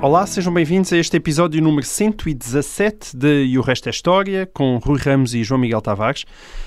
Olá, 0.00 0.24
sejam 0.28 0.54
bem-vindos 0.54 0.92
a 0.92 0.96
este 0.96 1.16
episódio 1.16 1.60
número 1.60 1.84
117 1.84 3.16
de 3.16 3.46
E 3.46 3.58
o 3.58 3.62
Resto 3.62 3.88
é 3.88 3.90
História, 3.90 4.46
com 4.46 4.78
Rui 4.78 4.96
Ramos 4.96 5.34
e 5.34 5.42
João 5.42 5.60
Miguel 5.60 5.80
Tavares. 5.80 6.24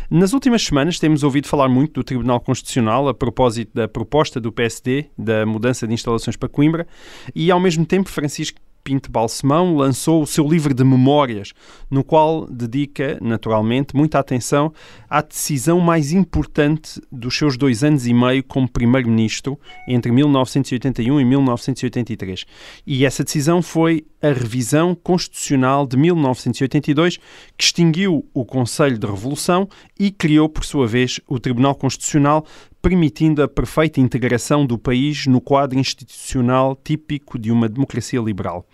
Nas 0.09 0.33
últimas 0.33 0.61
semanas 0.61 0.99
temos 0.99 1.23
ouvido 1.23 1.47
falar 1.47 1.69
muito 1.69 1.93
do 1.93 2.03
Tribunal 2.03 2.41
Constitucional 2.41 3.07
a 3.07 3.13
propósito 3.13 3.71
da 3.73 3.87
proposta 3.87 4.37
do 4.41 4.51
PSD 4.51 5.05
da 5.17 5.45
mudança 5.45 5.87
de 5.87 5.93
instalações 5.93 6.35
para 6.35 6.49
Coimbra 6.49 6.85
e, 7.33 7.49
ao 7.49 7.59
mesmo 7.59 7.85
tempo, 7.85 8.09
Francisco 8.09 8.59
Pinto 8.83 9.11
Balsemão 9.11 9.75
lançou 9.75 10.21
o 10.21 10.27
seu 10.27 10.47
livro 10.47 10.73
de 10.73 10.83
memórias, 10.83 11.53
no 11.89 12.03
qual 12.03 12.47
dedica, 12.47 13.17
naturalmente, 13.21 13.95
muita 13.95 14.19
atenção 14.19 14.73
à 15.09 15.21
decisão 15.21 15.79
mais 15.79 16.11
importante 16.11 17.01
dos 17.11 17.37
seus 17.37 17.57
dois 17.57 17.83
anos 17.83 18.07
e 18.07 18.13
meio 18.13 18.43
como 18.43 18.67
Primeiro-Ministro, 18.67 19.59
entre 19.87 20.11
1981 20.11 21.19
e 21.19 21.25
1983. 21.25 22.45
E 22.85 23.05
essa 23.05 23.23
decisão 23.23 23.61
foi 23.61 24.05
a 24.21 24.27
revisão 24.27 24.93
constitucional 24.93 25.87
de 25.87 25.97
1982, 25.97 27.17
que 27.57 27.63
extinguiu 27.63 28.27
o 28.33 28.45
Conselho 28.45 28.97
de 28.97 29.07
Revolução 29.07 29.67
e 29.99 30.11
criou, 30.11 30.47
por 30.47 30.63
sua 30.63 30.87
vez, 30.87 31.19
o 31.27 31.39
Tribunal 31.39 31.75
Constitucional, 31.75 32.45
permitindo 32.81 33.43
a 33.43 33.47
perfeita 33.47 33.99
integração 33.99 34.65
do 34.65 34.77
país 34.77 35.27
no 35.27 35.39
quadro 35.39 35.77
institucional 35.77 36.75
típico 36.75 37.37
de 37.37 37.51
uma 37.51 37.69
democracia 37.69 38.19
liberal. 38.19 38.65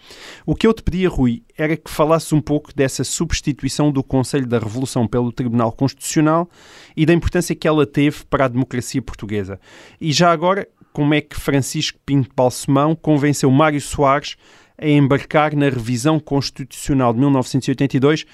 O 0.45 0.55
que 0.55 0.65
eu 0.65 0.73
te 0.73 0.81
pedia, 0.81 1.09
Rui, 1.09 1.43
era 1.57 1.75
que 1.75 1.91
falasses 1.91 2.31
um 2.31 2.39
pouco 2.39 2.73
dessa 2.73 3.03
substituição 3.03 3.91
do 3.91 4.01
Conselho 4.01 4.47
da 4.47 4.59
Revolução 4.59 5.05
pelo 5.05 5.31
Tribunal 5.31 5.71
Constitucional 5.71 6.49
e 6.95 7.05
da 7.05 7.13
importância 7.13 7.55
que 7.55 7.67
ela 7.67 7.85
teve 7.85 8.23
para 8.29 8.45
a 8.45 8.47
democracia 8.47 9.01
portuguesa. 9.01 9.59
E 9.99 10.13
já 10.13 10.31
agora, 10.31 10.67
como 10.93 11.13
é 11.13 11.21
que 11.21 11.39
Francisco 11.39 11.99
Pinto 12.05 12.29
Balsemão 12.35 12.95
convenceu 12.95 13.51
Mário 13.51 13.81
Soares 13.81 14.37
a 14.79 14.87
embarcar 14.87 15.55
na 15.55 15.69
revisão 15.69 16.19
constitucional 16.19 17.11
de 17.11 17.19
1982, 17.19 18.25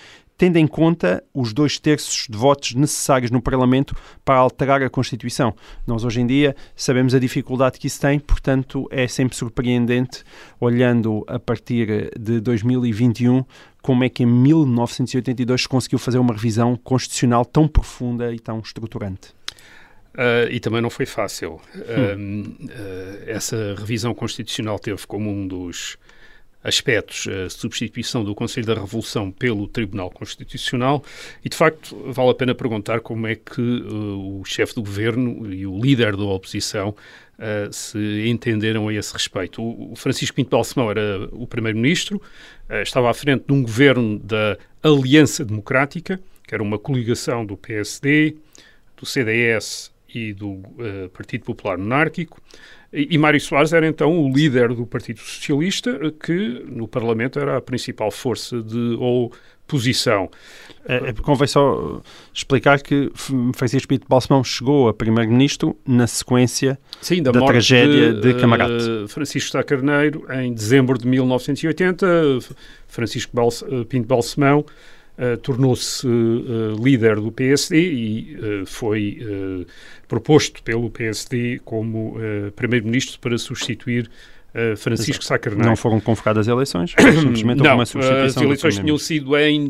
tendo 0.44 0.58
em 0.58 0.67
conta 0.67 1.23
os 1.33 1.53
dois 1.53 1.80
terços 1.80 2.27
de 2.30 2.38
votos 2.38 2.73
necessários 2.73 3.31
no 3.31 3.41
Parlamento 3.41 3.95
para 4.25 4.36
alterar 4.36 4.83
a 4.83 4.89
Constituição. 4.89 5.55
Nós, 5.88 6.03
hoje 6.03 6.19
em 6.19 6.27
dia, 6.27 6.53
sabemos 6.75 7.16
a 7.16 7.19
dificuldade 7.19 7.80
que 7.80 7.88
isso 7.88 8.02
tem, 8.02 8.19
portanto, 8.19 8.85
é 8.91 9.08
sempre 9.08 9.38
surpreendente, 9.38 10.22
olhando 10.59 11.23
a 11.30 11.39
partir 11.39 12.11
de 12.19 12.41
2021, 12.41 13.45
como 13.81 14.03
é 14.03 14.09
que 14.09 14.23
em 14.23 14.25
1982 14.25 15.61
se 15.61 15.69
conseguiu 15.69 15.97
fazer 15.97 16.17
uma 16.17 16.33
revisão 16.33 16.75
constitucional 16.75 17.45
tão 17.45 17.66
profunda 17.66 18.33
e 18.33 18.38
tão 18.38 18.59
estruturante. 18.59 19.30
Uh, 20.13 20.52
e 20.52 20.59
também 20.59 20.81
não 20.81 20.89
foi 20.89 21.05
fácil. 21.05 21.61
Uh, 21.73 22.50
uh, 22.52 23.23
essa 23.28 23.75
revisão 23.78 24.13
constitucional 24.13 24.78
teve 24.78 25.07
como 25.07 25.30
um 25.30 25.47
dos 25.47 25.97
aspectos 26.64 27.28
a 27.28 27.50
substituição 27.50 28.23
do 28.23 28.33
Conselho 28.33 28.66
da 28.66 28.73
Revolução 28.73 29.30
pelo 29.30 29.67
Tribunal 29.67 30.09
Constitucional 30.09 31.03
e, 31.44 31.50
de 31.50 31.58
facto, 31.58 31.95
vale 32.11 32.30
a 32.30 32.33
pena 32.33 32.56
perguntar 32.56 33.02
como 33.02 33.28
é 33.28 33.36
que 33.36 33.61
uh, 33.61 34.39
o 34.39 34.45
chefe 34.45 34.73
do 34.73 34.81
governo 34.81 35.53
e 35.53 35.67
o 35.67 35.78
líder 35.78 36.16
da 36.16 36.23
oposição 36.23 36.89
uh, 36.89 37.73
se 37.73 38.28
entenderam 38.28 38.88
a 38.88 38.94
esse 38.94 39.11
respeito. 39.11 39.61
O, 39.61 39.91
o 39.91 39.95
Francisco 39.95 40.35
Pinto 40.35 40.51
Balsemão 40.51 40.90
era 40.90 41.28
o 41.31 41.46
primeiro-ministro, 41.46 42.22
uh, 42.69 42.81
estava 42.81 43.09
à 43.09 43.13
frente 43.13 43.44
de 43.45 43.53
um 43.53 43.62
governo 43.62 44.18
da 44.19 44.57
Aliança 44.81 45.44
Democrática, 45.44 46.19
que 46.47 46.53
era 46.53 46.63
uma 46.63 46.80
coligação 46.80 47.45
do 47.45 47.57
PSD, 47.57 48.38
do 48.97 49.06
CDS 49.06 49.91
e 50.13 50.31
do 50.34 50.62
Partido 51.12 51.44
Popular 51.44 51.78
Monárquico, 51.78 52.40
e, 52.94 53.18
Mário 53.18 53.42
Soares 53.42 53.74
era 53.74 53.88
então 53.88 54.24
o 54.24 54.31
líder 54.31 54.70
do 54.74 54.86
Partido 54.86 55.20
Socialista, 55.20 56.00
que 56.24 56.64
no 56.68 56.88
Parlamento 56.88 57.40
era 57.40 57.58
a 57.58 57.62
principal 57.62 58.12
força 58.12 58.62
de 58.62 58.98
oposição. 59.00 60.30
É, 60.86 61.09
é, 61.09 61.14
convém 61.14 61.48
só 61.48 62.02
explicar 62.31 62.80
que 62.81 63.12
Francisco 63.56 63.88
Pinto 63.88 64.06
Balsemão 64.08 64.44
chegou 64.44 64.90
a 64.90 64.94
primeiro-ministro 64.94 65.76
na 65.88 66.06
sequência 66.06 66.78
Sim, 67.02 67.24
da, 67.24 67.31
da 67.31 67.44
tragédia 67.46 68.14
de, 68.14 68.34
de 68.34 68.40
Camarate. 68.40 68.88
Uh, 68.88 69.08
Francisco 69.08 69.50
Sá 69.50 69.64
Carneiro, 69.64 70.25
em 70.31 70.54
dezembro 70.54 70.98
de 70.98 71.08
1980, 71.08 72.06
Francisco 72.88 73.36
Bals, 73.36 73.64
uh, 73.64 73.86
Pinto 73.86 74.08
Balsemão 74.08 74.64
Uh, 75.16 75.38
tornou-se 75.38 76.07
uh, 76.07 76.74
líder 76.84 77.19
do 77.19 77.31
PSD 77.31 77.78
e 77.78 78.35
uh, 78.35 78.66
foi 78.66 79.19
proposto 80.07 80.63
pelo 80.63 80.90
PSD 80.90 81.62
como 81.63 82.16
primeiro-ministro 82.56 83.19
para 83.19 83.38
substituir 83.38 84.09
Francisco 84.78 85.24
Sá 85.24 85.40
Carneiro. 85.40 85.68
Não 85.68 85.75
foram 85.75 86.00
convocadas 86.00 86.47
eleições? 86.47 86.94
Simplesmente 87.19 87.63
Não, 87.63 87.75
uma 87.75 87.85
substituição 87.85 88.25
as 88.25 88.46
eleições 88.46 88.79
tinham 88.79 88.97
sido 89.00 89.35
em, 89.38 89.68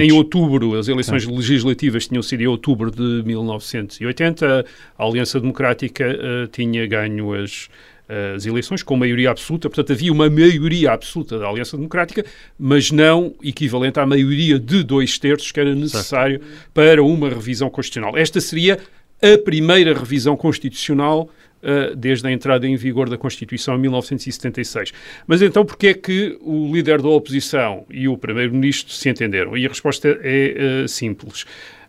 em 0.00 0.12
outubro, 0.12 0.76
as 0.76 0.88
eleições 0.88 1.24
Sim. 1.24 1.36
legislativas 1.36 2.08
tinham 2.08 2.22
sido 2.22 2.40
em 2.42 2.46
outubro 2.46 2.90
de 2.90 3.22
1980, 3.24 4.64
a 4.98 5.04
Aliança 5.04 5.38
Democrática 5.38 6.04
tinha 6.50 6.84
ganho 6.86 7.32
as 7.32 7.68
as 8.08 8.44
eleições 8.44 8.82
com 8.82 8.96
maioria 8.96 9.30
absoluta, 9.30 9.68
portanto 9.68 9.92
havia 9.92 10.12
uma 10.12 10.28
maioria 10.28 10.92
absoluta 10.92 11.38
da 11.38 11.48
Aliança 11.48 11.76
Democrática, 11.76 12.24
mas 12.58 12.90
não 12.90 13.34
equivalente 13.42 13.98
à 13.98 14.06
maioria 14.06 14.58
de 14.58 14.82
dois 14.82 15.18
terços 15.18 15.50
que 15.50 15.60
era 15.60 15.74
necessário 15.74 16.40
certo. 16.40 16.70
para 16.72 17.02
uma 17.02 17.28
revisão 17.28 17.70
constitucional. 17.70 18.16
Esta 18.16 18.40
seria 18.40 18.78
a 19.22 19.38
primeira 19.38 19.94
revisão 19.94 20.36
constitucional 20.36 21.30
uh, 21.62 21.96
desde 21.96 22.26
a 22.26 22.30
entrada 22.30 22.66
em 22.66 22.76
vigor 22.76 23.08
da 23.08 23.16
Constituição 23.16 23.76
em 23.76 23.78
1976. 23.78 24.92
Mas 25.26 25.40
então 25.40 25.64
porquê 25.64 25.88
é 25.88 25.94
que 25.94 26.36
o 26.42 26.70
líder 26.72 27.00
da 27.00 27.08
oposição 27.08 27.86
e 27.90 28.06
o 28.06 28.18
primeiro-ministro 28.18 28.92
se 28.92 29.08
entenderam? 29.08 29.56
E 29.56 29.64
a 29.64 29.68
resposta 29.68 30.18
é 30.22 30.82
uh, 30.84 30.88
simples. 30.88 31.46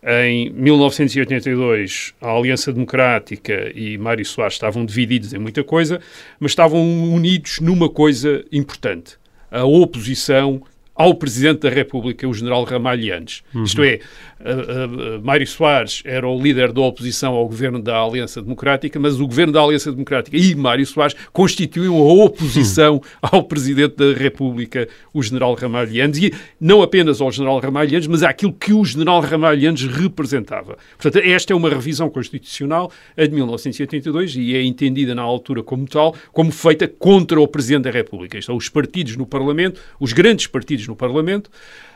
Em 0.07 0.51
1982, 0.51 2.13
a 2.21 2.29
Aliança 2.29 2.71
Democrática 2.71 3.71
e 3.73 3.97
Mário 3.97 4.23
Soares 4.23 4.53
estavam 4.53 4.85
divididos 4.85 5.33
em 5.33 5.39
muita 5.39 5.63
coisa, 5.63 5.99
mas 6.39 6.51
estavam 6.51 7.11
unidos 7.11 7.59
numa 7.59 7.89
coisa 7.89 8.45
importante: 8.51 9.17
a 9.49 9.65
oposição 9.65 10.61
ao 10.95 11.13
Presidente 11.13 11.59
da 11.59 11.69
República, 11.69 12.27
o 12.27 12.33
General 12.33 12.63
Ramalhianes. 12.63 13.43
Uhum. 13.53 13.63
Isto 13.63 13.83
é, 13.83 13.99
uh, 14.39 15.17
uh, 15.17 15.21
Mário 15.23 15.45
Soares 15.45 16.01
era 16.05 16.25
o 16.27 16.41
líder 16.41 16.71
da 16.71 16.81
oposição 16.81 17.33
ao 17.33 17.45
governo 17.45 17.81
da 17.81 17.99
Aliança 17.99 18.41
Democrática, 18.41 18.97
mas 18.97 19.19
o 19.19 19.27
governo 19.27 19.51
da 19.51 19.61
Aliança 19.61 19.91
Democrática 19.91 20.37
e 20.37 20.55
Mário 20.55 20.85
Soares 20.85 21.15
constituíam 21.33 21.97
a 21.97 22.13
oposição 22.25 22.95
uhum. 22.95 23.01
ao 23.21 23.43
Presidente 23.43 23.95
da 23.97 24.17
República, 24.17 24.87
o 25.13 25.21
General 25.21 25.53
Ramalhianes, 25.53 26.17
e 26.17 26.33
não 26.59 26.81
apenas 26.81 27.19
ao 27.19 27.29
General 27.29 27.59
Ramalhianes, 27.59 28.07
mas 28.07 28.23
àquilo 28.23 28.53
que 28.53 28.71
o 28.71 28.85
General 28.85 29.19
Ramalhianes 29.19 29.83
representava. 29.83 30.77
Portanto, 30.97 31.21
esta 31.25 31.51
é 31.51 31.55
uma 31.55 31.69
revisão 31.69 32.09
constitucional, 32.09 32.89
a 33.17 33.25
de 33.25 33.33
1982, 33.33 34.37
e 34.37 34.55
é 34.55 34.63
entendida 34.63 35.13
na 35.13 35.21
altura 35.21 35.61
como 35.61 35.85
tal, 35.85 36.15
como 36.31 36.51
feita 36.51 36.87
contra 36.87 37.39
o 37.41 37.47
Presidente 37.47 37.83
da 37.83 37.91
República. 37.91 38.37
Isto 38.37 38.53
é, 38.53 38.55
os 38.55 38.69
partidos 38.69 39.17
no 39.17 39.25
Parlamento, 39.25 39.81
os 39.99 40.13
grandes 40.13 40.47
partidos 40.47 40.84
no 40.87 40.95
Parlamento, 40.95 41.49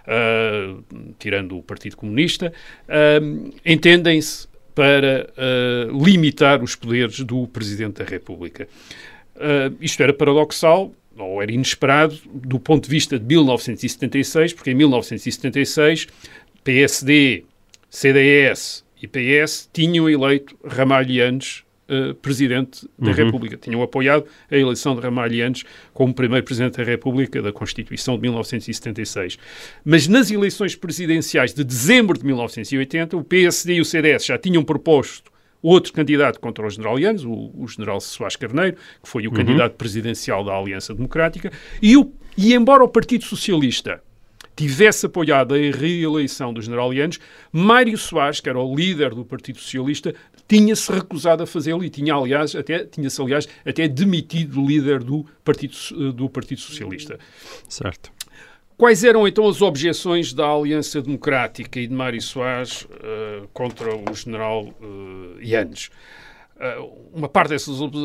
uh, 0.05 0.83
tirando 1.17 1.57
o 1.57 1.63
Partido 1.63 1.97
Comunista, 1.97 2.53
uh, 2.87 3.53
entendem-se 3.65 4.47
para 4.73 5.29
uh, 5.37 6.05
limitar 6.05 6.63
os 6.63 6.75
poderes 6.75 7.19
do 7.21 7.47
Presidente 7.47 8.03
da 8.03 8.05
República. 8.05 8.67
isto 9.79 10.03
era 10.03 10.13
paradoxal, 10.13 10.93
ou 11.17 11.41
era 11.41 11.51
inesperado, 11.51 12.17
do 12.25 12.59
ponto 12.59 12.85
de 12.85 12.89
vista 12.89 13.19
de 13.19 13.25
1976, 13.25 14.53
porque 14.53 14.71
em 14.71 14.75
1976 14.75 16.07
PSD, 16.63 17.43
CDS 17.89 18.85
e 19.01 19.07
PS 19.07 19.69
tinham 19.73 20.09
eleito 20.09 20.57
Ramalhianes 20.63 21.63
uh, 21.89 22.13
Presidente 22.15 22.87
da 22.97 23.09
uhum. 23.09 23.13
República. 23.13 23.57
Tinham 23.57 23.81
apoiado 23.81 24.25
a 24.49 24.55
eleição 24.55 24.95
de 24.95 25.01
Ramalhianes 25.01 25.63
como 25.93 26.13
primeiro 26.13 26.45
Presidente 26.45 26.77
da 26.77 26.83
República 26.83 27.41
da 27.41 27.51
Constituição 27.51 28.15
de 28.15 28.21
1976. 28.21 29.37
Mas 29.83 30.07
nas 30.07 30.31
eleições 30.31 30.75
presidenciais 30.75 31.53
de 31.53 31.63
dezembro 31.63 32.17
de 32.17 32.25
1980, 32.25 33.17
o 33.17 33.23
PSD 33.23 33.75
e 33.75 33.81
o 33.81 33.85
CDS 33.85 34.25
já 34.25 34.37
tinham 34.37 34.63
proposto 34.63 35.31
outro 35.61 35.91
candidato 35.91 36.39
contra 36.39 36.65
o 36.65 36.69
general 36.69 36.97
Yanes, 36.97 37.23
o, 37.23 37.51
o 37.53 37.67
general 37.67 37.99
Soares 37.99 38.35
Carneiro, 38.35 38.77
que 39.03 39.09
foi 39.09 39.27
o 39.27 39.29
uhum. 39.29 39.35
candidato 39.35 39.73
presidencial 39.75 40.43
da 40.43 40.55
Aliança 40.55 40.93
Democrática, 40.93 41.51
e, 41.81 41.97
o, 41.97 42.11
e 42.37 42.53
embora 42.53 42.83
o 42.83 42.87
Partido 42.87 43.25
Socialista 43.25 44.01
tivesse 44.59 45.05
apoiado 45.05 45.53
a 45.53 45.57
reeleição 45.57 46.53
do 46.53 46.61
general 46.61 46.93
Yanes, 46.93 47.17
Mário 47.49 47.97
Soares, 47.97 48.41
que 48.41 48.49
era 48.49 48.59
o 48.59 48.75
líder 48.75 49.15
do 49.15 49.23
Partido 49.23 49.57
Socialista, 49.57 50.13
tinha-se 50.49 50.91
recusado 50.91 51.43
a 51.43 51.47
fazê-lo 51.47 51.81
e 51.81 51.89
tinha, 51.89 52.13
aliás, 52.13 52.53
até, 52.55 52.83
tinha-se, 52.83 53.21
aliás, 53.21 53.47
até 53.65 53.87
demitido 53.87 54.61
o 54.61 54.67
líder 54.67 55.01
do 55.01 55.25
Partido, 55.45 55.73
do 56.11 56.29
Partido 56.29 56.59
Socialista. 56.59 57.17
Certo. 57.69 58.11
Quais 58.75 59.03
eram 59.05 59.25
então 59.25 59.47
as 59.47 59.61
objeções 59.61 60.33
da 60.33 60.49
Aliança 60.49 61.01
Democrática 61.01 61.79
e 61.79 61.87
de 61.87 61.93
Mário 61.93 62.21
Soares 62.21 62.81
uh, 62.81 63.47
contra 63.53 63.95
o 63.95 64.13
general 64.13 64.65
uh, 64.65 65.41
Yanes? 65.41 65.89
Uh, 66.57 67.09
uma 67.13 67.29
parte 67.29 67.51
dessas 67.51 67.79
ob 67.79 67.95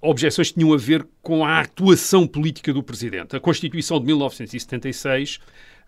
objeções 0.00 0.52
tinham 0.52 0.72
a 0.72 0.76
ver 0.78 1.06
com 1.20 1.44
a 1.44 1.60
atuação 1.60 2.26
política 2.26 2.72
do 2.72 2.82
Presidente. 2.82 3.36
A 3.36 3.40
Constituição 3.40 3.98
de 3.98 4.06
1976 4.06 5.38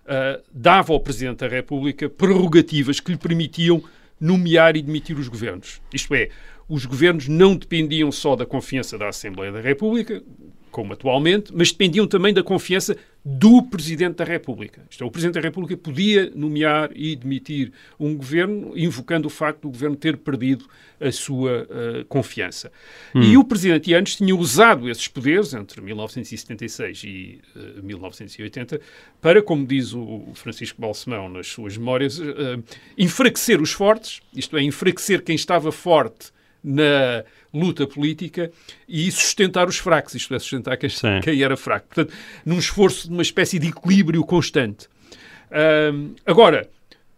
uh, 0.05 0.43
dava 0.53 0.93
ao 0.93 1.01
Presidente 1.01 1.39
da 1.39 1.49
República 1.49 2.09
prerrogativas 2.09 3.01
que 3.01 3.13
lhe 3.13 3.19
permitiam 3.19 3.83
nomear 4.21 4.77
e 4.77 4.83
demitir 4.83 5.19
os 5.19 5.29
governos. 5.29 5.81
Isto 5.93 6.15
é, 6.15 6.29
os 6.69 6.87
governos 6.87 7.29
não 7.29 7.57
dependiam 7.57 8.11
só 8.13 8.37
da 8.37 8.47
confiança 8.47 8.97
da 8.97 9.09
Assembleia 9.09 9.53
da 9.53 9.61
República, 9.61 10.23
como 10.71 10.93
atualmente, 10.93 11.53
mas 11.55 11.71
dependiam 11.71 12.07
também 12.07 12.33
da 12.33 12.43
confiança 12.43 12.97
do 13.25 13.63
Presidente 13.63 14.17
da 14.17 14.25
República. 14.25 14.83
Isto 14.91 15.05
é, 15.05 15.07
o 15.07 15.11
Presidente 15.11 15.35
da 15.35 15.41
República 15.41 15.77
podia 15.77 16.31
nomear 16.35 16.91
e 16.93 17.15
demitir 17.15 17.73
um 17.99 18.17
governo, 18.17 18.77
invocando 18.77 19.29
o 19.29 19.31
facto 19.31 19.63
do 19.63 19.71
governo 19.71 19.95
ter 19.95 20.17
perdido 20.17 20.67
a 21.01 21.13
sua 21.13 21.63
uh, 21.63 22.05
confiança. 22.07 22.73
Hum. 23.15 23.23
E 23.23 23.37
o 23.37 23.45
Presidente 23.45 23.95
antes 23.95 24.17
tinha 24.17 24.35
usado 24.35 24.91
esses 24.91 25.07
poderes, 25.07 25.55
entre 25.55 25.81
1976 25.81 27.05
e 27.05 27.41
uh, 27.55 27.83
1980, 27.83 28.81
para, 29.21 29.41
como 29.41 29.65
diz 29.65 29.93
o 29.95 30.33
Francisco 30.35 30.81
Balsemão 30.81 31.29
nas 31.29 31.47
suas 31.47 31.77
memórias, 31.77 32.19
uh, 32.19 32.63
enfraquecer 32.99 33.61
os 33.61 33.73
fortes, 33.73 34.21
isto 34.35 34.57
é, 34.57 34.63
enfraquecer 34.63 35.23
quem 35.23 35.37
estava 35.37 35.71
forte 35.71 36.33
na 36.63 37.25
luta 37.53 37.87
política 37.87 38.51
e 38.89 39.11
sustentar 39.11 39.69
os 39.69 39.79
fracos, 39.79 40.15
isto 40.15 40.35
é, 40.35 40.39
sustentar 40.39 40.77
quem, 40.77 40.91
quem 41.23 41.43
era 41.43 41.57
fraco. 41.57 41.87
Portanto, 41.89 42.15
num 42.45 42.59
esforço 42.59 43.09
de 43.09 43.13
uma 43.13 43.23
espécie 43.23 43.59
de 43.59 43.69
equilíbrio 43.69 44.25
constante. 44.25 44.89
Um, 45.93 46.15
agora, 46.25 46.69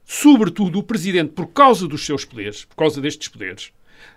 sobretudo, 0.04 0.78
o 0.78 0.82
Presidente, 0.82 1.32
por 1.32 1.48
causa 1.48 1.86
dos 1.86 2.04
seus 2.04 2.24
poderes, 2.24 2.64
por 2.64 2.76
causa 2.76 3.00
destes 3.00 3.28
poderes, 3.28 3.72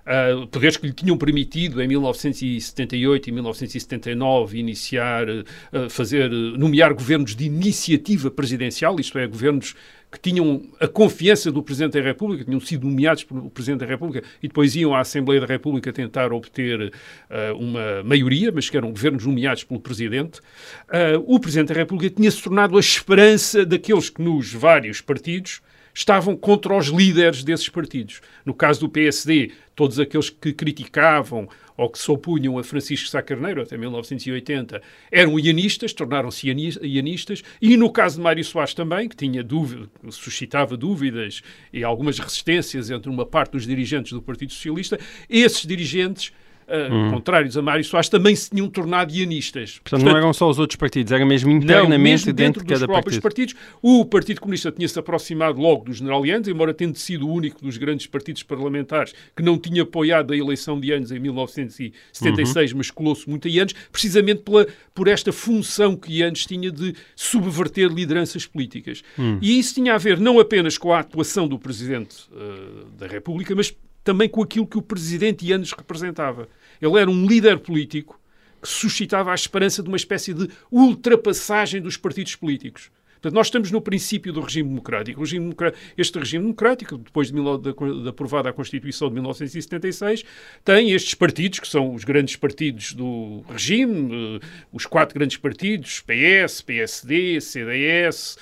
Uh, 0.08 0.48
poderes 0.48 0.78
que 0.78 0.88
lhe 0.88 0.94
tinham 0.94 1.18
permitido 1.18 1.82
em 1.82 1.88
1978 1.88 3.28
e 3.28 3.32
1979 3.34 4.58
iniciar, 4.58 5.28
uh, 5.30 5.90
fazer, 5.90 6.32
uh, 6.32 6.58
nomear 6.58 6.94
governos 6.94 7.36
de 7.36 7.46
iniciativa 7.46 8.32
presidencial, 8.32 8.98
isto 9.02 9.20
é, 9.20 9.28
governos 9.28 9.76
que 10.12 10.20
tinham 10.20 10.64
a 10.80 10.88
confiança 10.88 11.52
do 11.52 11.62
Presidente 11.62 11.94
da 11.94 12.02
República, 12.02 12.46
tinham 12.46 12.60
sido 12.60 12.88
nomeados 12.88 13.24
pelo 13.24 13.50
Presidente 13.50 13.82
da 13.82 13.86
República 13.86 14.26
e 14.42 14.48
depois 14.48 14.76
iam 14.76 14.96
à 14.96 15.02
Assembleia 15.02 15.42
da 15.42 15.48
República 15.48 15.92
tentar 15.92 16.32
obter 16.32 16.82
uh, 16.82 17.58
uma 17.58 18.04
maioria, 18.04 18.52
mas 18.52 18.70
que 18.70 18.78
eram 18.78 18.90
governos 18.90 19.26
nomeados 19.26 19.66
pelo 19.66 19.80
Presidente, 19.80 20.40
uh, 20.40 21.24
o 21.26 21.40
Presidente 21.40 21.70
da 21.70 21.76
República 21.76 22.16
tinha 22.16 22.32
se 22.32 22.42
tornado 22.42 22.78
a 22.78 22.80
esperança 22.80 23.66
daqueles 23.66 24.10
que 24.10 24.22
nos 24.22 24.54
vários 24.54 25.02
partidos 25.02 25.62
estavam 25.98 26.38
contra 26.38 26.78
os 26.78 26.88
líderes 26.90 27.44
desses 27.44 27.70
partidos. 27.70 28.22
No 28.46 28.54
caso 28.54 28.82
do 28.82 28.90
PSD, 28.90 29.52
todos 29.76 30.00
aqueles 30.00 30.30
que 30.30 30.54
criticavam 30.54 31.50
ou 31.76 31.90
que 31.90 31.98
se 31.98 32.12
opunham 32.12 32.60
a 32.60 32.64
Francisco 32.64 33.10
Sá 33.10 33.20
Carneiro 33.20 33.64
até 33.64 33.76
1980 33.76 34.80
eram 35.12 35.40
ianistas, 35.40 35.94
tornaram-se 35.94 36.48
ianistas, 36.48 37.42
e 37.60 37.76
no 37.76 37.92
caso 37.92 38.18
de 38.18 38.22
Mário 38.22 38.44
Soares 38.44 38.76
também, 38.76 39.10
que 39.10 39.16
tinha 39.16 39.44
dúvida, 39.44 39.90
suscitava 40.12 40.78
dúvidas 40.78 41.42
e 41.74 41.84
algumas 41.84 42.20
resistências 42.20 42.92
entre 42.92 43.10
uma 43.10 43.26
parte 43.26 43.54
dos 43.54 43.66
dirigentes 43.66 44.12
do 44.12 44.22
Partido 44.22 44.54
Socialista, 44.54 45.00
esses 45.28 45.66
dirigentes 45.66 46.32
uh, 46.68 46.94
hum. 46.94 47.12
contrários 47.12 47.58
a 47.58 47.62
Mário 47.62 47.84
Soares, 47.84 48.10
também 48.10 48.36
se 48.36 48.50
tinham 48.50 48.70
tornado 48.70 49.14
ianistas. 49.14 49.80
Portanto, 49.80 50.02
Portanto, 50.02 50.12
não 50.12 50.18
eram 50.18 50.34
só 50.34 50.50
os 50.50 50.60
outros 50.60 50.76
partidos, 50.76 51.12
era 51.12 51.26
mesmo 51.26 51.52
internamente 51.52 51.90
não, 51.90 51.98
mesmo 51.98 52.34
dentro, 52.34 52.62
dentro 52.62 52.64
de 52.64 52.68
cada 52.68 52.86
dos 52.86 52.94
próprios 52.94 53.20
partido. 53.20 53.56
partidos. 53.56 53.78
O 53.82 54.06
Partido 54.06 54.42
Comunista 54.42 54.72
tinha-se 54.72 55.00
aproximado 55.00 55.60
logo 55.60 55.86
do 55.86 55.94
General 55.94 56.26
Yanes, 56.26 56.48
embora 56.48 56.74
tendo 56.74 56.98
sido 56.98 57.28
o 57.28 57.34
único 57.34 57.62
dos 57.62 57.78
grandes 57.78 58.08
partidos 58.08 58.44
parlamentares 58.44 59.14
que 59.36 59.44
não 59.44 59.58
tinha 59.58 59.84
apoiado 59.84 60.34
a 60.34 60.38
eleição 60.38 60.80
de 60.80 60.92
Yanes 60.92 61.12
em 61.12 61.20
1976, 61.20 62.72
uhum. 62.72 62.78
mas 62.78 62.92
colou-se 62.92 63.30
muito 63.30 63.48
a 63.48 63.52
Yanes, 63.52 63.74
precisamente 63.92 64.42
pela, 64.42 64.68
por 64.94 65.08
esta 65.08 65.32
função 65.32 65.96
que 65.96 66.20
Yanes 66.20 66.46
tinha 66.46 66.72
de 66.72 66.94
subverter 67.16 67.90
lideranças 67.90 68.46
políticas. 68.46 69.02
Uhum. 69.18 69.40
E 69.42 69.58
isso 69.58 69.76
tinha 69.76 69.96
a 69.96 69.98
ver 69.98 70.20
não 70.20 70.40
apenas 70.40 70.78
com 70.78 70.92
a 70.92 71.00
atuação 71.00 71.48
do 71.48 71.58
Presidente 71.58 72.16
uh, 72.32 72.86
da 72.98 73.08
República, 73.08 73.56
mas 73.56 73.74
também 74.08 74.30
com 74.30 74.42
aquilo 74.42 74.66
que 74.66 74.78
o 74.78 74.82
presidente 74.82 75.46
Yanes 75.46 75.74
representava. 75.74 76.48
Ele 76.82 76.98
era 76.98 77.12
um 77.12 77.28
líder 77.28 77.60
político 77.60 78.18
que 78.62 78.70
suscitava 78.70 79.34
a 79.34 79.36
esperança 79.36 79.84
de 79.84 79.90
uma 79.90 79.98
espécie 79.98 80.34
de 80.34 80.50
ultrapassagem 80.72 81.82
dos 81.82 81.98
partidos 81.98 82.34
políticos. 82.34 82.90
Portanto, 83.16 83.34
nós 83.34 83.48
estamos 83.48 83.70
no 83.70 83.82
princípio 83.82 84.32
do 84.32 84.40
regime 84.40 84.70
democrático. 84.70 85.20
Regime 85.20 85.54
Este 85.98 86.18
regime 86.18 86.46
democrático, 86.46 86.98
depois 86.98 87.30
de, 87.30 87.34
de, 87.34 88.04
de 88.04 88.08
aprovada 88.08 88.48
a 88.48 88.54
Constituição 88.54 89.10
de 89.10 89.16
1976, 89.16 90.24
tem 90.64 90.92
estes 90.92 91.14
partidos, 91.14 91.60
que 91.60 91.68
são 91.68 91.94
os 91.94 92.06
grandes 92.06 92.38
partidos 92.38 92.94
do 92.94 93.44
regime, 93.50 94.40
eh, 94.42 94.46
os 94.72 94.86
quatro 94.86 95.20
grandes 95.20 95.36
partidos, 95.36 96.00
PS, 96.00 96.62
PSD, 96.62 97.42
CDS, 97.42 98.38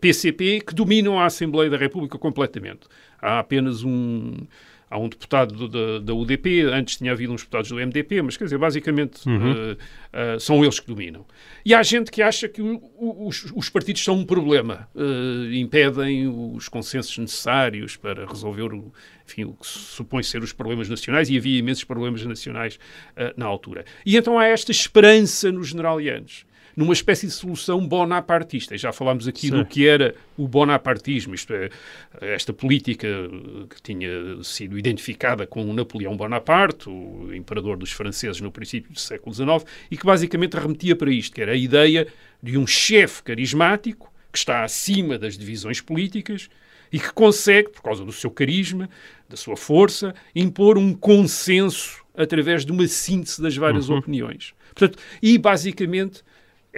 PCP, 0.00 0.62
que 0.66 0.74
dominam 0.74 1.18
a 1.18 1.26
Assembleia 1.26 1.70
da 1.70 1.76
República 1.76 2.18
completamente. 2.18 2.88
Há 3.20 3.38
apenas 3.38 3.84
um, 3.84 4.46
há 4.88 4.98
um 4.98 5.08
deputado 5.08 5.68
da, 5.68 5.98
da, 5.98 6.14
UDP, 6.14 6.62
antes 6.62 6.96
tinha 6.96 7.12
havido 7.12 7.32
uns 7.32 7.42
deputados 7.42 7.70
do 7.70 7.76
MDP, 7.76 8.22
mas 8.22 8.36
quer 8.36 8.44
dizer, 8.44 8.58
basicamente 8.58 9.26
uhum. 9.28 9.52
uh, 9.52 9.72
uh, 9.72 10.40
são 10.40 10.62
eles 10.62 10.78
que 10.78 10.86
dominam. 10.86 11.26
E 11.64 11.74
há 11.74 11.82
gente 11.82 12.10
que 12.10 12.22
acha 12.22 12.48
que 12.48 12.62
o, 12.62 12.80
o, 12.96 13.26
os, 13.28 13.52
os, 13.54 13.68
partidos 13.68 14.04
são 14.04 14.16
um 14.16 14.24
problema, 14.24 14.88
uh, 14.94 15.52
impedem 15.52 16.28
os 16.28 16.68
consensos 16.68 17.18
necessários 17.18 17.96
para 17.96 18.24
resolver 18.26 18.72
o, 18.72 18.92
enfim, 19.26 19.44
o 19.44 19.54
que 19.54 19.66
supõe 19.66 20.22
ser 20.22 20.42
os 20.42 20.52
problemas 20.52 20.88
nacionais, 20.88 21.28
e 21.28 21.36
havia 21.36 21.58
imensos 21.58 21.84
problemas 21.84 22.24
nacionais 22.24 22.78
na 23.36 23.46
altura. 23.46 23.84
E 24.04 24.16
então 24.16 24.38
há 24.38 24.46
esta 24.46 24.70
esperança 24.70 25.50
nos 25.50 25.68
generalianos 25.68 26.46
numa 26.76 26.92
espécie 26.92 27.26
de 27.26 27.32
solução 27.32 27.86
bonapartista. 27.86 28.74
E 28.74 28.78
já 28.78 28.92
falámos 28.92 29.26
aqui 29.26 29.48
Sim. 29.48 29.56
do 29.56 29.64
que 29.64 29.88
era 29.88 30.14
o 30.36 30.46
bonapartismo, 30.46 31.34
isto 31.34 31.54
é, 31.54 31.70
esta 32.20 32.52
política 32.52 33.08
que 33.70 33.80
tinha 33.80 34.42
sido 34.42 34.78
identificada 34.78 35.46
com 35.46 35.72
Napoleão 35.72 36.14
Bonaparte, 36.16 36.90
o 36.90 37.34
imperador 37.34 37.78
dos 37.78 37.90
franceses 37.92 38.40
no 38.40 38.52
princípio 38.52 38.92
do 38.92 39.00
século 39.00 39.34
XIX, 39.34 39.64
e 39.90 39.96
que 39.96 40.04
basicamente 40.04 40.54
remetia 40.54 40.94
para 40.94 41.10
isto, 41.10 41.34
que 41.34 41.40
era 41.40 41.52
a 41.52 41.56
ideia 41.56 42.06
de 42.42 42.58
um 42.58 42.66
chefe 42.66 43.22
carismático 43.22 44.12
que 44.30 44.38
está 44.38 44.62
acima 44.62 45.18
das 45.18 45.38
divisões 45.38 45.80
políticas 45.80 46.50
e 46.92 47.00
que 47.00 47.12
consegue, 47.12 47.70
por 47.70 47.82
causa 47.82 48.04
do 48.04 48.12
seu 48.12 48.30
carisma, 48.30 48.88
da 49.28 49.36
sua 49.36 49.56
força, 49.56 50.14
impor 50.34 50.76
um 50.76 50.92
consenso 50.92 52.04
através 52.14 52.64
de 52.64 52.72
uma 52.72 52.86
síntese 52.86 53.40
das 53.40 53.56
várias 53.56 53.88
uhum. 53.88 53.98
opiniões. 53.98 54.54
Portanto, 54.74 54.98
e 55.22 55.38
basicamente 55.38 56.22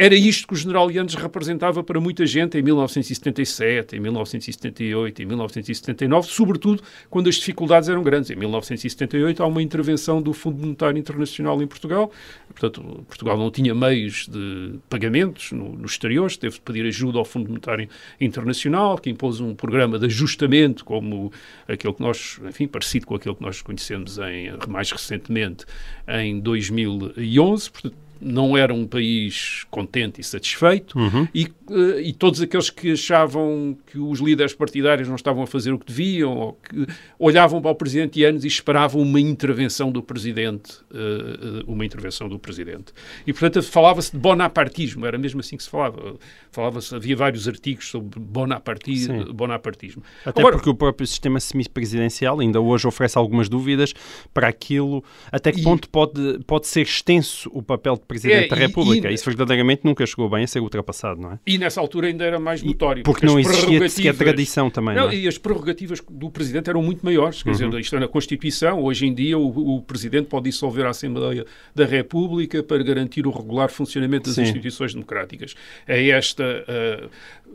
era 0.00 0.14
isto 0.14 0.46
que 0.46 0.54
o 0.54 0.56
general 0.56 0.88
Yanes 0.92 1.16
representava 1.16 1.82
para 1.82 2.00
muita 2.00 2.24
gente 2.24 2.56
em 2.56 2.62
1977, 2.62 3.96
em 3.96 3.98
1978, 3.98 5.22
em 5.22 5.26
1979, 5.26 6.28
sobretudo 6.28 6.84
quando 7.10 7.28
as 7.28 7.34
dificuldades 7.34 7.88
eram 7.88 8.04
grandes. 8.04 8.30
Em 8.30 8.36
1978 8.36 9.42
há 9.42 9.46
uma 9.46 9.60
intervenção 9.60 10.22
do 10.22 10.32
Fundo 10.32 10.60
Monetário 10.60 10.96
Internacional 10.96 11.60
em 11.60 11.66
Portugal. 11.66 12.12
Portanto, 12.48 13.04
Portugal 13.08 13.36
não 13.36 13.50
tinha 13.50 13.74
meios 13.74 14.28
de 14.28 14.78
pagamentos 14.88 15.50
no, 15.50 15.72
no 15.72 15.86
exterior, 15.86 16.30
teve 16.36 16.54
de 16.54 16.60
pedir 16.60 16.86
ajuda 16.86 17.18
ao 17.18 17.24
Fundo 17.24 17.48
Monetário 17.48 17.88
Internacional, 18.20 18.98
que 18.98 19.10
impôs 19.10 19.40
um 19.40 19.52
programa 19.52 19.98
de 19.98 20.06
ajustamento 20.06 20.84
como 20.84 21.32
aquele 21.66 21.92
que 21.92 22.00
nós, 22.00 22.40
enfim, 22.48 22.68
parecido 22.68 23.04
com 23.04 23.16
aquele 23.16 23.34
que 23.34 23.42
nós 23.42 23.62
conhecemos 23.62 24.16
em, 24.18 24.52
mais 24.68 24.92
recentemente 24.92 25.66
em 26.06 26.38
2011. 26.38 27.70
Portanto, 27.72 28.07
não 28.20 28.56
era 28.56 28.72
um 28.72 28.86
país 28.86 29.64
contente 29.70 30.20
e 30.20 30.24
satisfeito, 30.24 30.98
uhum. 30.98 31.28
e, 31.34 31.44
uh, 31.70 32.00
e 32.00 32.12
todos 32.12 32.40
aqueles 32.40 32.70
que 32.70 32.92
achavam 32.92 33.76
que 33.86 33.98
os 33.98 34.20
líderes 34.20 34.54
partidários 34.54 35.08
não 35.08 35.16
estavam 35.16 35.42
a 35.42 35.46
fazer 35.46 35.72
o 35.72 35.78
que 35.78 35.86
deviam, 35.86 36.36
ou 36.36 36.52
que 36.54 36.86
olhavam 37.18 37.60
para 37.60 37.70
o 37.70 37.74
presidente 37.74 38.22
anos 38.24 38.44
e 38.44 38.48
esperavam 38.48 39.00
uma 39.00 39.20
intervenção 39.20 39.90
do 39.90 40.02
presidente, 40.02 40.72
uh, 40.90 41.64
uma 41.66 41.84
intervenção 41.84 42.28
do 42.28 42.38
presidente. 42.38 42.92
E, 43.26 43.32
portanto, 43.32 43.62
falava-se 43.62 44.12
de 44.12 44.18
bonapartismo, 44.18 45.06
era 45.06 45.18
mesmo 45.18 45.40
assim 45.40 45.56
que 45.56 45.62
se 45.62 45.70
falava. 45.70 46.16
Falava-se, 46.50 46.94
havia 46.94 47.14
vários 47.14 47.46
artigos 47.46 47.88
sobre 47.88 48.18
bonapartismo. 48.18 49.32
bonapartismo. 49.32 50.02
Até 50.24 50.40
Agora, 50.40 50.56
porque 50.56 50.70
o 50.70 50.74
próprio 50.74 51.06
sistema 51.06 51.38
semipresidencial 51.40 52.40
ainda 52.40 52.60
hoje 52.60 52.86
oferece 52.86 53.18
algumas 53.18 53.48
dúvidas 53.48 53.94
para 54.32 54.48
aquilo, 54.48 55.04
até 55.30 55.52
que 55.52 55.60
e, 55.60 55.62
ponto 55.62 55.88
pode, 55.88 56.38
pode 56.46 56.66
ser 56.66 56.82
extenso 56.82 57.50
o 57.52 57.62
papel 57.62 57.94
de 57.94 58.02
Presidente 58.08 58.46
É, 58.46 58.48
da 58.48 58.56
República. 58.56 59.10
e- 59.10 59.14
Isso 59.14 59.26
verdadeiramente 59.26 59.82
nunca 59.84 60.04
chegou 60.06 60.28
bem 60.30 60.42
a 60.42 60.46
ser 60.46 60.60
ultrapassado, 60.60 61.20
não 61.20 61.32
é? 61.32 61.38
E 61.46 61.58
nessa 61.58 61.80
altura 61.80 62.06
ainda 62.08 62.24
era 62.24 62.40
mais 62.40 62.62
notório. 62.62 63.02
Porque 63.04 63.24
não 63.26 63.36
as 63.36 63.46
existia 63.46 63.88
sequer 63.88 64.14
tradição 64.16 64.70
também, 64.70 64.96
não, 64.96 65.04
Não, 65.04 65.10
é? 65.10 65.14
e 65.16 65.28
as 65.28 65.36
prerrogativas 65.36 66.00
do 66.10 66.30
Presidente 66.30 66.70
eram 66.70 66.82
muito 66.82 67.04
maiores. 67.04 67.42
Quer 67.42 67.50
Uhum. 67.50 67.68
dizer, 67.70 67.80
isto 67.80 67.94
é 67.96 68.00
na 68.00 68.08
Constituição. 68.08 68.82
Hoje 68.82 69.06
em 69.06 69.12
dia, 69.14 69.38
o, 69.38 69.76
o 69.76 69.82
Presidente 69.82 70.26
pode 70.26 70.46
dissolver 70.50 70.86
a 70.86 70.90
Assembleia 70.90 71.44
da 71.74 71.84
República 71.84 72.62
para 72.62 72.82
garantir 72.82 73.26
o 73.26 73.30
regular 73.30 73.68
funcionamento 73.70 74.24
das 74.26 74.36
Sim. 74.36 74.42
instituições 74.42 74.94
democráticas. 74.94 75.54
É 75.86 76.08
esta. 76.08 76.64
ah, 76.66 77.08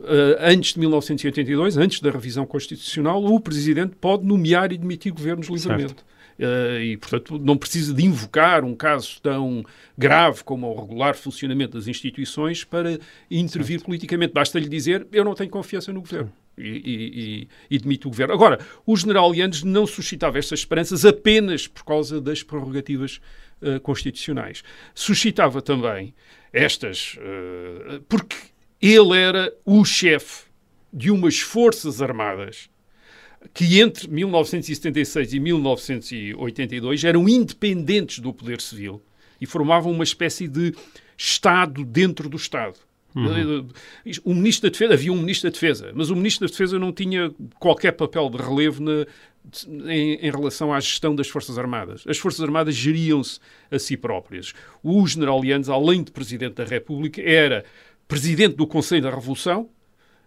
ah, 0.04 0.50
antes 0.50 0.74
de 0.74 0.80
1982, 0.80 1.76
antes 1.76 2.00
da 2.00 2.10
revisão 2.10 2.46
constitucional, 2.46 3.24
o 3.24 3.40
Presidente 3.40 3.96
pode 4.00 4.24
nomear 4.24 4.70
e 4.72 4.78
demitir 4.78 5.12
governos 5.12 5.48
livremente. 5.48 5.94
Uh, 5.94 6.13
e, 6.38 6.96
portanto, 6.96 7.38
não 7.38 7.56
precisa 7.56 7.94
de 7.94 8.04
invocar 8.04 8.64
um 8.64 8.74
caso 8.74 9.20
tão 9.22 9.64
grave 9.96 10.42
como 10.42 10.66
o 10.66 10.80
regular 10.80 11.14
funcionamento 11.14 11.76
das 11.76 11.86
instituições 11.86 12.64
para 12.64 12.98
intervir 13.30 13.82
politicamente. 13.82 14.32
Basta-lhe 14.32 14.68
dizer, 14.68 15.06
eu 15.12 15.24
não 15.24 15.34
tenho 15.34 15.50
confiança 15.50 15.92
no 15.92 16.00
governo. 16.00 16.32
E, 16.56 16.62
e, 16.62 16.68
e, 16.70 17.48
e 17.68 17.78
demite 17.78 18.06
o 18.06 18.10
governo. 18.10 18.32
Agora, 18.32 18.58
o 18.86 18.96
general 18.96 19.34
Yanes 19.34 19.64
não 19.64 19.86
suscitava 19.88 20.38
estas 20.38 20.60
esperanças 20.60 21.04
apenas 21.04 21.66
por 21.66 21.84
causa 21.84 22.20
das 22.20 22.44
prerrogativas 22.44 23.20
uh, 23.60 23.80
constitucionais. 23.80 24.62
Suscitava 24.94 25.60
também 25.60 26.14
estas, 26.52 27.16
uh, 27.16 28.00
porque 28.08 28.36
ele 28.80 29.18
era 29.18 29.52
o 29.64 29.84
chefe 29.84 30.44
de 30.92 31.10
umas 31.10 31.40
forças 31.40 32.00
armadas 32.00 32.70
que 33.52 33.80
entre 33.80 34.08
1976 34.08 35.32
e 35.32 35.40
1982 35.40 37.04
eram 37.04 37.28
independentes 37.28 38.18
do 38.18 38.32
poder 38.32 38.60
civil 38.60 39.02
e 39.40 39.46
formavam 39.46 39.92
uma 39.92 40.04
espécie 40.04 40.48
de 40.48 40.74
Estado 41.16 41.84
dentro 41.84 42.28
do 42.28 42.36
Estado. 42.36 42.76
Uhum. 43.14 43.68
O 44.24 44.34
ministro 44.34 44.68
da 44.68 44.72
Defesa, 44.72 44.94
havia 44.94 45.12
um 45.12 45.20
ministro 45.20 45.48
da 45.48 45.54
Defesa, 45.54 45.92
mas 45.94 46.10
o 46.10 46.16
ministro 46.16 46.46
da 46.46 46.50
Defesa 46.50 46.78
não 46.80 46.92
tinha 46.92 47.32
qualquer 47.60 47.92
papel 47.92 48.28
de 48.28 48.38
relevo 48.38 48.82
na, 48.82 49.06
em, 49.92 50.14
em, 50.14 50.30
relação 50.30 50.72
à 50.72 50.80
gestão 50.80 51.14
das 51.14 51.28
Forças 51.28 51.56
Armadas. 51.56 52.02
As 52.08 52.18
Forças 52.18 52.40
Armadas 52.40 52.74
geriam-se 52.74 53.38
a 53.70 53.78
si 53.78 53.96
próprias. 53.96 54.52
O 54.82 55.06
general 55.06 55.44
Yanes, 55.44 55.68
além 55.68 56.02
de 56.02 56.10
Presidente 56.10 56.54
da 56.54 56.64
República, 56.64 57.22
era 57.22 57.64
Presidente 58.08 58.56
do 58.56 58.66
Conselho 58.66 59.02
da 59.02 59.10
Revolução, 59.10 59.68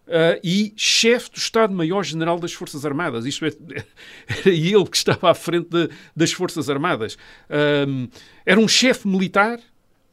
Uh, 0.08 0.40
e 0.42 0.74
chefe 0.78 1.32
do 1.32 1.38
Estado-Maior-General 1.38 2.40
das 2.40 2.54
Forças 2.54 2.86
Armadas. 2.86 3.26
Isto 3.26 3.46
é, 3.46 3.50
era 4.26 4.50
ele 4.50 4.86
que 4.86 4.96
estava 4.96 5.30
à 5.30 5.34
frente 5.34 5.68
de, 5.70 5.90
das 6.16 6.32
Forças 6.32 6.70
Armadas. 6.70 7.18
Um, 7.86 8.08
era 8.46 8.58
um 8.58 8.70
chefe 8.70 9.06
militar 9.06 9.60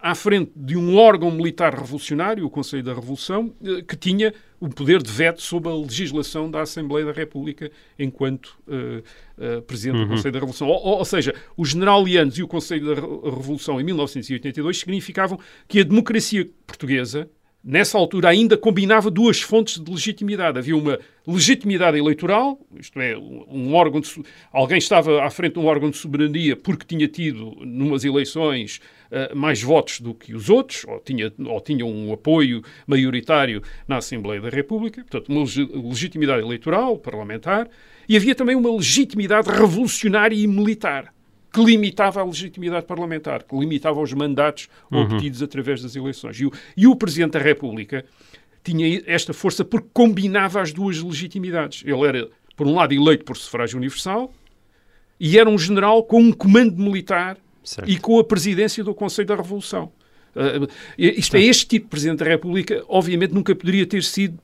à 0.01 0.13
frente 0.17 0.51
de 0.57 0.77
um 0.77 0.97
órgão 0.97 1.31
militar 1.31 1.73
revolucionário, 1.73 2.45
o 2.45 2.51
Conselho 2.51 2.83
da 2.83 2.93
Revolução, 2.93 3.55
uh, 3.61 3.85
que 3.85 3.97
tinha 3.97 4.35
o 4.59 4.69
poder 4.69 5.01
de 5.01 5.13
veto 5.13 5.41
sobre 5.41 5.71
a 5.71 5.75
legislação 5.75 6.51
da 6.51 6.63
Assembleia 6.63 7.07
da 7.07 7.13
República 7.13 7.71
enquanto 7.97 8.59
uh, 8.67 9.63
Presidente 9.63 9.99
uhum. 9.99 10.05
do 10.07 10.11
Conselho 10.11 10.33
da 10.33 10.39
Revolução. 10.41 10.67
Ou, 10.67 10.99
ou, 10.99 11.05
seja, 11.05 11.33
o 11.57 11.65
General 11.65 12.03
Lianes 12.03 12.37
e 12.37 12.43
o 12.43 12.49
Conselho 12.49 12.97
da 12.97 13.01
Revolução 13.31 13.81
em 13.81 13.85
1982 13.85 14.77
significavam 14.77 15.39
que 15.69 15.79
a 15.79 15.85
democracia 15.85 16.49
portuguesa 16.67 17.31
nessa 17.65 17.97
altura 17.97 18.29
ainda 18.29 18.59
combinava 18.59 19.11
duas 19.11 19.41
fontes 19.41 19.83
de 19.83 19.91
legitimidade. 19.91 20.59
Havia 20.59 20.77
uma 20.77 20.99
legitimidade 21.27 21.97
eleitoral, 21.97 22.61
isto 22.79 23.01
é, 23.01 23.17
um 23.17 23.75
órgão 23.75 24.01
de, 24.01 24.11
alguém 24.53 24.77
estava 24.77 25.25
à 25.25 25.31
frente 25.31 25.55
de 25.55 25.59
um 25.61 25.65
órgão 25.65 25.89
de 25.89 25.97
soberania 25.97 26.55
porque 26.55 26.85
tinha 26.85 27.09
tido, 27.09 27.57
numas 27.63 28.05
eleições, 28.05 28.81
uh, 29.11 29.35
mais 29.35 29.63
votos 29.63 30.01
do 30.01 30.13
que 30.13 30.35
os 30.35 30.51
outros, 30.51 30.85
ou 30.87 31.01
tinha, 31.01 31.33
ou 31.47 31.61
tinha 31.61 31.87
um 31.87 32.13
apoio 32.13 32.63
maioritário 32.87 33.63
na 33.89 33.97
Assembleia 33.97 34.43
da 34.43 34.51
República, 34.51 35.03
portanto, 35.03 35.31
uma 35.31 35.43
legitimidade 35.89 36.43
eleitoral, 36.43 36.99
parlamentar, 36.99 37.69
e 38.07 38.17
havia 38.17 38.35
também 38.35 38.55
uma 38.55 38.71
legitimidade 38.71 39.49
revolucionária 39.49 40.37
e 40.37 40.47
militar 40.47 41.15
que 41.55 41.65
limitava 41.65 42.21
a 42.21 42.25
legitimidade 42.25 42.85
parlamentar, 42.85 43.45
que 43.45 43.57
limitava 43.57 44.01
os 44.01 44.13
mandatos 44.13 44.69
uhum. 44.91 45.03
obtidos 45.03 45.41
através 45.41 45.81
das 45.81 45.95
eleições. 45.95 46.41
E 46.41 46.47
o, 46.47 46.53
e 46.77 46.85
o 46.89 46.97
Presidente 46.97 47.35
da 47.35 47.39
República 47.39 48.05
tinha 48.65 49.01
esta 49.07 49.33
força 49.33 49.65
porque 49.65 49.87
combinava 49.93 50.61
as 50.61 50.73
duas 50.73 51.01
legitimidades. 51.01 51.85
Ele 51.87 52.09
era, 52.09 52.29
por 52.57 52.67
um 52.67 52.75
lado, 52.75 52.93
eleito 52.93 53.25
por 53.25 53.37
sufrágio 53.37 53.79
universal 53.79 54.35
e 55.21 55.39
era 55.39 55.49
um 55.49 55.57
general 55.57 56.03
com 56.03 56.21
um 56.21 56.33
comando 56.33 56.77
militar 56.77 57.39
certo. 57.63 57.89
e 57.89 58.01
com 58.01 58.19
a 58.19 58.25
presidência 58.25 58.83
do 58.83 58.93
Conselho 58.93 59.29
da 59.29 59.37
Revolução. 59.37 59.93
Uh, 60.35 60.67
isto 60.99 61.37
é, 61.37 61.41
este 61.41 61.69
tipo 61.69 61.87
de 61.87 61.91
Presidente 61.91 62.19
da 62.19 62.25
República, 62.25 62.83
obviamente, 62.89 63.33
nunca 63.33 63.55
poderia 63.55 63.87
ter 63.87 64.03
sido 64.03 64.41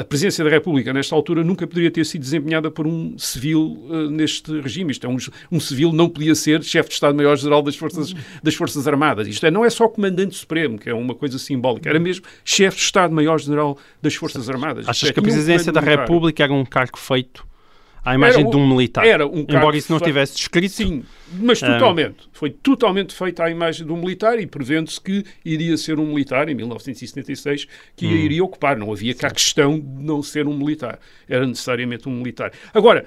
a 0.00 0.04
presença 0.04 0.44
da 0.44 0.50
República, 0.50 0.92
nesta 0.92 1.14
altura, 1.14 1.42
nunca 1.42 1.66
poderia 1.66 1.90
ter 1.90 2.04
sido 2.04 2.22
desempenhada 2.22 2.70
por 2.70 2.86
um 2.86 3.18
civil 3.18 3.78
uh, 3.88 4.10
neste 4.10 4.60
regime. 4.60 4.92
Isto 4.92 5.06
é, 5.06 5.10
um, 5.10 5.16
um, 5.50 5.60
civil 5.60 5.92
não 5.92 6.08
podia 6.08 6.34
ser 6.34 6.62
chefe 6.62 6.88
de 6.90 6.94
Estado-Maior-Geral 6.94 7.62
das 7.62 7.76
forças, 7.76 8.14
das 8.42 8.54
forças 8.54 8.86
Armadas. 8.86 9.26
Isto 9.26 9.46
é, 9.46 9.50
não 9.50 9.64
é 9.64 9.70
só 9.70 9.88
Comandante 9.88 10.36
Supremo, 10.36 10.78
que 10.78 10.88
é 10.88 10.94
uma 10.94 11.14
coisa 11.14 11.38
simbólica, 11.38 11.88
era 11.88 11.98
mesmo 11.98 12.24
chefe 12.44 12.76
de 12.76 12.84
Estado-Maior-Geral 12.84 13.78
das 14.00 14.14
Forças 14.14 14.48
Armadas. 14.48 14.88
Achas 14.88 15.10
é, 15.10 15.12
que 15.12 15.18
a 15.18 15.22
presidência 15.22 15.72
da 15.72 15.80
República 15.80 16.44
era 16.44 16.52
um 16.52 16.64
cargo 16.64 16.98
feito 16.98 17.49
à 18.04 18.14
imagem 18.14 18.46
um, 18.46 18.50
de 18.50 18.56
um 18.56 18.68
militar. 18.68 19.06
Era 19.06 19.26
um 19.26 19.40
Embora 19.48 19.76
isso 19.76 19.90
não 19.90 19.98
estivesse 19.98 20.34
descrito. 20.36 20.74
Sim, 20.74 21.04
mas 21.32 21.60
totalmente. 21.60 22.26
Um... 22.26 22.30
Foi 22.32 22.50
totalmente 22.50 23.14
feita 23.14 23.44
à 23.44 23.50
imagem 23.50 23.86
de 23.86 23.92
um 23.92 23.96
militar 23.96 24.38
e 24.38 24.46
prevendo-se 24.46 25.00
que 25.00 25.24
iria 25.44 25.76
ser 25.76 25.98
um 25.98 26.06
militar 26.06 26.48
em 26.48 26.54
1976 26.54 27.66
que 27.96 28.06
hum. 28.06 28.10
iria 28.10 28.44
ocupar. 28.44 28.76
Não 28.76 28.92
havia 28.92 29.14
cá 29.14 29.30
questão 29.30 29.78
de 29.78 30.02
não 30.02 30.22
ser 30.22 30.46
um 30.46 30.56
militar. 30.56 30.98
Era 31.28 31.46
necessariamente 31.46 32.08
um 32.08 32.12
militar. 32.12 32.52
Agora, 32.72 33.04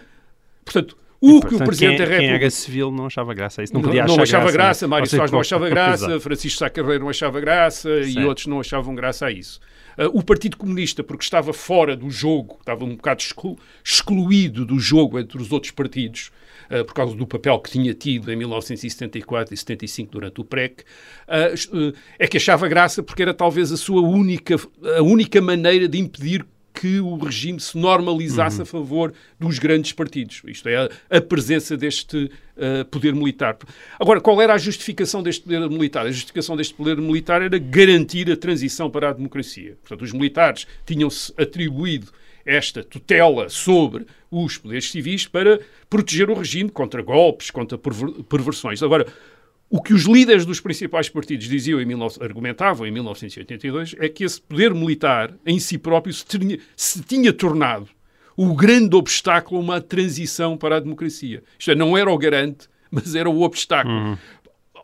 portanto, 0.63 0.97
o 1.25 1.39
que 1.39 1.55
o 1.55 1.57
Presidente 1.57 1.91
quem, 1.91 1.97
da 1.99 2.03
República... 2.03 2.19
Quem 2.19 2.35
era 2.35 2.49
civil 2.49 2.91
não 2.91 3.05
achava 3.05 3.33
graça. 3.33 3.63
Isso 3.63 3.73
não 3.73 3.81
podia 3.81 4.05
não, 4.05 4.13
achar 4.15 4.23
achava 4.23 4.51
graça. 4.51 4.57
graça, 4.57 4.87
Mário 4.89 5.07
Soares 5.07 5.31
não 5.31 5.39
achava 5.39 5.69
graça. 5.71 6.19
Francisco 6.19 6.59
Sá 6.59 6.69
Carreiro 6.69 6.99
não 6.99 7.09
achava 7.09 7.39
graça 7.39 7.89
certo. 7.89 8.19
e 8.19 8.25
outros 8.25 8.45
não 8.47 8.59
achavam 8.59 8.93
graça 8.93 9.27
a 9.27 9.31
isso. 9.31 9.61
Uh, 9.97 10.17
o 10.17 10.23
Partido 10.23 10.57
Comunista, 10.57 11.03
porque 11.03 11.23
estava 11.23 11.53
fora 11.53 11.95
do 11.95 12.09
jogo, 12.09 12.57
estava 12.59 12.83
um 12.83 12.95
bocado 12.95 13.21
exclu 13.21 13.57
excluído 13.83 14.65
do 14.65 14.79
jogo 14.79 15.19
entre 15.19 15.41
os 15.41 15.51
outros 15.51 15.71
partidos, 15.71 16.31
uh, 16.69 16.83
por 16.85 16.93
causa 16.93 17.15
do 17.15 17.27
papel 17.27 17.59
que 17.59 17.71
tinha 17.71 17.93
tido 17.93 18.31
em 18.31 18.35
1974 18.35 19.53
e 19.53 19.57
75 19.57 20.11
durante 20.11 20.41
o 20.41 20.43
PREC, 20.43 20.81
uh, 20.81 21.93
é 22.17 22.27
que 22.27 22.37
achava 22.37 22.67
graça 22.67 23.03
porque 23.03 23.21
era 23.21 23.33
talvez 23.33 23.71
a 23.71 23.77
sua 23.77 24.01
única, 24.01 24.55
a 24.97 25.01
única 25.01 25.41
maneira 25.41 25.87
de 25.87 25.99
impedir 25.99 26.45
que 26.73 26.99
o 26.99 27.15
regime 27.17 27.59
se 27.59 27.77
normalizasse 27.77 28.57
uhum. 28.57 28.63
a 28.63 28.65
favor 28.65 29.13
dos 29.39 29.59
grandes 29.59 29.93
partidos. 29.93 30.41
Isto 30.47 30.69
é, 30.69 30.75
a, 30.75 31.17
a 31.17 31.21
presença 31.21 31.77
deste 31.77 32.31
uh, 32.57 32.85
poder 32.85 33.13
militar. 33.13 33.57
Agora, 33.99 34.19
qual 34.21 34.41
era 34.41 34.53
a 34.53 34.57
justificação 34.57 35.21
deste 35.21 35.43
poder 35.43 35.69
militar? 35.69 36.05
A 36.05 36.11
justificação 36.11 36.55
deste 36.55 36.73
poder 36.73 36.97
militar 36.97 37.41
era 37.41 37.57
garantir 37.57 38.31
a 38.31 38.37
transição 38.37 38.89
para 38.89 39.09
a 39.09 39.13
democracia. 39.13 39.77
Portanto, 39.81 40.03
os 40.03 40.11
militares 40.11 40.67
tinham-se 40.85 41.33
atribuído 41.37 42.11
esta 42.45 42.83
tutela 42.83 43.49
sobre 43.49 44.05
os 44.29 44.57
poderes 44.57 44.91
civis 44.91 45.25
para 45.25 45.59
proteger 45.89 46.29
o 46.29 46.33
regime 46.33 46.69
contra 46.69 47.01
golpes, 47.01 47.49
contra 47.49 47.77
perver 47.77 48.23
perversões. 48.23 48.83
Agora, 48.83 49.05
o 49.69 49.81
que 49.81 49.93
os 49.93 50.03
líderes 50.03 50.45
dos 50.45 50.59
principais 50.59 51.09
partidos 51.09 51.47
diziam 51.47 51.81
em 51.81 51.87
19, 51.87 52.23
argumentavam 52.23 52.85
em 52.85 52.91
1982 52.91 53.95
é 53.97 54.07
que 54.07 54.23
esse 54.23 54.39
poder 54.39 54.73
militar 54.73 55.33
em 55.45 55.57
si 55.57 55.77
próprio 55.77 56.13
se 56.13 56.25
tinha, 56.25 56.59
se 56.75 57.01
tinha 57.01 57.33
tornado 57.33 57.89
o 58.35 58.53
grande 58.53 58.95
obstáculo 58.95 59.59
a 59.59 59.63
uma 59.63 59.81
transição 59.81 60.57
para 60.57 60.77
a 60.77 60.79
democracia. 60.79 61.43
Isto 61.57 61.71
é, 61.71 61.75
não 61.75 61.97
era 61.97 62.11
o 62.11 62.17
garante, 62.17 62.67
mas 62.89 63.15
era 63.15 63.29
o 63.29 63.41
obstáculo. 63.41 63.95
Uhum. 63.95 64.17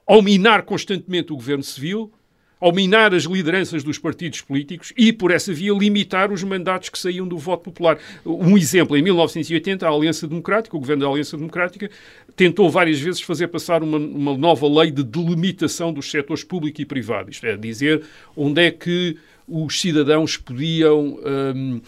Ao 0.06 0.22
minar 0.22 0.63
constantemente 0.63 1.32
o 1.32 1.36
governo 1.36 1.63
civil, 1.63 2.12
ao 2.60 2.74
minar 2.74 3.13
as 3.13 3.24
lideranças 3.24 3.84
dos 3.84 3.98
partidos 3.98 4.41
políticos 4.41 4.91
e, 4.98 5.13
por 5.13 5.32
essa 5.32 5.53
via, 5.53 5.72
limitar 5.72 6.32
os 6.32 6.44
mandatos 6.44 6.89
que 6.89 7.00
saíam 7.00 7.27
do 7.27 7.38
voto 7.38 7.63
popular. 7.63 7.98
Um 8.25 8.58
exemplo, 8.58 8.98
em 8.98 9.01
1980, 9.01 9.88
a 9.88 9.89
Aliança 9.89 10.27
Democrática, 10.27 10.75
o 10.75 10.79
governo 10.79 11.03
da 11.03 11.10
Aliança 11.10 11.38
Democrática, 11.38 11.89
tentou 12.36 12.70
várias 12.70 13.00
vezes 13.00 13.22
fazer 13.22 13.48
passar 13.48 13.82
uma, 13.82 13.98
uma 13.98 14.38
nova 14.38 14.68
lei 14.68 14.91
de 14.91 15.03
delimitação 15.03 15.94
dos 15.94 16.12
setores 16.12 16.44
público 16.44 16.82
e 16.82 16.86
privado. 16.86 17.32
Isto 17.32 17.46
é, 17.46 17.56
dizer 17.56 18.03
onde 18.36 18.62
é 18.62 18.72
que 18.72 19.18
os 19.50 19.82
cidadãos 19.82 20.38
podiam 20.38 21.20
um, 21.25 21.82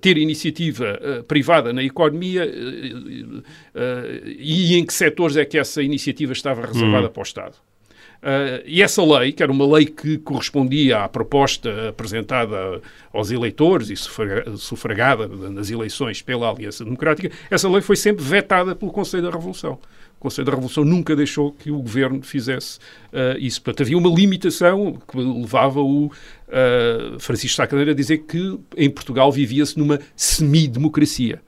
ter 0.00 0.16
iniciativa 0.18 0.98
uh, 1.00 1.24
privada 1.24 1.72
na 1.72 1.82
economia 1.82 2.44
uh, 2.44 3.38
uh, 3.38 3.42
e 4.38 4.76
em 4.76 4.84
que 4.84 4.92
setores 4.92 5.36
é 5.36 5.44
que 5.44 5.58
essa 5.58 5.82
iniciativa 5.82 6.32
estava 6.32 6.66
reservada 6.66 7.08
para 7.08 7.20
o 7.20 7.22
Estado. 7.22 7.54
E 8.66 8.82
essa 8.82 9.00
lei, 9.04 9.30
que 9.30 9.44
era 9.44 9.52
uma 9.52 9.64
lei 9.76 9.86
que 9.86 10.18
correspondia 10.18 11.04
à 11.04 11.08
proposta 11.08 11.90
apresentada 11.90 12.82
aos 13.12 13.30
eleitores 13.30 13.90
e 13.90 13.96
sufragada 14.56 15.28
nas 15.28 15.70
eleições 15.70 16.20
pela 16.20 16.50
Aliança 16.50 16.82
Democrática, 16.82 17.30
essa 17.48 17.68
lei 17.68 17.80
foi 17.80 17.94
sempre 17.94 18.24
vetada 18.24 18.74
pelo 18.74 18.90
Conselho 18.90 19.22
da 19.22 19.30
Revolução. 19.30 19.78
O 20.18 20.20
Conselho 20.20 20.46
da 20.46 20.52
Revolução 20.52 20.84
nunca 20.84 21.14
deixou 21.14 21.52
que 21.52 21.70
o 21.70 21.78
governo 21.78 22.22
fizesse 22.22 22.78
uh, 23.12 23.38
isso. 23.38 23.62
Portanto, 23.62 23.82
havia 23.82 23.96
uma 23.96 24.10
limitação 24.10 25.00
que 25.06 25.16
levava 25.16 25.80
o 25.80 26.06
uh, 26.06 27.20
Francisco 27.20 27.56
Sá 27.56 27.66
Cadeira 27.68 27.92
a 27.92 27.94
dizer 27.94 28.18
que 28.18 28.58
em 28.76 28.90
Portugal 28.90 29.30
vivia-se 29.30 29.78
numa 29.78 30.00
semidemocracia. 30.16 31.40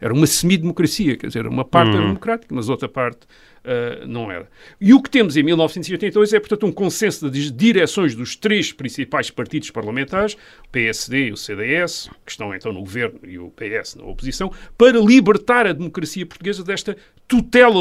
Era 0.00 0.12
uma 0.12 0.26
semidemocracia, 0.26 1.16
quer 1.16 1.28
dizer, 1.28 1.46
uma 1.46 1.64
parte 1.64 1.92
uhum. 1.92 1.96
era 1.96 2.06
democrática, 2.06 2.54
mas 2.54 2.68
outra 2.68 2.88
parte 2.88 3.26
uh, 3.64 4.06
não 4.06 4.30
era. 4.30 4.48
E 4.80 4.92
o 4.92 5.02
que 5.02 5.08
temos 5.08 5.36
em 5.36 5.42
1982 5.42 6.32
é, 6.32 6.40
portanto, 6.40 6.66
um 6.66 6.72
consenso 6.72 7.30
das 7.30 7.50
direções 7.50 8.14
dos 8.14 8.36
três 8.36 8.72
principais 8.72 9.30
partidos 9.30 9.70
parlamentares, 9.70 10.34
o 10.34 10.68
PSD 10.70 11.28
e 11.28 11.32
o 11.32 11.36
CDS, 11.36 12.10
que 12.24 12.30
estão 12.30 12.54
então 12.54 12.72
no 12.72 12.80
governo, 12.80 13.20
e 13.24 13.38
o 13.38 13.50
PS 13.50 13.96
na 13.96 14.04
oposição, 14.04 14.52
para 14.76 14.98
libertar 14.98 15.66
a 15.66 15.72
democracia 15.72 16.26
portuguesa 16.26 16.62
desta 16.62 16.96
tutela 17.26 17.80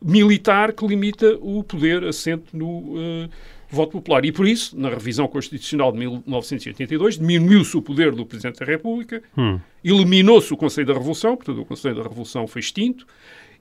militar 0.00 0.72
que 0.72 0.86
limita 0.86 1.36
o 1.40 1.64
poder 1.64 2.04
assente 2.04 2.44
no. 2.52 2.96
Uh, 2.96 3.30
voto 3.70 3.92
popular. 3.92 4.24
E 4.24 4.32
por 4.32 4.46
isso, 4.46 4.78
na 4.78 4.88
revisão 4.88 5.26
constitucional 5.28 5.92
de 5.92 5.98
1982, 5.98 7.18
diminuiu-se 7.18 7.76
o 7.76 7.82
poder 7.82 8.12
do 8.12 8.26
Presidente 8.26 8.58
da 8.60 8.66
República, 8.66 9.22
hum. 9.36 9.58
eliminou-se 9.84 10.52
o 10.52 10.56
Conselho 10.56 10.86
da 10.86 10.94
Revolução, 10.94 11.36
portanto, 11.36 11.60
o 11.60 11.64
Conselho 11.64 11.94
da 11.94 12.02
Revolução 12.02 12.46
foi 12.46 12.60
extinto, 12.60 13.06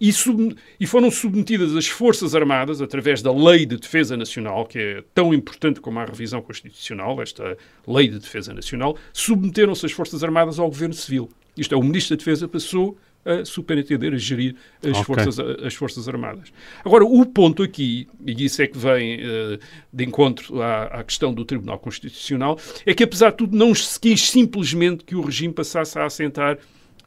e, 0.01 0.13
sub, 0.13 0.55
e, 0.79 0.87
foram 0.87 1.11
submetidas 1.11 1.75
as 1.75 1.87
Forças 1.87 2.33
Armadas, 2.33 2.81
através 2.81 3.21
da 3.21 3.33
Lei 3.33 3.65
de 3.65 3.75
Defesa 3.75 4.15
Nacional, 4.15 4.65
que 4.65 4.79
é 4.79 5.03
tão 5.13 5.33
importante 5.33 5.81
como 5.81 5.99
a 5.99 6.05
revisão 6.05 6.41
constitucional, 6.41 7.21
esta 7.21 7.57
Lei 7.85 8.07
de 8.07 8.17
Defesa 8.17 8.53
Nacional, 8.53 8.95
submeteram-se 9.11 9.85
as 9.85 9.91
Forças 9.91 10.23
Armadas 10.23 10.57
ao 10.57 10.69
Governo 10.69 10.93
Civil. 10.93 11.29
Isto 11.57 11.75
é, 11.75 11.77
o 11.77 11.83
Ministro 11.83 12.15
da 12.15 12.19
Defesa 12.19 12.47
passou 12.47 12.97
a 13.25 13.43
superintender, 13.43 14.13
a 14.13 14.17
gerir 14.17 14.55
as, 14.83 14.91
okay. 14.91 15.03
forças, 15.03 15.39
as 15.39 15.73
Forças 15.73 16.07
Armadas. 16.07 16.51
Agora, 16.83 17.05
o 17.05 17.25
ponto 17.25 17.61
aqui, 17.61 18.07
e 18.25 18.45
isso 18.45 18.61
é 18.61 18.67
que 18.67 18.77
vem 18.77 19.19
uh, 19.19 19.59
de 19.91 20.05
encontro 20.05 20.61
à, 20.61 20.83
à, 20.85 21.03
questão 21.03 21.33
do 21.33 21.43
Tribunal 21.43 21.79
Constitucional, 21.79 22.57
é 22.85 22.93
que, 22.93 23.03
apesar 23.03 23.31
de 23.31 23.37
tudo, 23.37 23.55
não 23.55 23.73
se 23.75 23.99
quis 23.99 24.29
simplesmente 24.29 25.03
que 25.03 25.15
o 25.15 25.21
regime 25.21 25.53
passasse 25.53 25.97
a 25.99 26.05
assentar 26.05 26.57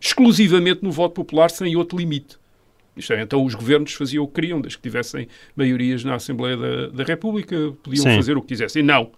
exclusivamente 0.01 0.83
no 0.83 0.91
voto 0.91 1.15
popular 1.15 1.51
sem 1.51 1.77
outro 1.77 1.99
limite. 1.99 2.37
Isto 2.97 3.15
é, 3.15 3.23
então 3.23 3.43
os 3.45 3.55
governos 3.55 3.95
faziam 3.95 4.23
o 4.23 4.29
que 4.29 4.35
queriam, 4.35 4.61
desde 4.61 4.77
que 4.77 4.83
tivessem 4.83 5.27
maiorias 5.57 6.05
na 6.05 6.15
Assembleia 6.15 6.57
da, 6.57 6.87
da 6.89 7.05
República, 7.05 7.73
podiam 7.83 8.03
Sim. 8.03 8.17
fazer 8.17 8.37
o 8.37 8.43
que 8.43 8.49
quisessem. 8.49 8.83
Não. 8.83 9.11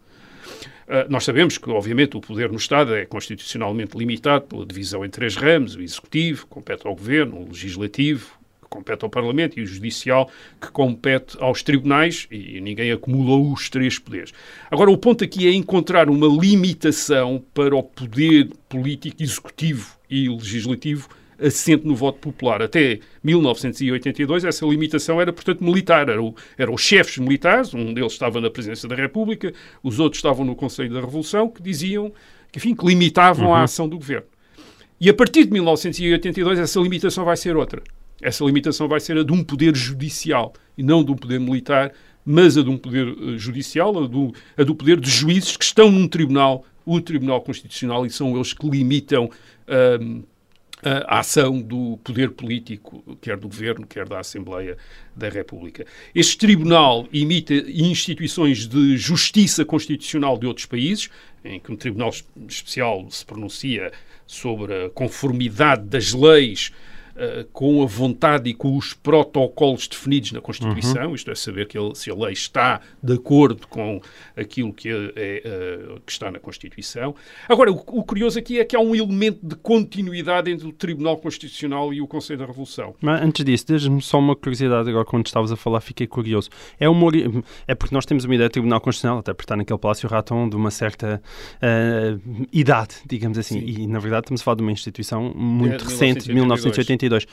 Uh, 0.86 1.10
nós 1.10 1.24
sabemos 1.24 1.56
que, 1.56 1.70
obviamente, 1.70 2.16
o 2.16 2.20
poder 2.20 2.50
no 2.50 2.58
Estado 2.58 2.94
é 2.94 3.06
constitucionalmente 3.06 3.96
limitado 3.96 4.44
pela 4.46 4.66
divisão 4.66 5.04
em 5.04 5.08
três 5.08 5.36
ramos: 5.36 5.74
o 5.74 5.82
executivo, 5.82 6.46
compete 6.46 6.86
ao 6.86 6.94
governo, 6.94 7.38
o 7.38 7.48
legislativo, 7.48 8.38
compete 8.68 9.04
ao 9.04 9.10
Parlamento, 9.10 9.58
e 9.58 9.62
o 9.62 9.66
judicial, 9.66 10.30
que 10.60 10.70
compete 10.70 11.36
aos 11.40 11.62
tribunais, 11.62 12.26
e 12.30 12.60
ninguém 12.60 12.90
acumula 12.90 13.36
os 13.36 13.70
três 13.70 13.98
poderes. 13.98 14.32
Agora, 14.70 14.90
o 14.90 14.98
ponto 14.98 15.22
aqui 15.22 15.46
é 15.46 15.52
encontrar 15.52 16.10
uma 16.10 16.26
limitação 16.26 17.42
para 17.54 17.74
o 17.74 17.82
poder 17.82 18.50
político, 18.68 19.22
executivo 19.22 19.96
e 20.10 20.28
legislativo 20.28 21.08
assente 21.38 21.86
no 21.86 21.94
voto 21.94 22.18
popular. 22.18 22.62
Até 22.62 23.00
1982, 23.22 24.44
essa 24.44 24.66
limitação 24.66 25.20
era, 25.20 25.32
portanto, 25.32 25.62
militar. 25.62 26.08
Eram, 26.08 26.34
eram 26.56 26.74
os 26.74 26.80
chefes 26.80 27.18
militares, 27.18 27.72
um 27.74 27.92
deles 27.92 28.12
estava 28.12 28.40
na 28.40 28.50
presidência 28.50 28.88
da 28.88 28.94
República, 28.94 29.52
os 29.82 29.98
outros 29.98 30.18
estavam 30.18 30.44
no 30.44 30.54
Conselho 30.54 30.92
da 30.92 31.00
Revolução, 31.00 31.48
que 31.48 31.62
diziam, 31.62 32.12
que, 32.50 32.58
enfim, 32.58 32.74
que 32.74 32.86
limitavam 32.86 33.48
uhum. 33.48 33.54
a 33.54 33.62
ação 33.62 33.88
do 33.88 33.96
governo. 33.96 34.26
E 35.00 35.10
a 35.10 35.14
partir 35.14 35.44
de 35.44 35.52
1982, 35.52 36.58
essa 36.58 36.80
limitação 36.80 37.24
vai 37.24 37.36
ser 37.36 37.56
outra. 37.56 37.82
Essa 38.22 38.44
limitação 38.44 38.88
vai 38.88 39.00
ser 39.00 39.18
a 39.18 39.22
de 39.22 39.32
um 39.32 39.42
poder 39.42 39.74
judicial 39.74 40.54
e 40.78 40.82
não 40.82 41.04
de 41.04 41.12
um 41.12 41.16
poder 41.16 41.40
militar, 41.40 41.92
mas 42.24 42.56
a 42.56 42.62
de 42.62 42.70
um 42.70 42.78
poder 42.78 43.06
uh, 43.06 43.38
judicial, 43.38 44.04
a 44.04 44.06
do, 44.06 44.32
a 44.56 44.62
do 44.62 44.74
poder 44.74 44.98
de 44.98 45.10
juízes 45.10 45.56
que 45.56 45.64
estão 45.64 45.90
num 45.90 46.08
tribunal, 46.08 46.64
o 46.86 47.00
Tribunal 47.00 47.40
Constitucional, 47.42 48.06
e 48.06 48.10
são 48.10 48.34
eles 48.34 48.52
que 48.52 48.68
limitam 48.68 49.24
uh, 49.24 50.24
a 50.84 51.20
ação 51.20 51.60
do 51.60 51.98
poder 52.04 52.30
político, 52.30 53.16
quer 53.20 53.36
do 53.36 53.48
governo, 53.48 53.86
quer 53.86 54.06
da 54.06 54.20
Assembleia 54.20 54.76
da 55.16 55.28
República. 55.28 55.86
Este 56.14 56.36
tribunal 56.36 57.08
imita 57.12 57.54
instituições 57.54 58.66
de 58.66 58.96
justiça 58.96 59.64
constitucional 59.64 60.36
de 60.36 60.46
outros 60.46 60.66
países, 60.66 61.08
em 61.44 61.58
que 61.58 61.72
um 61.72 61.76
tribunal 61.76 62.10
especial 62.48 63.06
se 63.10 63.24
pronuncia 63.24 63.92
sobre 64.26 64.86
a 64.86 64.90
conformidade 64.90 65.84
das 65.84 66.12
leis 66.12 66.70
uh, 67.16 67.44
com 67.52 67.82
a 67.82 67.86
vontade 67.86 68.50
e 68.50 68.54
com 68.54 68.76
os 68.76 68.92
protocolos 68.94 69.88
definidos 69.88 70.32
na 70.32 70.40
Constituição, 70.40 71.08
uhum. 71.08 71.14
isto 71.14 71.30
é, 71.30 71.34
saber 71.34 71.66
que 71.66 71.78
ele, 71.78 71.94
se 71.94 72.10
a 72.10 72.14
lei 72.14 72.32
está 72.32 72.80
de 73.02 73.14
acordo 73.14 73.66
com 73.68 74.00
aquilo 74.36 74.72
que, 74.72 74.88
é, 74.88 75.12
é 75.16 75.42
uh, 75.94 76.00
que 76.00 76.12
está 76.12 76.30
na 76.30 76.38
Constituição. 76.38 77.14
Agora, 77.48 77.72
o, 77.72 77.76
o, 77.76 78.04
curioso 78.04 78.38
aqui 78.38 78.58
é 78.58 78.64
que 78.64 78.76
há 78.76 78.80
um 78.80 78.94
elemento 78.94 79.40
de 79.42 79.54
continuidade 79.56 80.50
entre 80.50 80.66
o 80.66 80.72
Tribunal 80.72 81.16
Constitucional 81.18 81.92
e 81.92 82.00
o 82.00 82.06
Conselho 82.06 82.40
da 82.40 82.46
Revolução. 82.46 82.94
Mas 83.00 83.22
antes 83.22 83.44
disso, 83.44 83.66
deixa-me 83.66 84.02
só 84.02 84.18
uma 84.18 84.36
curiosidade, 84.36 84.88
agora 84.88 85.04
quando 85.04 85.26
estavas 85.26 85.52
a 85.52 85.56
falar, 85.56 85.80
fiquei 85.80 86.06
curioso. 86.06 86.50
É, 86.78 86.88
uma, 86.88 87.10
é 87.66 87.74
porque 87.74 87.94
nós 87.94 88.06
temos 88.06 88.24
uma 88.24 88.34
ideia 88.34 88.48
do 88.48 88.52
Tribunal 88.52 88.80
Constitucional, 88.80 89.18
até 89.18 89.32
porque 89.32 89.44
está 89.44 89.56
naquele 89.56 89.78
Palácio 89.78 90.08
Raton, 90.08 90.48
de 90.48 90.56
uma 90.56 90.70
certa 90.70 91.22
uh, 91.56 92.46
idade, 92.52 92.96
digamos 93.06 93.38
assim, 93.38 93.60
Sim. 93.60 93.82
e 93.82 93.86
na 93.86 93.98
verdade 93.98 94.24
estamos 94.24 94.40
a 94.40 94.44
falar 94.44 94.56
de 94.56 94.62
uma 94.62 94.72
instituição 94.72 95.32
muito 95.34 95.84
é, 95.84 95.88
recente, 95.88 96.26
de 96.26 96.34
1982. 96.34 97.03
1982. 97.08 97.26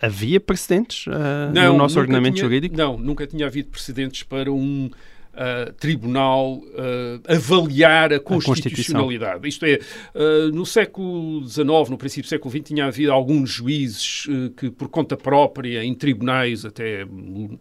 Havia 0.00 0.38
precedentes 0.38 1.06
uh, 1.06 1.52
não, 1.54 1.72
no 1.72 1.78
nosso 1.78 1.98
ordenamento 1.98 2.36
tinha, 2.36 2.44
jurídico? 2.44 2.76
Não, 2.76 2.98
nunca 2.98 3.26
tinha 3.26 3.46
havido 3.46 3.70
precedentes 3.70 4.22
para 4.22 4.52
um 4.52 4.90
uh, 5.36 5.72
tribunal 5.74 6.54
uh, 6.54 7.22
avaliar 7.28 8.12
a 8.12 8.20
constitucionalidade. 8.20 9.44
A 9.44 9.48
Isto 9.48 9.66
é, 9.66 9.78
uh, 10.14 10.52
no 10.52 10.64
século 10.64 11.46
XIX, 11.46 11.90
no 11.90 11.98
princípio 11.98 12.22
do 12.22 12.28
século 12.28 12.50
XX, 12.50 12.64
tinha 12.64 12.86
havido 12.86 13.12
alguns 13.12 13.50
juízes 13.50 14.26
que, 14.56 14.70
por 14.70 14.88
conta 14.88 15.16
própria, 15.16 15.84
em 15.84 15.94
tribunais, 15.94 16.64
até 16.64 17.06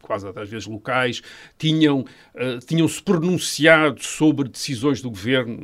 quase 0.01 0.27
às 0.27 0.49
vezes 0.49 0.67
locais, 0.67 1.21
tinham, 1.57 2.05
tinham 2.65 2.87
se 2.87 3.01
pronunciado 3.01 4.01
sobre 4.01 4.47
decisões 4.47 5.01
do 5.01 5.09
governo 5.09 5.57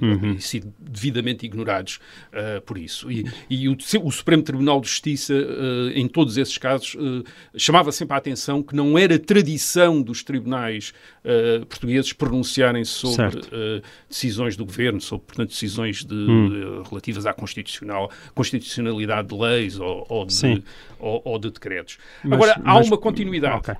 uhum. 0.00 0.34
e 0.36 0.40
sido 0.40 0.72
devidamente 0.78 1.46
ignorados 1.46 1.98
por 2.66 2.78
isso. 2.78 3.10
E, 3.10 3.24
e 3.48 3.68
o, 3.68 3.76
o, 4.02 4.12
Supremo 4.12 4.42
Tribunal 4.42 4.80
de 4.80 4.88
Justiça, 4.88 5.34
em 5.94 6.06
todos 6.08 6.36
esses 6.36 6.58
casos, 6.58 6.96
chamava 7.56 7.92
sempre 7.92 8.14
a 8.14 8.18
atenção 8.18 8.62
que 8.62 8.74
não 8.74 8.98
era 8.98 9.18
tradição 9.18 10.02
dos 10.02 10.22
tribunais 10.22 10.92
uh, 11.38 11.66
portugueses 11.66 12.12
pronunciarem-se 12.12 12.90
sobre 12.90 13.40
uh, 13.40 13.82
decisões 14.08 14.56
do 14.56 14.64
governo, 14.64 15.00
sobre, 15.00 15.26
portanto, 15.26 15.50
decisões 15.50 16.04
de, 16.04 16.14
hum. 16.14 16.82
relativas 16.88 17.26
à 17.26 17.32
constitucional, 17.32 18.10
constitucionalidade 18.34 19.28
de 19.28 19.34
leis 19.34 19.78
ou, 19.78 20.06
ou, 20.08 20.24
de, 20.24 20.64
ou, 20.98 21.22
ou 21.24 21.38
de, 21.38 21.50
decretos. 21.50 21.98
Mas, 22.22 22.32
Agora, 22.34 22.60
há 22.64 22.78
uma 22.78 22.98
continuidade. 22.98 23.58
Okay. 23.58 23.74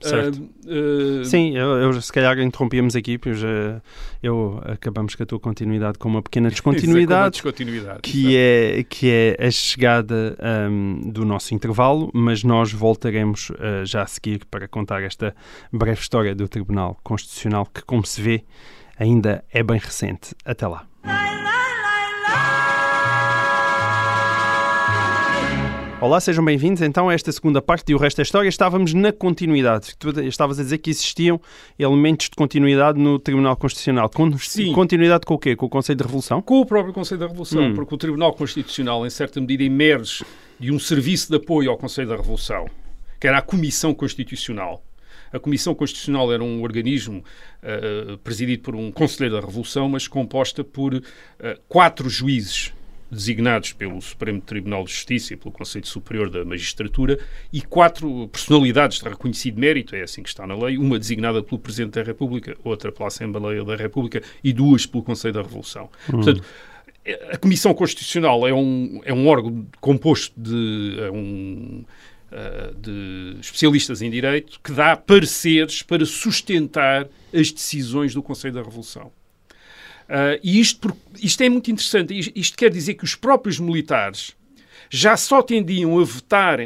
Certo. 0.00 0.36
Uh, 0.66 1.20
uh... 1.20 1.24
Sim, 1.24 1.56
eu, 1.56 1.76
eu, 1.76 2.00
se 2.00 2.12
calhar 2.12 2.38
interrompíamos 2.38 2.94
aqui, 2.94 3.16
pois 3.16 3.42
uh, 3.42 3.80
eu 4.22 4.60
acabamos 4.64 5.14
com 5.14 5.22
a 5.22 5.26
tua 5.26 5.40
continuidade 5.40 5.98
com 5.98 6.08
uma 6.08 6.22
pequena 6.22 6.48
descontinuidade, 6.50 7.22
uma 7.22 7.30
descontinuidade 7.30 8.00
que, 8.02 8.36
é, 8.36 8.84
que 8.88 9.10
é 9.10 9.46
a 9.46 9.50
chegada 9.50 10.36
um, 10.70 11.10
do 11.10 11.24
nosso 11.24 11.54
intervalo, 11.54 12.10
mas 12.12 12.44
nós 12.44 12.72
voltaremos 12.72 13.50
já 13.84 14.02
a 14.02 14.06
seguir 14.06 14.44
para 14.50 14.68
contar 14.68 15.02
esta 15.02 15.34
breve 15.72 16.00
história 16.00 16.34
do 16.34 16.48
Tribunal 16.48 16.98
Constitucional, 17.02 17.66
que, 17.66 17.82
como 17.82 18.04
se 18.04 18.20
vê, 18.20 18.44
ainda 18.98 19.44
é 19.50 19.62
bem 19.62 19.78
recente. 19.78 20.34
Até 20.44 20.66
lá. 20.66 20.86
Olá, 26.06 26.20
sejam 26.20 26.44
bem-vindos 26.44 26.82
então 26.82 27.08
a 27.08 27.14
esta 27.14 27.32
segunda 27.32 27.60
parte 27.60 27.90
e 27.90 27.94
o 27.94 27.98
resto 27.98 28.18
da 28.18 28.22
história. 28.22 28.48
Estávamos 28.48 28.94
na 28.94 29.10
continuidade. 29.12 29.96
Tu 29.98 30.20
estavas 30.20 30.56
a 30.60 30.62
dizer 30.62 30.78
que 30.78 30.88
existiam 30.88 31.40
elementos 31.76 32.26
de 32.28 32.36
continuidade 32.36 32.96
no 32.96 33.18
Tribunal 33.18 33.56
Constitucional. 33.56 34.08
Con 34.08 34.38
Sim. 34.38 34.72
Continuidade 34.72 35.26
com 35.26 35.34
o 35.34 35.38
quê? 35.38 35.56
Com 35.56 35.66
o 35.66 35.68
Conselho 35.68 35.96
de 35.96 36.04
Revolução? 36.04 36.40
Com 36.40 36.60
o 36.60 36.64
próprio 36.64 36.94
Conselho 36.94 37.18
da 37.18 37.26
Revolução, 37.26 37.60
hum. 37.60 37.74
porque 37.74 37.92
o 37.92 37.98
Tribunal 37.98 38.32
Constitucional, 38.34 39.04
em 39.04 39.10
certa 39.10 39.40
medida, 39.40 39.64
emerge 39.64 40.24
de 40.60 40.70
um 40.70 40.78
serviço 40.78 41.28
de 41.28 41.38
apoio 41.38 41.72
ao 41.72 41.76
Conselho 41.76 42.06
da 42.06 42.14
Revolução, 42.14 42.66
que 43.18 43.26
era 43.26 43.38
a 43.38 43.42
Comissão 43.42 43.92
Constitucional. 43.92 44.84
A 45.32 45.40
Comissão 45.40 45.74
Constitucional 45.74 46.32
era 46.32 46.44
um 46.44 46.62
organismo 46.62 47.24
uh, 47.64 48.16
presidido 48.18 48.62
por 48.62 48.76
um 48.76 48.92
Conselheiro 48.92 49.40
da 49.40 49.44
Revolução, 49.44 49.88
mas 49.88 50.06
composta 50.06 50.62
por 50.62 50.94
uh, 50.94 51.02
quatro 51.68 52.08
juízes 52.08 52.72
designados 53.10 53.72
pelo 53.72 54.00
Supremo 54.00 54.40
Tribunal 54.40 54.84
de 54.84 54.92
Justiça 54.92 55.34
e 55.34 55.36
pelo 55.36 55.52
Conselho 55.52 55.86
Superior 55.86 56.28
da 56.28 56.44
Magistratura 56.44 57.18
e 57.52 57.62
quatro 57.62 58.28
personalidades 58.28 58.98
de 59.00 59.08
reconhecido 59.08 59.58
mérito, 59.58 59.94
é 59.94 60.02
assim 60.02 60.22
que 60.22 60.28
está 60.28 60.46
na 60.46 60.56
lei, 60.56 60.76
uma 60.76 60.98
designada 60.98 61.42
pelo 61.42 61.58
Presidente 61.58 61.94
da 61.94 62.02
República, 62.02 62.56
outra 62.64 62.90
pela 62.90 63.08
Assembleia 63.08 63.64
da 63.64 63.76
República 63.76 64.22
e 64.42 64.52
duas 64.52 64.86
pelo 64.86 65.02
Conselho 65.02 65.34
da 65.34 65.42
Revolução. 65.42 65.88
Hum. 66.08 66.12
Portanto, 66.12 66.42
a 67.30 67.36
Comissão 67.36 67.72
Constitucional 67.72 68.46
é 68.46 68.52
um, 68.52 69.00
é 69.04 69.12
um 69.12 69.28
órgão 69.28 69.66
composto 69.80 70.34
de 70.36 70.98
é 71.00 71.10
um, 71.10 71.84
uh, 72.32 72.74
de 72.74 73.38
especialistas 73.40 74.02
em 74.02 74.10
direito 74.10 74.60
que 74.62 74.72
dá 74.72 74.96
pareceres 74.96 75.82
para 75.82 76.04
sustentar 76.04 77.08
as 77.32 77.52
decisões 77.52 78.14
do 78.14 78.22
Conselho 78.22 78.54
da 78.54 78.62
Revolução. 78.62 79.12
Uh, 80.08 80.38
e 80.42 80.60
isto, 80.60 80.96
isto 81.20 81.42
é 81.42 81.48
muito 81.48 81.70
interessante. 81.70 82.32
Isto 82.34 82.56
quer 82.56 82.70
dizer 82.70 82.94
que 82.94 83.04
os 83.04 83.14
próprios 83.14 83.58
militares 83.58 84.36
já 84.88 85.16
só 85.16 85.42
tendiam 85.42 85.98
a 85.98 86.04
votar 86.04 86.60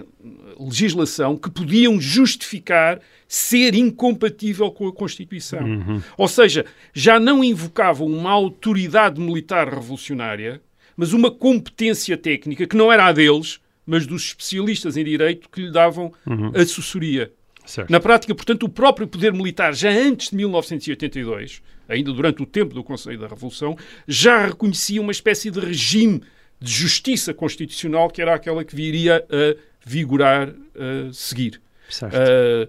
legislação 0.59 1.37
que 1.37 1.51
podiam 1.51 2.01
justificar 2.01 3.01
ser 3.27 3.75
incompatível 3.75 4.71
com 4.71 4.89
a 4.89 4.93
Constituição. 4.93 5.65
Uhum. 5.65 6.03
Ou 6.19 6.29
seja, 6.29 6.67
já 6.93 7.19
não 7.19 7.43
invocavam 7.43 8.07
uma 8.07 8.31
autoridade 8.31 9.21
militar 9.21 9.73
revolucionária, 9.73 10.61
mas 10.97 11.13
uma 11.13 11.31
competência 11.31 12.17
técnica 12.17 12.67
que 12.67 12.77
não 12.77 12.93
era 12.93 13.07
a 13.07 13.13
deles, 13.13 13.61
mas 13.87 14.07
dos 14.07 14.25
especialistas 14.25 14.97
em 14.97 15.05
direito 15.05 15.49
que 15.49 15.63
lhe 15.63 15.73
davam 15.73 16.13
uhum. 16.27 16.53
assessoria. 16.55 17.33
Certo. 17.65 17.91
Na 17.91 18.01
prática, 18.01 18.35
portanto, 18.35 18.65
o 18.65 18.69
próprio 18.69 19.07
poder 19.07 19.33
militar, 19.33 19.75
já 19.75 19.91
antes 19.91 20.31
de 20.31 20.37
1982, 20.37 21.63
ainda 21.91 22.13
durante 22.13 22.43
o 22.43 22.47
tempo 22.47 22.75
do 22.75 22.83
Conselho 22.83 23.19
da 23.19 23.27
Revolução, 23.27 23.77
já 24.07 24.47
reconhecia 24.47 25.01
uma 25.01 25.13
espécie 25.13 25.51
de 25.51 25.61
regime 25.61 26.23
de 26.61 26.71
justiça 26.71 27.35
constitucional 27.35 28.09
que 28.09 28.23
era 28.23 28.35
aquela 28.35 28.65
que 28.65 28.75
viria 28.75 29.25
a 29.31 29.57
vigorar 29.85 30.51
a 30.51 31.13
seguir. 31.13 31.61
Uh, 32.03 32.69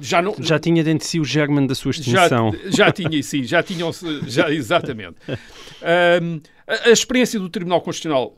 já, 0.00 0.20
não, 0.20 0.34
já 0.40 0.58
tinha 0.58 0.82
dentro 0.82 1.04
de 1.04 1.10
si 1.10 1.20
o 1.20 1.24
germen 1.24 1.66
da 1.66 1.74
sua 1.74 1.92
extinção. 1.92 2.52
Já, 2.64 2.70
já 2.70 2.92
tinha, 2.92 3.22
sim, 3.22 3.44
já 3.44 3.62
tinham, 3.62 3.90
já, 4.26 4.50
exatamente. 4.52 5.16
Uh, 5.28 6.40
a, 6.66 6.88
a, 6.88 6.90
experiência 6.90 7.38
do 7.38 7.48
Tribunal 7.48 7.80
Constitucional 7.80 8.36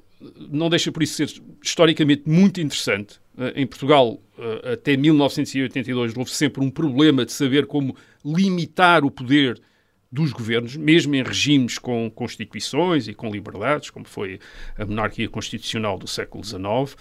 não 0.51 0.69
deixa 0.69 0.93
por 0.93 1.03
isso 1.03 1.15
ser 1.15 1.43
historicamente 1.63 2.23
muito 2.27 2.61
interessante. 2.61 3.19
Uh, 3.37 3.53
em 3.55 3.67
Portugal, 3.67 4.21
uh, 4.37 4.73
até 4.73 4.97
1982, 4.97 6.17
houve 6.17 6.31
sempre 6.31 6.63
um 6.63 6.71
problema 6.71 7.25
de 7.25 7.33
saber 7.33 7.67
como 7.67 7.97
limitar 8.25 9.05
o 9.05 9.11
poder 9.11 9.61
dos 10.11 10.33
governos, 10.33 10.75
mesmo 10.75 11.15
em 11.15 11.23
regimes 11.23 11.79
com 11.79 12.11
constituições 12.11 13.09
e 13.09 13.15
com 13.15 13.31
liberdades, 13.31 13.91
como 13.91 14.07
foi 14.07 14.41
a 14.79 14.87
monarquia 14.87 15.29
constitucional 15.29 15.99
do 15.99 16.07
século 16.07 16.43
XIX, 16.43 16.63
uh, 16.63 16.97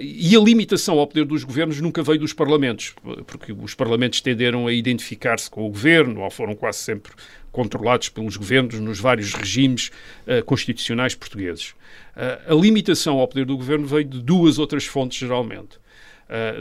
e 0.00 0.34
a 0.34 0.40
limitação 0.40 0.98
ao 0.98 1.06
poder 1.06 1.26
dos 1.26 1.44
governos 1.44 1.80
nunca 1.82 2.02
veio 2.02 2.18
dos 2.18 2.32
parlamentos, 2.32 2.94
porque 3.26 3.52
os 3.52 3.74
parlamentos 3.74 4.22
tenderam 4.22 4.66
a 4.66 4.72
identificar-se 4.72 5.50
com 5.50 5.66
o 5.66 5.68
governo, 5.68 6.22
ou 6.22 6.30
foram 6.30 6.54
quase 6.54 6.78
sempre 6.78 7.12
controlados 7.52 8.08
pelos 8.08 8.38
governos 8.38 8.80
nos 8.80 8.98
vários 8.98 9.34
regimes 9.34 9.90
uh, 10.26 10.42
constitucionais 10.46 11.14
portugueses. 11.14 11.74
Uh, 12.16 12.52
a 12.52 12.54
limitação 12.54 13.18
ao 13.18 13.28
poder 13.28 13.44
do 13.44 13.56
governo 13.56 13.86
veio 13.86 14.04
de 14.04 14.22
duas 14.22 14.58
outras 14.58 14.86
fontes, 14.86 15.18
geralmente. 15.18 15.78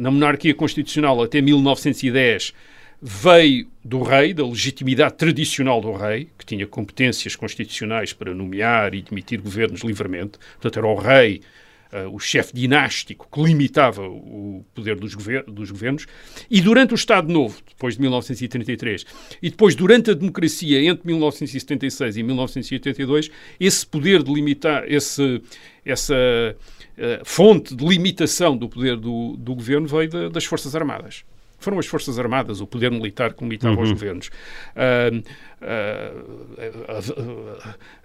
na 0.02 0.10
monarquia 0.10 0.54
constitucional, 0.54 1.22
até 1.22 1.40
1910, 1.42 2.54
veio 3.02 3.68
do 3.84 4.02
rei, 4.04 4.34
da 4.34 4.46
legitimidade 4.46 5.16
tradicional 5.16 5.80
do 5.80 5.94
rei, 5.94 6.30
que 6.38 6.46
tinha 6.46 6.68
competências 6.68 7.36
constitucionais 7.36 8.12
para 8.14 8.34
nomear 8.34 8.94
e 8.94 9.02
demitir 9.02 9.42
governos 9.42 9.82
livremente. 9.82 10.38
Portanto, 10.60 10.78
era 10.80 10.88
o 10.88 10.96
rei, 10.96 11.42
uh, 11.94 12.14
o 12.14 12.20
chefe 12.20 12.54
dinástico, 12.54 13.28
que 13.32 13.42
limitava 13.42 14.08
o 14.08 14.66
poder 14.74 14.98
dos, 14.98 15.16
gover 15.16 15.44
dos, 15.46 15.72
governos. 15.72 16.06
E 16.52 16.60
durante 16.60 16.94
o 16.94 16.96
Estado 16.96 17.32
Novo, 17.32 17.62
depois 17.68 17.96
de 17.96 18.02
1933, 18.02 19.06
e 19.42 19.50
depois 19.50 19.76
durante 19.76 20.12
a 20.12 20.14
democracia, 20.14 20.84
entre 20.84 21.08
1976 21.08 22.18
e 22.18 22.24
1982, 22.24 23.32
esse 23.60 23.88
poder 23.88 24.24
de 24.24 24.34
limitar, 24.34 24.84
esse, 24.92 25.42
essa 25.86 26.16
uh, 26.16 27.26
fonte 27.26 27.74
de 27.74 27.86
limitação 27.86 28.58
do 28.58 28.68
poder 28.68 28.98
do, 28.98 29.38
do 29.38 29.56
governo 29.56 29.88
veio 29.88 30.30
das 30.30 30.44
Forças 30.44 30.76
Armadas 30.76 31.24
foram 31.60 31.80
as 31.80 31.86
Forças 31.86 32.18
Armadas, 32.18 32.62
o 32.62 32.68
poder 32.68 32.92
militar 32.92 33.34
que 33.34 33.44
limitava 33.44 33.76
uhum. 33.76 33.84
os 33.84 33.92
governos. 33.92 34.28
Uh, 34.76 35.20
uh, 35.62 36.84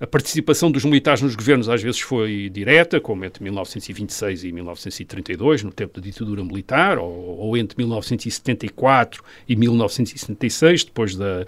a, 0.01 0.05
a, 0.05 0.07
participação 0.07 0.71
dos 0.71 0.85
militares 0.85 1.23
nos 1.23 1.35
governos 1.35 1.69
às 1.69 1.83
vezes 1.83 2.01
foi 2.01 2.51
direta, 2.51 3.01
como 3.01 3.25
entre 3.25 3.43
1926 3.43 4.45
e 4.45 4.53
1932, 4.53 5.63
no 5.63 5.73
tempo 5.73 6.01
da 6.01 6.05
ditadura 6.05 6.43
militar, 6.45 6.99
ou, 6.99 7.39
ou 7.39 7.57
entre 7.57 7.79
1974 7.79 9.23
e 9.49 9.57
1976, 9.57 10.85
depois 10.85 11.15
da 11.17 11.45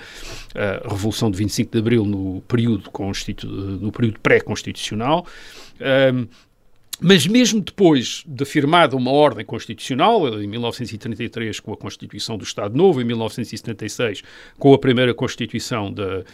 Revolução 0.89 1.31
de 1.31 1.39
25 1.39 1.73
de 1.73 1.79
Abril, 1.79 2.05
no 2.05 2.41
período, 2.43 2.91
no 3.81 3.93
período 3.93 4.21
pré-constitucional. 4.21 5.27
Uh, 5.77 6.29
mas 7.01 7.27
mesmo 7.27 7.61
depois 7.61 8.25
de 8.27 8.45
firmada 8.45 8.97
uma 8.97 9.11
ordem 9.11 9.45
constitucional, 9.45 10.41
em 10.41 10.47
1933 10.47 11.61
com 11.61 11.73
a 11.73 11.77
Constituição 11.77 12.39
do 12.39 12.45
Estado 12.45 12.77
Novo, 12.77 13.01
em 13.01 13.05
1976 13.05 14.23
com 14.59 14.73
a 14.73 14.79
primeira 14.79 15.13
Constituição 15.13 15.93
da, 15.93 16.25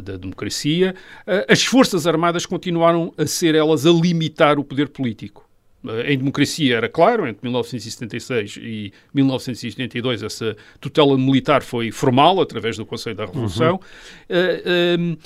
da 0.00 0.16
democracia, 0.16 0.94
eh, 1.26 1.46
as 1.48 1.64
Forças 1.64 2.06
Armadas 2.06 2.46
continuaram 2.46 3.12
a 3.18 3.26
ser 3.26 3.54
elas 3.54 3.86
a 3.86 3.90
limitar 3.90 4.58
o 4.58 4.64
poder 4.64 4.88
político. 4.88 5.48
Eh, 5.86 6.12
em 6.12 6.18
democracia 6.18 6.76
era 6.76 6.88
claro, 6.88 7.26
entre 7.26 7.42
1976 7.42 8.58
e 8.60 8.92
1982 9.12 10.22
essa 10.22 10.56
tutela 10.80 11.18
militar 11.18 11.62
foi 11.62 11.90
formal, 11.90 12.40
através 12.40 12.76
do 12.76 12.86
Conselho 12.86 13.16
da 13.16 13.26
Revolução. 13.26 13.80
Uhum. 14.30 15.12
Uh, 15.12 15.18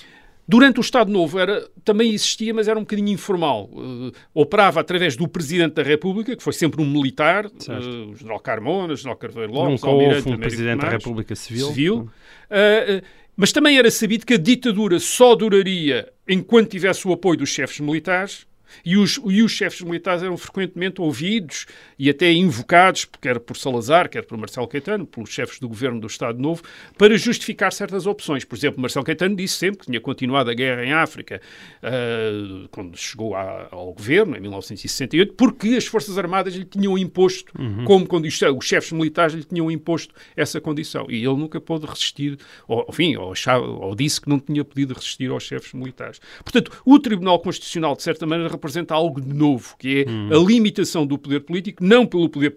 Durante 0.49 0.79
o 0.79 0.81
Estado 0.81 1.13
Novo 1.13 1.39
era, 1.39 1.69
também 1.85 2.15
existia, 2.15 2.55
mas 2.55 2.69
era 2.69 2.79
um 2.79 2.83
bocadinho 2.83 3.11
informal. 3.11 3.69
Uh, 3.71 4.11
operava 4.33 4.81
através 4.81 5.15
do 5.15 5.29
Presidente 5.29 5.75
da 5.75 5.83
República, 5.83 6.35
que 6.35 6.43
foi 6.43 6.55
sempre 6.55 6.81
um 6.81 6.87
militar, 6.91 7.45
uh, 7.45 8.11
o 8.11 8.17
General 8.17 8.41
Carmona, 8.41 8.95
o 8.95 8.97
General 8.97 9.17
Carveiro 9.19 9.53
Lopes, 9.53 9.83
Nunca 9.83 9.91
houve 9.91 10.31
um 10.31 10.39
Presidente 10.39 10.81
da 10.81 10.89
República 10.89 11.37
Civil. 11.37 11.67
civil. 11.67 12.11
Uh, 12.51 13.05
mas 13.37 13.53
também 13.53 13.79
era 13.79 13.91
sabido 13.91 14.25
que 14.25 14.35
a 14.35 14.39
ditadura 14.39 14.99
só 14.99 15.35
duraria 15.35 16.11
enquanto 16.27 16.71
tivesse 16.71 17.07
o 17.07 17.13
apoio 17.13 17.37
dos 17.37 17.51
chefes 17.51 17.79
militares 17.81 18.47
e 18.85 18.97
os, 18.97 19.21
e 19.27 19.43
os 19.43 19.53
chefes 19.53 19.81
militares 19.81 20.23
eram 20.23 20.37
frequentemente 20.37 21.01
ouvidos 21.01 21.67
e 21.99 22.09
até 22.09 22.33
invocados, 22.33 23.07
quer 23.21 23.39
por 23.39 23.57
Salazar, 23.57 24.09
quer 24.09 24.25
por 24.25 24.37
Marcelo 24.39 24.69
Caetano, 24.69 25.07
pelos 25.07 25.31
chefes 25.31 25.59
do 25.59 25.69
governo 25.69 26.01
do 26.01 26.07
Estado 26.07 26.39
Novo, 26.39 26.63
para 26.97 27.17
justificar 27.17 27.73
certas 27.73 28.07
opções. 28.07 28.45
Por 28.45 28.57
exemplo, 28.57 28.81
Marcelo 28.81 29.05
Caetano 29.05 29.37
disse 29.37 29.55
sempre 29.55 29.81
que 29.81 29.87
tinha 29.87 30.01
continuado 30.01 30.51
a 30.51 30.55
guerra 30.55 30.85
em 30.85 30.93
África 30.93 31.41
uh, 31.83 32.69
quando 32.71 32.97
chegou 32.97 33.35
a, 33.35 33.69
ao 33.71 33.93
governo, 33.93 34.37
em 34.37 34.41
1968, 34.41 35.35
porque 35.35 35.69
as 35.69 35.87
Forças 35.87 36.19
Armadas 36.19 36.55
lhe 36.55 36.65
tinham 36.65 36.97
imposto, 36.97 37.53
uhum. 37.59 37.85
como 37.85 38.07
condição, 38.07 38.57
os 38.57 38.65
chefes 38.65 38.93
militares 38.93 39.35
lhe 39.35 39.45
tinham 39.45 39.71
imposto 39.71 40.15
essa 40.37 40.61
condição. 40.61 41.07
E 41.09 41.17
ele 41.17 41.37
nunca 41.37 41.61
pôde 41.61 41.87
resistir, 41.87 42.39
ou, 42.67 42.87
enfim, 42.89 43.17
ou, 43.17 43.33
achava, 43.33 43.65
ou 43.65 43.95
disse 43.95 44.21
que 44.21 44.29
não 44.29 44.39
tinha 44.39 44.65
podido 44.65 44.95
resistir 44.95 45.31
aos 45.31 45.43
chefes 45.43 45.73
militares. 45.73 46.21
Portanto, 46.43 46.83
o 46.85 46.99
Tribunal 46.99 47.39
Constitucional, 47.41 47.97
de 47.97 48.03
certa 48.03 48.27
maneira, 48.27 48.51
representa 48.59 48.95
algo 48.95 49.21
de 49.21 49.33
novo, 49.33 49.77
que 49.79 50.05
é 50.07 50.11
hum. 50.11 50.29
a 50.33 50.47
limitação 50.47 51.07
do 51.07 51.17
poder 51.17 51.41
político, 51.41 51.83
não 51.83 52.05
pelo 52.05 52.29
poder 52.29 52.53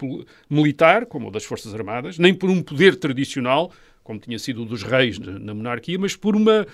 militar, 0.50 1.06
como 1.06 1.28
o 1.28 1.32
das 1.32 1.44
Forças 1.44 1.74
Armadas, 1.74 2.18
nem 2.18 2.34
por 2.34 2.50
um 2.50 2.62
poder 2.62 2.96
tradicional, 2.96 3.72
como 4.04 4.20
tinha 4.20 4.40
sido 4.40 4.64
o 4.64 4.66
dos 4.66 4.84
reis 4.84 5.20
na 5.20 5.54
monarquia, 5.54 5.98
mas 5.98 6.16
por 6.16 6.36
uma 6.36 6.66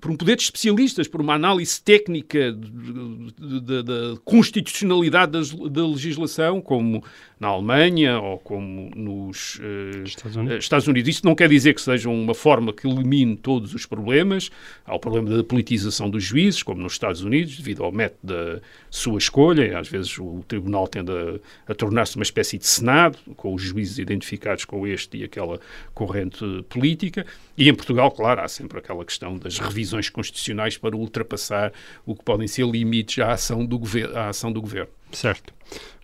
por 0.00 0.10
um 0.10 0.16
poder 0.16 0.36
de 0.36 0.42
especialistas, 0.44 1.06
por 1.06 1.20
uma 1.20 1.34
análise 1.34 1.80
técnica 1.82 2.52
da 2.52 4.18
constitucionalidade 4.24 5.32
da 5.70 5.86
legislação, 5.86 6.60
como 6.60 7.04
na 7.40 7.48
Alemanha 7.48 8.20
ou 8.20 8.38
como 8.38 8.90
nos 8.94 9.56
uh, 9.56 10.04
Estados, 10.04 10.36
Unidos. 10.36 10.64
Estados, 10.64 10.86
Unidos. 10.86 11.08
Isso 11.08 11.26
não 11.26 11.34
quer 11.34 11.48
dizer 11.48 11.74
que 11.74 11.80
seja 11.80 12.08
uma 12.08 12.34
forma 12.34 12.72
que 12.72 12.86
elimine 12.86 13.36
todos 13.36 13.74
os 13.74 13.84
problemas. 13.84 14.50
Há 14.86 14.94
o 14.94 15.00
problema 15.00 15.28
da 15.28 15.42
politização 15.42 16.08
dos 16.08 16.22
juízes, 16.22 16.62
como 16.62 16.80
nos 16.80 16.92
Estados 16.92 17.22
Unidos, 17.22 17.56
devido 17.56 17.82
ao 17.82 17.90
método 17.90 18.20
da 18.22 18.60
sua 18.88 19.18
escolha. 19.18 19.78
Às 19.78 19.88
vezes 19.88 20.16
o 20.18 20.44
tribunal 20.46 20.86
tende 20.86 21.10
a, 21.10 21.72
a 21.72 21.74
tornar-se 21.74 22.14
uma 22.14 22.22
espécie 22.22 22.58
de 22.58 22.66
Senado, 22.66 23.18
com 23.36 23.54
os 23.54 23.62
juízes 23.62 23.98
identificados 23.98 24.64
com 24.64 24.86
este 24.86 25.18
e 25.18 25.24
aquela 25.24 25.58
corrente 25.92 26.44
política. 26.68 27.26
E 27.58 27.68
em 27.68 27.74
Portugal, 27.74 28.10
claro, 28.10 28.40
há 28.40 28.48
sempre 28.48 28.78
aquela 28.78 29.04
questão 29.04 29.36
das 29.36 29.58
revisões 29.58 29.80
revisões 29.80 30.08
constitucionais 30.08 30.76
para 30.76 30.96
ultrapassar 30.96 31.72
o 32.04 32.14
que 32.14 32.22
podem 32.22 32.46
ser 32.46 32.66
limites 32.66 33.18
à 33.18 33.32
ação 33.32 33.64
do, 33.64 33.78
gover 33.78 34.16
à 34.16 34.28
ação 34.28 34.52
do 34.52 34.60
governo. 34.60 34.90
Certo. 35.12 35.52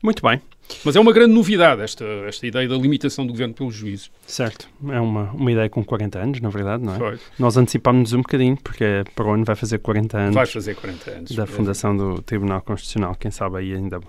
Muito 0.03 0.22
bem. 0.22 0.40
Mas 0.85 0.96
é 0.96 1.00
uma 1.00 1.12
grande 1.12 1.35
novidade 1.35 1.83
esta, 1.83 2.05
esta 2.26 2.46
ideia 2.46 2.68
da 2.68 2.76
limitação 2.76 3.26
do 3.26 3.33
governo 3.33 3.55
pelos 3.55 3.74
juízes. 3.74 4.11
Certo. 4.26 4.68
É 4.88 5.00
uma, 5.00 5.31
uma 5.33 5.52
ideia 5.52 5.68
com 5.68 5.85
40 5.85 6.18
anos, 6.18 6.40
na 6.40 6.48
verdade, 6.48 6.85
não 6.85 6.94
é? 6.94 6.98
Foi. 6.98 7.18
Nós 7.38 7.57
antecipámos-nos 7.57 8.12
um 8.12 8.22
bocadinho, 8.22 8.57
porque 8.57 9.05
para 9.14 9.26
o 9.26 9.33
ano 9.33 9.44
vai 9.44 9.57
fazer 9.57 9.79
40 9.79 10.18
anos. 10.18 10.35
Vai 10.35 10.46
fazer 10.46 10.74
40 10.74 11.11
anos. 11.11 11.33
Da 11.33 11.46
fundação 11.46 11.96
do 11.96 12.22
Tribunal 12.22 12.61
Constitucional. 12.62 13.14
Quem 13.14 13.31
sabe 13.31 13.59
aí 13.59 13.74
ainda 13.74 14.00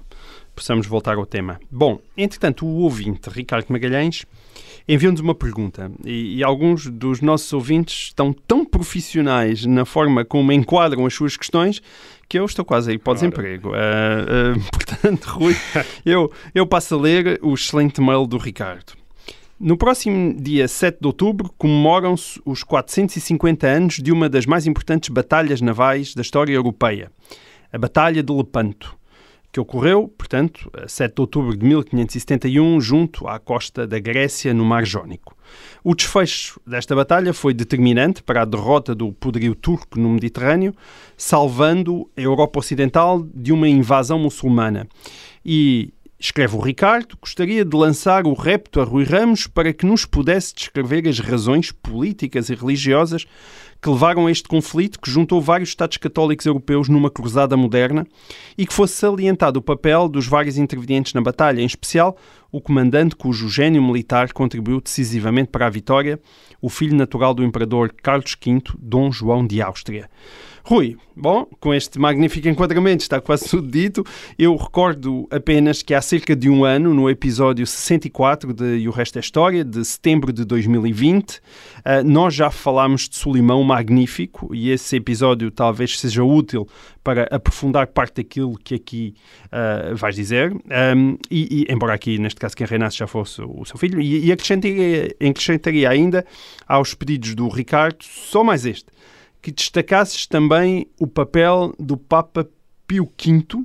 possamos 0.58 0.88
voltar 0.88 1.17
ao 1.17 1.26
tema. 1.26 1.60
Bom, 1.72 2.02
entretanto, 2.17 2.65
o 2.65 2.80
ouvinte 2.80 3.30
Ricardo 3.30 3.67
Magalhães 3.70 4.26
enviou-nos 4.88 5.22
uma 5.22 5.36
pergunta 5.36 5.91
e, 6.04 6.38
e, 6.38 6.43
alguns 6.43 6.88
dos 6.88 7.22
nossos 7.22 7.54
ouvintes 7.54 8.08
estão 8.08 8.34
tão 8.34 8.65
profissionais 8.65 9.65
na 9.65 9.86
forma 9.86 10.26
como 10.26 10.52
enquadram 10.52 11.06
as 11.06 11.13
suas 11.13 11.38
questões 11.38 11.82
que 12.28 12.39
eu 12.39 12.46
estou 12.46 12.65
quase 12.65 12.91
aí 12.91 12.98
para 12.98 13.12
o 13.12 13.13
desemprego. 13.13 13.70
Uh, 13.70 14.58
uh, 14.58 14.65
portanto, 14.72 15.26
Rui, 15.26 15.56
eu, 16.04 16.32
eu 16.56 16.65
passo 16.65 16.96
a 16.96 16.98
ler 17.00 17.39
o 17.43 17.54
excelente 17.54 18.02
mail 18.02 18.26
do 18.26 18.38
Ricardo. 18.38 18.93
No 19.60 19.78
próximo 19.78 20.34
dia 20.41 20.67
7 20.67 21.00
de 21.00 21.08
outubro 21.08 21.54
comemoram-se 21.56 22.41
os 22.43 22.63
450 22.63 23.67
anos 23.67 23.96
de 23.96 24.12
uma 24.12 24.28
das 24.28 24.46
mais 24.48 24.65
importantes 24.65 25.10
batalhas 25.10 25.62
navais 25.62 26.15
da 26.15 26.22
história 26.22 26.54
europeia, 26.54 27.12
a 27.72 27.78
Batalha 27.78 28.24
de 28.24 28.34
Lepanto 28.34 28.98
que 29.52 29.60
ocorreu, 29.60 30.08
portanto, 30.08 30.70
a 30.74 30.88
7 30.88 31.16
de 31.16 31.22
outubro 31.22 31.56
de 31.56 31.66
1571, 31.66 32.80
junto 32.82 33.28
à 33.28 33.40
costa 33.40 33.88
da 33.88 34.00
Grécia, 34.00 34.54
no 34.54 34.66
Mar 34.66 34.86
Jónico. 34.86 35.36
O 35.84 35.96
desfecho 35.96 36.60
desta 36.68 36.96
batalha 36.96 37.34
foi 37.34 37.54
determinante 37.54 38.22
para 38.22 38.42
a 38.42 38.46
derrota 38.46 38.94
do 38.94 39.14
poderio 39.14 39.56
turco 39.56 40.00
no 40.00 40.10
Mediterrâneo, 40.10 40.76
salvando 41.16 42.10
a 42.16 42.22
Europa 42.22 42.60
Ocidental 42.60 43.26
de 43.34 43.54
uma 43.54 43.70
invasão 43.70 44.20
muçulmana. 44.20 44.88
E, 45.46 45.94
escreve 46.20 46.56
o 46.56 46.60
Ricardo, 46.60 47.18
gostaria 47.22 47.64
de 47.64 47.76
lançar 47.76 48.26
o 48.26 48.34
repto 48.34 48.82
a 48.82 48.84
Rui 48.84 49.04
Ramos 49.04 49.48
para 49.48 49.72
que 49.72 49.86
nos 49.86 50.06
pudesse 50.06 50.54
descrever 50.54 51.08
as 51.08 51.20
razões 51.20 51.72
políticas 51.72 52.50
e 52.50 52.56
religiosas 52.56 53.26
que 53.82 53.90
levaram 53.90 54.28
a 54.28 54.32
este 54.32 54.48
conflito 54.48 55.00
que 55.00 55.10
juntou 55.10 55.42
vários 55.42 55.70
Estados 55.70 55.98
católicos 55.98 56.46
europeus 56.46 56.90
numa 56.90 57.10
cruzada 57.10 57.56
moderna 57.56 58.06
e 58.58 58.66
que 58.66 58.74
fosse 58.74 58.94
salientado 58.94 59.60
o 59.60 59.62
papel 59.62 60.08
dos 60.08 60.28
vários 60.28 60.58
intervenientes 60.58 61.13
na 61.13 61.22
batalha, 61.22 61.62
em 61.62 61.66
especial 61.66 62.18
o 62.52 62.62
comandante 62.62 63.16
cujo 63.16 63.50
gênio 63.50 63.84
militar 63.84 64.32
contribuiu 64.34 64.82
decisivamente 64.82 65.50
para 65.50 65.68
a 65.68 65.70
vitória, 65.70 66.20
o 66.62 66.70
filho 66.70 66.96
natural 66.96 67.34
do 67.34 67.44
imperador 67.44 67.94
Carlos 68.02 68.36
V, 68.44 68.62
Dom 68.80 69.12
João 69.12 69.46
de 69.46 69.62
Áustria. 69.62 70.10
Rui, 70.69 70.97
bom, 71.15 71.47
com 71.62 71.73
este 71.73 71.97
magnífico 71.97 72.45
enquadramento 72.49 73.01
está 73.01 73.21
quase 73.21 73.47
tudo 73.47 73.71
dito. 73.71 74.03
Eu 74.38 74.53
recordo 74.53 75.25
apenas 75.32 75.82
que 75.82 75.93
há 75.93 76.01
cerca 76.01 76.36
de 76.36 76.49
um 76.49 76.65
ano, 76.65 76.93
no 76.93 77.10
episódio 77.10 77.65
64 77.65 78.53
de 78.53 78.80
E 78.80 78.86
o 78.89 78.91
Resto 78.91 79.15
é 79.15 79.21
História, 79.21 79.63
de 79.63 79.86
setembro 79.86 80.34
de 80.34 80.43
2020, 80.43 81.41
eh, 81.86 82.03
nós 82.03 82.34
já 82.34 82.51
falámos 82.51 83.08
de 83.08 83.15
Solimão 83.15 83.63
Magnífico 83.63 84.53
e 84.53 84.69
esse 84.69 84.97
episódio 84.97 85.49
talvez 85.51 85.97
seja 85.97 86.21
útil 86.21 86.67
para 87.01 87.30
aprofundar 87.32 87.88
parte 87.88 88.21
daquilo 88.21 88.60
que 88.62 88.75
aqui 88.75 89.15
uh, 89.45 89.95
vais 89.95 90.17
dizer. 90.17 90.51
Um, 90.51 91.17
e, 91.32 91.65
e, 91.65 91.73
embora 91.73 91.93
aqui, 91.93 92.19
neste 92.19 92.41
caso, 92.41 92.58
quem 92.58 92.67
reinasse 92.67 92.97
já 92.97 93.08
fosse 93.08 93.41
o 93.41 93.63
seu 93.63 93.77
filho, 93.77 94.01
e, 94.01 94.25
e 94.25 94.32
acrescentaria, 94.34 95.15
acrescentaria 95.30 95.89
ainda 95.89 96.25
aos 96.67 96.93
pedidos 96.93 97.36
do 97.36 97.47
Ricardo 97.47 98.03
só 98.03 98.43
mais 98.43 98.65
este 98.65 98.88
que 99.48 99.52
destacasses 99.54 100.28
também 100.28 100.90
o 101.00 101.08
papel 101.08 101.74
do 101.80 101.96
Papa 101.96 102.46
Pio 102.86 103.06
V, 103.06 103.64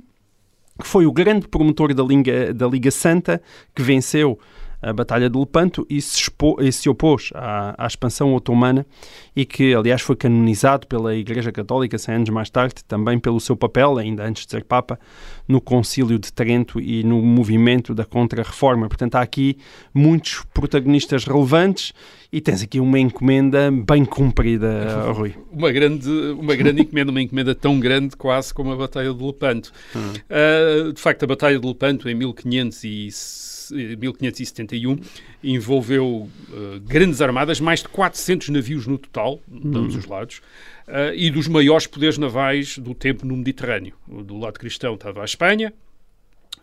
que 0.79 0.87
foi 0.87 1.05
o 1.05 1.11
grande 1.11 1.45
promotor 1.45 1.93
da 1.93 2.01
Liga, 2.01 2.53
da 2.53 2.65
Liga 2.65 2.89
Santa, 2.89 3.41
que 3.75 3.81
venceu 3.81 4.39
a 4.83 4.91
Batalha 4.91 5.29
de 5.29 5.39
Lepanto 5.39 5.87
e 5.89 6.01
se, 6.01 6.19
expo, 6.19 6.57
e 6.59 6.71
se 6.71 6.89
opôs 6.89 7.29
à, 7.33 7.85
à, 7.85 7.87
expansão 7.87 8.35
otomana 8.35 8.85
e 9.33 9.45
que, 9.45 9.73
aliás, 9.73 10.01
foi 10.01 10.15
canonizado 10.15 10.85
pela 10.85 11.15
Igreja 11.15 11.51
Católica 11.51 11.97
100 11.97 12.15
anos 12.15 12.29
mais 12.29 12.49
tarde, 12.49 12.75
também 12.85 13.17
pelo 13.17 13.39
seu 13.39 13.55
papel, 13.55 13.97
ainda 13.97 14.25
antes 14.25 14.45
de 14.45 14.51
ser 14.51 14.63
Papa, 14.65 14.99
no 15.47 15.61
Concílio 15.61 16.19
de 16.19 16.31
Trento 16.31 16.79
e 16.79 17.03
no 17.03 17.21
movimento 17.21 17.95
da 17.95 18.03
Contra-Reforma. 18.03 18.87
Portanto, 18.87 19.15
há 19.15 19.21
aqui 19.21 19.57
muitos 19.93 20.43
protagonistas 20.53 21.25
relevantes 21.25 21.93
e 22.31 22.41
tens 22.41 22.61
aqui 22.61 22.79
uma 22.79 22.99
encomenda 22.99 23.71
bem 23.71 24.03
cumprida, 24.03 25.11
Rui. 25.13 25.33
Uma 25.51 25.71
grande, 25.71 26.09
uma 26.09 26.55
grande 26.55 26.81
encomenda, 26.81 27.11
uma 27.11 27.21
encomenda 27.21 27.55
tão 27.55 27.79
grande 27.79 28.17
quase 28.17 28.53
como 28.53 28.71
a 28.71 28.75
Batalha 28.75 29.13
de 29.13 29.23
Lepanto. 29.23 29.71
Hum. 29.95 30.13
Uh, 30.29 30.93
de 30.93 30.99
facto, 30.99 31.23
a 31.23 31.27
Batalha 31.27 31.57
de 31.57 31.65
Lepanto, 31.65 32.09
em 32.09 32.15
1500 32.15 33.52
1571 33.71 34.97
envolveu 35.43 36.29
uh, 36.49 36.79
grandes 36.81 37.21
armadas, 37.21 37.59
mais 37.59 37.81
de 37.81 37.89
400 37.89 38.49
navios 38.49 38.87
no 38.87 38.97
total, 38.97 39.39
de 39.47 39.77
ambos 39.77 39.95
os 39.95 40.05
lados, 40.05 40.41
uh, 40.87 41.13
e 41.15 41.29
dos 41.29 41.47
maiores 41.47 41.87
poderes 41.87 42.17
navais 42.17 42.77
do 42.77 42.93
tempo 42.93 43.25
no 43.25 43.35
Mediterrâneo. 43.35 43.93
Do 44.07 44.37
lado 44.37 44.59
cristão 44.59 44.95
estava 44.95 45.21
a 45.21 45.25
Espanha, 45.25 45.73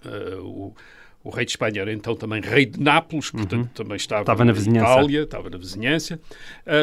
uh, 0.04 0.42
o, 0.42 0.74
o, 1.24 1.30
rei 1.30 1.44
de 1.44 1.52
Espanha 1.52 1.82
era 1.82 1.92
então 1.92 2.16
também 2.16 2.40
rei 2.40 2.66
de 2.66 2.80
Nápoles, 2.80 3.30
portanto 3.30 3.54
uhum. 3.54 3.66
também 3.74 3.96
estava, 3.96 4.22
estava 4.22 4.44
na 4.44 4.52
vizinhança. 4.52 4.92
Itália, 4.92 5.22
estava 5.22 5.50
na 5.50 5.58
vizinhança. 5.58 6.20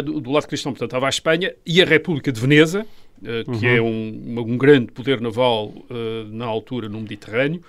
Do, 0.06 0.22
do, 0.22 0.32
lado 0.32 0.48
cristão, 0.48 0.72
portanto, 0.72 0.90
estava 0.90 1.08
a 1.08 1.10
Espanha 1.10 1.54
e 1.66 1.82
a 1.82 1.86
República 1.86 2.32
de 2.32 2.40
Veneza, 2.40 2.86
que 3.22 3.66
é 3.66 3.80
uhum. 3.82 4.36
é 4.36 4.40
um, 4.40 4.40
um, 4.54 4.58
grande 4.58 4.92
poder 4.92 5.20
naval 5.20 5.68
uh, 5.68 6.28
na 6.32 6.46
altura 6.46 6.88
no 6.88 7.00
Mediterrâneo, 7.00 7.62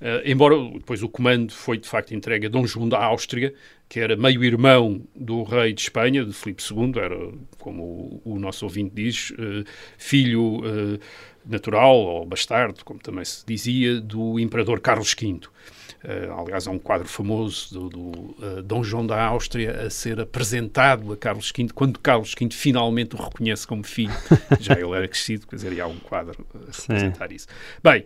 uh, 0.00 0.22
embora 0.24 0.56
depois 0.74 1.02
o 1.02 1.08
comando 1.08 1.52
foi 1.52 1.78
de 1.78 1.88
facto 1.88 2.14
entregue 2.14 2.46
a 2.46 2.48
Dom 2.48 2.66
João 2.66 2.88
da 2.88 3.02
Áustria, 3.02 3.54
que 3.88 4.00
era 4.00 4.16
meio-irmão 4.16 5.00
do 5.14 5.42
rei 5.44 5.72
de 5.72 5.82
Espanha, 5.82 6.24
de 6.24 6.32
Filipe 6.32 6.62
II, 6.62 6.92
era, 6.96 7.16
como 7.58 7.82
o, 8.24 8.32
o 8.32 8.38
nosso 8.38 8.64
ouvinte 8.64 8.92
diz, 8.94 9.32
filho 9.96 10.60
natural, 11.46 11.96
ou 11.96 12.26
bastardo, 12.26 12.84
como 12.84 12.98
também 12.98 13.24
se 13.24 13.44
dizia, 13.46 14.00
do 14.00 14.40
imperador 14.40 14.80
Carlos 14.80 15.14
V. 15.14 15.40
Uh, 16.06 16.40
aliás, 16.40 16.68
há 16.68 16.70
um 16.70 16.78
quadro 16.78 17.08
famoso 17.08 17.74
do, 17.74 17.88
do 17.88 17.98
uh, 17.98 18.62
Dom 18.62 18.84
João 18.84 19.04
da 19.04 19.20
Áustria 19.24 19.86
a 19.86 19.90
ser 19.90 20.20
apresentado 20.20 21.12
a 21.12 21.16
Carlos 21.16 21.52
V, 21.56 21.66
quando 21.74 21.98
Carlos 21.98 22.32
V 22.38 22.48
finalmente 22.52 23.16
o 23.16 23.18
reconhece 23.18 23.66
como 23.66 23.82
filho. 23.82 24.14
Já 24.60 24.74
ele 24.74 24.92
era 24.92 25.08
crescido, 25.08 25.48
quer 25.48 25.56
dizer, 25.56 25.80
há 25.80 25.86
um 25.88 25.98
quadro 25.98 26.46
a 26.54 26.58
representar 26.58 27.28
Sim. 27.28 27.34
isso. 27.34 27.48
Bem, 27.82 28.04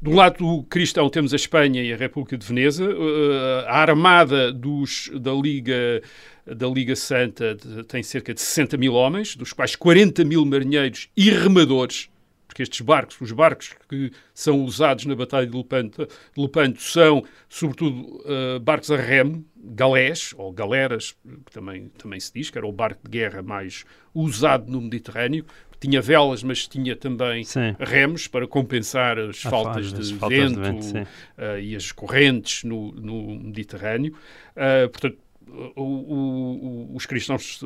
do 0.00 0.12
lado 0.12 0.62
cristão 0.70 1.10
temos 1.10 1.34
a 1.34 1.36
Espanha 1.36 1.82
e 1.82 1.92
a 1.92 1.96
República 1.96 2.38
de 2.38 2.46
Veneza. 2.46 2.86
Uh, 2.86 3.66
a 3.66 3.80
armada 3.80 4.50
dos, 4.50 5.10
da 5.20 5.32
Liga 5.32 6.00
da 6.44 6.66
Liga 6.66 6.96
Santa 6.96 7.56
tem 7.86 8.02
cerca 8.02 8.34
de 8.34 8.40
60 8.40 8.76
mil 8.76 8.94
homens, 8.94 9.36
dos 9.36 9.52
quais 9.52 9.76
40 9.76 10.24
mil 10.24 10.44
marinheiros 10.44 11.08
e 11.16 11.30
remadores 11.30 12.08
porque 12.52 12.62
estes 12.62 12.82
barcos, 12.82 13.18
os 13.18 13.32
barcos 13.32 13.74
que 13.88 14.12
são 14.34 14.62
usados 14.62 15.06
na 15.06 15.14
Batalha 15.14 15.46
de 15.46 15.56
Lepanto, 15.56 16.06
de 16.06 16.42
Lepanto 16.42 16.82
são, 16.82 17.24
sobretudo, 17.48 18.22
uh, 18.26 18.60
barcos 18.60 18.90
a 18.90 18.96
remo, 18.96 19.42
galés, 19.56 20.34
ou 20.36 20.52
galeras, 20.52 21.16
que 21.46 21.50
também, 21.50 21.88
também 21.96 22.20
se 22.20 22.30
diz, 22.32 22.50
que 22.50 22.58
era 22.58 22.66
o 22.66 22.72
barco 22.72 23.00
de 23.04 23.10
guerra 23.10 23.42
mais 23.42 23.84
usado 24.14 24.70
no 24.70 24.82
Mediterrâneo, 24.82 25.46
tinha 25.80 26.00
velas, 26.00 26.42
mas 26.42 26.68
tinha 26.68 26.94
também 26.94 27.42
sim. 27.42 27.74
remos 27.80 28.28
para 28.28 28.46
compensar 28.46 29.18
as, 29.18 29.40
faltas, 29.40 29.92
de, 29.92 30.14
faltas 30.14 30.38
vento, 30.38 30.60
de 30.60 30.92
vento 30.92 31.08
uh, 31.38 31.58
e 31.58 31.74
as 31.74 31.90
correntes 31.90 32.64
no, 32.64 32.92
no 32.92 33.40
Mediterrâneo. 33.40 34.14
Uh, 34.52 34.88
portanto, 34.90 35.16
o, 35.76 35.82
o, 35.82 36.96
os 36.96 37.06
cristãos, 37.06 37.60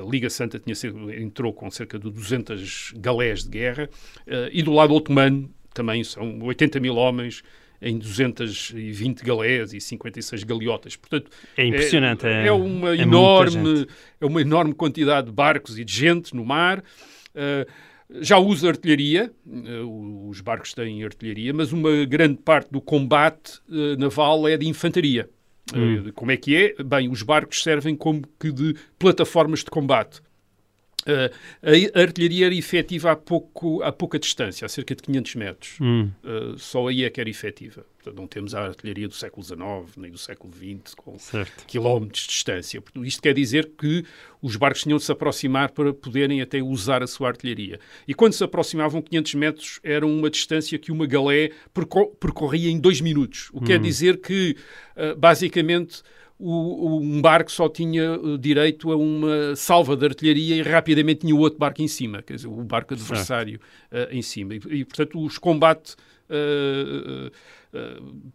a 0.00 0.08
Liga 0.08 0.30
Santa 0.30 0.58
tinha 0.58 0.74
sido, 0.74 1.12
entrou 1.12 1.52
com 1.52 1.70
cerca 1.70 1.98
de 1.98 2.10
200 2.10 2.94
galés 2.96 3.44
de 3.44 3.50
guerra 3.50 3.88
uh, 4.26 4.48
e 4.52 4.62
do 4.62 4.72
lado 4.72 4.94
otomano 4.94 5.50
também 5.74 6.04
são 6.04 6.40
80 6.40 6.80
mil 6.80 6.96
homens 6.96 7.42
em 7.80 7.98
220 7.98 9.22
galés 9.22 9.72
e 9.72 9.80
56 9.80 10.44
galiotas. 10.44 10.94
Portanto, 10.94 11.30
é 11.56 11.66
impressionante. 11.66 12.26
É, 12.26 12.46
é 12.46 12.52
uma 12.52 12.94
é 12.94 13.00
enorme, 13.00 13.88
é 14.20 14.26
uma 14.26 14.40
enorme 14.40 14.72
quantidade 14.72 15.26
de 15.26 15.32
barcos 15.32 15.78
e 15.78 15.84
de 15.84 15.92
gente 15.92 16.34
no 16.36 16.44
mar. 16.44 16.78
Uh, 16.78 17.68
já 18.20 18.38
usa 18.38 18.68
artilharia, 18.68 19.32
uh, 19.46 20.28
os 20.28 20.40
barcos 20.40 20.74
têm 20.74 21.02
artilharia, 21.02 21.52
mas 21.52 21.72
uma 21.72 22.04
grande 22.04 22.36
parte 22.36 22.70
do 22.70 22.80
combate 22.80 23.58
naval 23.98 24.46
é 24.46 24.56
de 24.56 24.68
infantaria. 24.68 25.28
Hum. 25.74 26.08
Uh, 26.08 26.12
como 26.12 26.30
é 26.30 26.36
que 26.36 26.56
é? 26.56 26.82
Bem, 26.82 27.08
os 27.08 27.22
barcos 27.22 27.62
servem 27.62 27.96
como 27.96 28.22
que 28.38 28.52
de 28.52 28.74
plataformas 28.98 29.60
de 29.60 29.70
combate. 29.70 30.20
Uh, 31.02 31.96
a 31.96 32.00
artilharia 32.00 32.46
era 32.46 32.54
efetiva 32.54 33.10
a, 33.10 33.16
pouco, 33.16 33.82
a 33.82 33.90
pouca 33.90 34.18
distância, 34.18 34.64
a 34.64 34.68
cerca 34.68 34.94
de 34.94 35.02
500 35.02 35.34
metros. 35.34 35.78
Hum. 35.80 36.10
Uh, 36.22 36.58
só 36.58 36.86
aí 36.88 37.04
é 37.04 37.10
que 37.10 37.20
era 37.20 37.28
efetiva. 37.28 37.84
Portanto, 38.02 38.20
não 38.20 38.26
temos 38.26 38.52
a 38.54 38.62
artilharia 38.62 39.06
do 39.06 39.14
século 39.14 39.44
XIX 39.44 39.96
nem 39.96 40.10
do 40.10 40.18
século 40.18 40.52
XX 40.52 40.94
com 40.94 41.16
certo. 41.18 41.64
quilómetros 41.66 42.22
de 42.22 42.28
distância. 42.30 42.82
Isto 42.96 43.22
quer 43.22 43.32
dizer 43.32 43.70
que 43.78 44.04
os 44.40 44.56
barcos 44.56 44.82
tinham 44.82 44.98
de 44.98 45.04
se 45.04 45.12
aproximar 45.12 45.70
para 45.70 45.94
poderem 45.94 46.42
até 46.42 46.60
usar 46.60 47.02
a 47.02 47.06
sua 47.06 47.28
artilharia. 47.28 47.78
E 48.06 48.12
quando 48.12 48.32
se 48.32 48.42
aproximavam 48.42 49.00
500 49.00 49.34
metros, 49.34 49.80
era 49.84 50.04
uma 50.04 50.28
distância 50.28 50.76
que 50.78 50.90
uma 50.90 51.06
galé 51.06 51.50
percorria 52.18 52.70
em 52.70 52.80
dois 52.80 53.00
minutos. 53.00 53.50
O 53.52 53.60
que 53.60 53.66
quer 53.66 53.78
dizer 53.78 54.20
que, 54.20 54.56
uh, 54.96 55.16
basicamente, 55.16 56.02
o, 56.38 56.98
um 56.98 57.22
barco 57.22 57.52
só 57.52 57.68
tinha 57.68 58.18
uh, 58.18 58.36
direito 58.36 58.90
a 58.90 58.96
uma 58.96 59.54
salva 59.54 59.96
de 59.96 60.06
artilharia 60.06 60.56
e 60.56 60.62
rapidamente 60.62 61.20
tinha 61.20 61.34
o 61.34 61.38
outro 61.38 61.56
barco 61.56 61.80
em 61.80 61.88
cima, 61.88 62.20
quer 62.20 62.34
dizer, 62.34 62.48
o 62.48 62.64
barco 62.64 62.94
adversário 62.94 63.60
uh, 63.92 64.10
em 64.10 64.22
cima. 64.22 64.54
E, 64.54 64.60
e, 64.70 64.84
portanto, 64.84 65.24
os 65.24 65.38
combates 65.38 65.96
uh, 66.28 67.30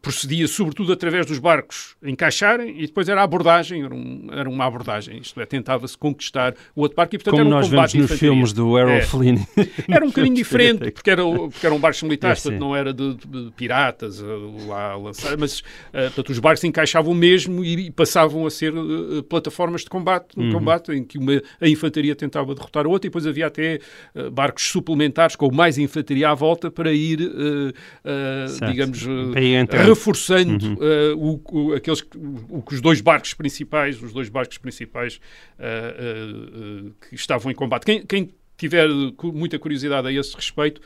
procedia 0.01 0.47
sobretudo 0.47 0.91
através 0.91 1.25
dos 1.25 1.37
barcos 1.37 1.95
encaixarem 2.03 2.81
e 2.81 2.87
depois 2.87 3.07
era 3.07 3.21
a 3.21 3.23
abordagem, 3.23 3.83
era, 3.83 3.93
um, 3.93 4.27
era 4.31 4.49
uma 4.49 4.65
abordagem, 4.65 5.19
isto 5.19 5.39
é, 5.39 5.45
tentava-se 5.45 5.97
conquistar 5.97 6.55
o 6.75 6.81
outro 6.81 6.95
barco 6.95 7.15
e 7.15 7.17
portanto 7.19 7.33
Como 7.33 7.47
era 7.47 7.55
um 7.55 7.59
nós 7.59 7.69
vemos 7.69 7.93
nos 7.93 8.19
filmes 8.19 8.53
do 8.53 8.77
Errol 8.79 8.93
é. 8.93 9.01
Flynn. 9.01 9.37
Era 9.87 10.03
um 10.03 10.09
bocadinho 10.17 10.35
diferente, 10.35 10.91
porque, 10.91 11.09
era, 11.09 11.23
porque 11.23 11.65
eram 11.65 11.79
barcos 11.79 12.01
militares, 12.03 12.39
é, 12.39 12.43
portanto 12.43 12.59
não 12.59 12.75
era 12.75 12.93
de, 12.93 13.15
de 13.15 13.51
piratas 13.55 14.19
lá 14.67 14.91
a 14.91 14.97
lançar, 14.97 15.37
mas 15.37 15.61
portanto, 15.91 16.29
os 16.29 16.39
barcos 16.39 16.63
encaixavam 16.63 17.13
mesmo 17.13 17.63
e, 17.63 17.87
e 17.87 17.91
passavam 17.91 18.45
a 18.45 18.49
ser 18.49 18.73
uh, 18.73 19.23
plataformas 19.23 19.81
de 19.81 19.89
combate, 19.89 20.27
um 20.37 20.43
uhum. 20.43 20.51
combate 20.51 20.91
em 20.91 21.03
que 21.03 21.17
uma, 21.17 21.41
a 21.61 21.67
infantaria 21.67 22.15
tentava 22.15 22.53
derrotar 22.53 22.85
a 22.85 22.89
outra 22.89 23.07
e 23.07 23.09
depois 23.09 23.25
havia 23.25 23.47
até 23.47 23.79
uh, 24.15 24.31
barcos 24.31 24.69
suplementares 24.69 25.35
com 25.35 25.53
mais 25.53 25.77
infantaria 25.77 26.29
à 26.29 26.33
volta 26.33 26.71
para 26.71 26.91
ir, 26.91 27.21
uh, 27.21 28.67
digamos, 28.67 29.05
reforçando 29.83 30.65
uhum. 30.65 30.73
uh, 30.73 31.41
o, 31.51 31.69
o, 31.69 31.73
aqueles, 31.73 32.01
o, 32.01 32.63
os 32.71 32.81
dois 32.81 33.01
barcos 33.01 33.33
principais, 33.33 34.01
os 34.01 34.13
dois 34.13 34.29
barcos 34.29 34.57
principais 34.57 35.19
uh, 35.59 36.87
uh, 36.87 36.93
que 37.09 37.15
estavam 37.15 37.51
em 37.51 37.55
combate. 37.55 37.85
Quem, 37.85 38.05
quem, 38.05 38.29
tiver 38.57 38.87
muita 39.21 39.59
curiosidade 39.59 40.07
a 40.07 40.11
esse 40.11 40.35
respeito, 40.35 40.81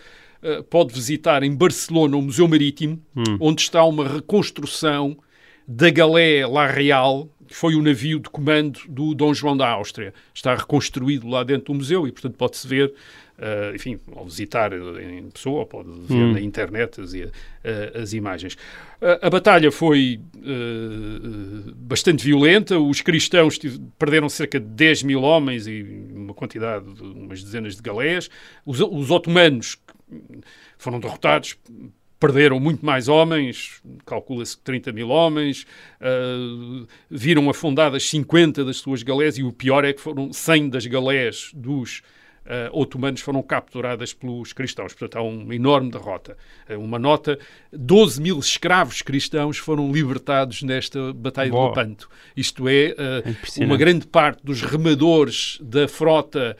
pode 0.70 0.94
visitar 0.94 1.42
em 1.42 1.56
Barcelona 1.56 2.18
o 2.18 2.22
Museu 2.22 2.46
Marítimo, 2.46 3.02
uhum. 3.16 3.38
onde 3.40 3.62
está 3.62 3.82
uma 3.86 4.06
reconstrução 4.06 5.18
da 5.66 5.90
Galé 5.90 6.46
La 6.46 6.68
Real, 6.68 7.30
que 7.48 7.56
foi 7.56 7.76
o 7.76 7.82
navio 7.82 8.20
de 8.20 8.30
comando 8.30 8.80
do 8.90 9.14
Dom 9.14 9.34
João 9.34 9.56
da 9.56 9.70
Áustria. 9.70 10.14
Está 10.34 10.54
reconstruído 10.54 11.30
lá 11.30 11.44
dentro 11.44 11.74
do 11.74 11.76
museu 11.76 12.08
e, 12.08 12.12
portanto, 12.12 12.36
pode-se 12.36 12.68
ver 12.68 12.94
Uh, 13.42 13.76
enfim, 13.76 14.00
ao 14.16 14.24
visitar 14.24 14.72
em 14.72 15.28
pessoa, 15.32 15.66
pode 15.66 15.90
ver 15.90 16.14
hum. 16.14 16.34
na 16.34 16.40
internet 16.40 17.02
as, 17.02 17.12
uh, 17.14 17.32
as 18.00 18.14
imagens. 18.14 18.54
Uh, 19.02 19.18
a 19.20 19.30
batalha 19.32 19.72
foi 19.72 20.22
bastante 21.76 22.24
violenta, 22.24 22.78
os 22.78 23.02
cristãos 23.02 23.60
perderam 23.98 24.30
cerca 24.30 24.60
de 24.60 24.68
10 24.68 25.02
mil 25.02 25.24
homens 25.24 25.66
e 25.66 25.82
uma 26.14 26.36
quantidade 26.36 26.86
de 26.94 27.02
umas 27.02 27.44
dezenas 27.44 27.76
de 27.76 27.82
galés. 27.82 28.30
Os, 28.64 28.80
os 28.80 29.10
otomanos 29.10 29.80
foram 30.78 31.00
derrotados 31.00 31.58
perderam 32.20 32.60
muito 32.60 32.86
mais 32.86 33.08
homens, 33.08 33.82
calcula-se 34.06 34.56
30 34.60 34.92
mil 34.92 35.10
homens, 35.10 35.66
uh, 36.00 36.88
viram 37.10 37.50
afundadas 37.50 38.08
50 38.08 38.64
das 38.64 38.78
suas 38.78 39.02
galés 39.02 39.40
e 39.40 39.44
o 39.44 39.52
pior 39.52 39.84
é 39.84 39.92
que 39.92 40.00
foram 40.00 40.32
100 40.32 40.70
das 40.70 40.86
galés 40.86 41.50
dos 41.56 42.04
uh, 42.46 42.80
otomanos 42.80 43.22
foram 43.22 43.42
capturadas 43.42 44.14
pelos 44.14 44.54
cristãos. 44.54 44.94
Portanto, 44.94 45.18
há 45.18 45.22
uma 45.22 45.56
enorme 45.56 45.92
derrota. 45.92 46.38
Uh, 46.70 46.80
uma 46.80 47.00
nota: 47.00 47.40
12 47.72 48.22
mil 48.22 48.40
escravos 48.40 49.02
cristãos 49.02 49.58
foram 49.58 49.92
libertados 49.92 50.62
nesta 50.64 51.14
Batalha 51.14 51.52
Boa. 51.52 51.64
de 51.72 51.80
Lepanto. 51.80 52.10
Isto 52.36 52.68
é, 52.68 52.96
uh, 52.98 53.64
uma 53.64 53.78
grande 53.78 54.08
parte 54.08 54.44
dos 54.44 54.62
remadores 54.62 55.60
da 55.62 55.88
frota 55.88 56.58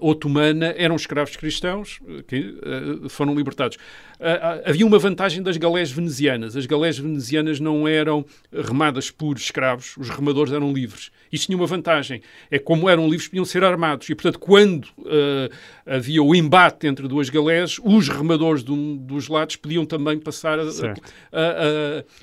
otomana 0.00 0.74
eram 0.76 0.96
escravos 0.96 1.36
cristãos 1.36 2.00
que 2.26 2.58
uh, 3.04 3.08
foram 3.08 3.34
libertados. 3.34 3.76
Havia 4.64 4.84
uma 4.84 4.98
vantagem 4.98 5.42
das 5.42 5.56
galés 5.56 5.92
venezianas. 5.92 6.56
As 6.56 6.66
galés 6.66 6.98
venezianas 6.98 7.60
não 7.60 7.86
eram 7.86 8.24
remadas 8.52 9.12
por 9.12 9.36
escravos, 9.36 9.96
os 9.96 10.10
remadores 10.10 10.52
eram 10.52 10.72
livres. 10.72 11.10
Isto 11.30 11.46
tinha 11.46 11.56
uma 11.56 11.66
vantagem. 11.66 12.20
É 12.50 12.58
como 12.58 12.88
eram 12.88 13.04
livres, 13.08 13.28
podiam 13.28 13.44
ser 13.44 13.62
armados. 13.62 14.10
E, 14.10 14.14
portanto, 14.16 14.40
quando 14.40 14.88
havia 15.86 16.20
o 16.20 16.34
embate 16.34 16.88
entre 16.88 17.06
duas 17.06 17.30
galés, 17.30 17.78
os 17.82 18.08
remadores 18.08 18.64
um 18.68 18.96
dos 18.96 19.28
lados 19.28 19.54
podiam 19.54 19.86
também 19.86 20.18
passar 20.18 20.58
a, 20.58 20.62
a, 20.62 20.66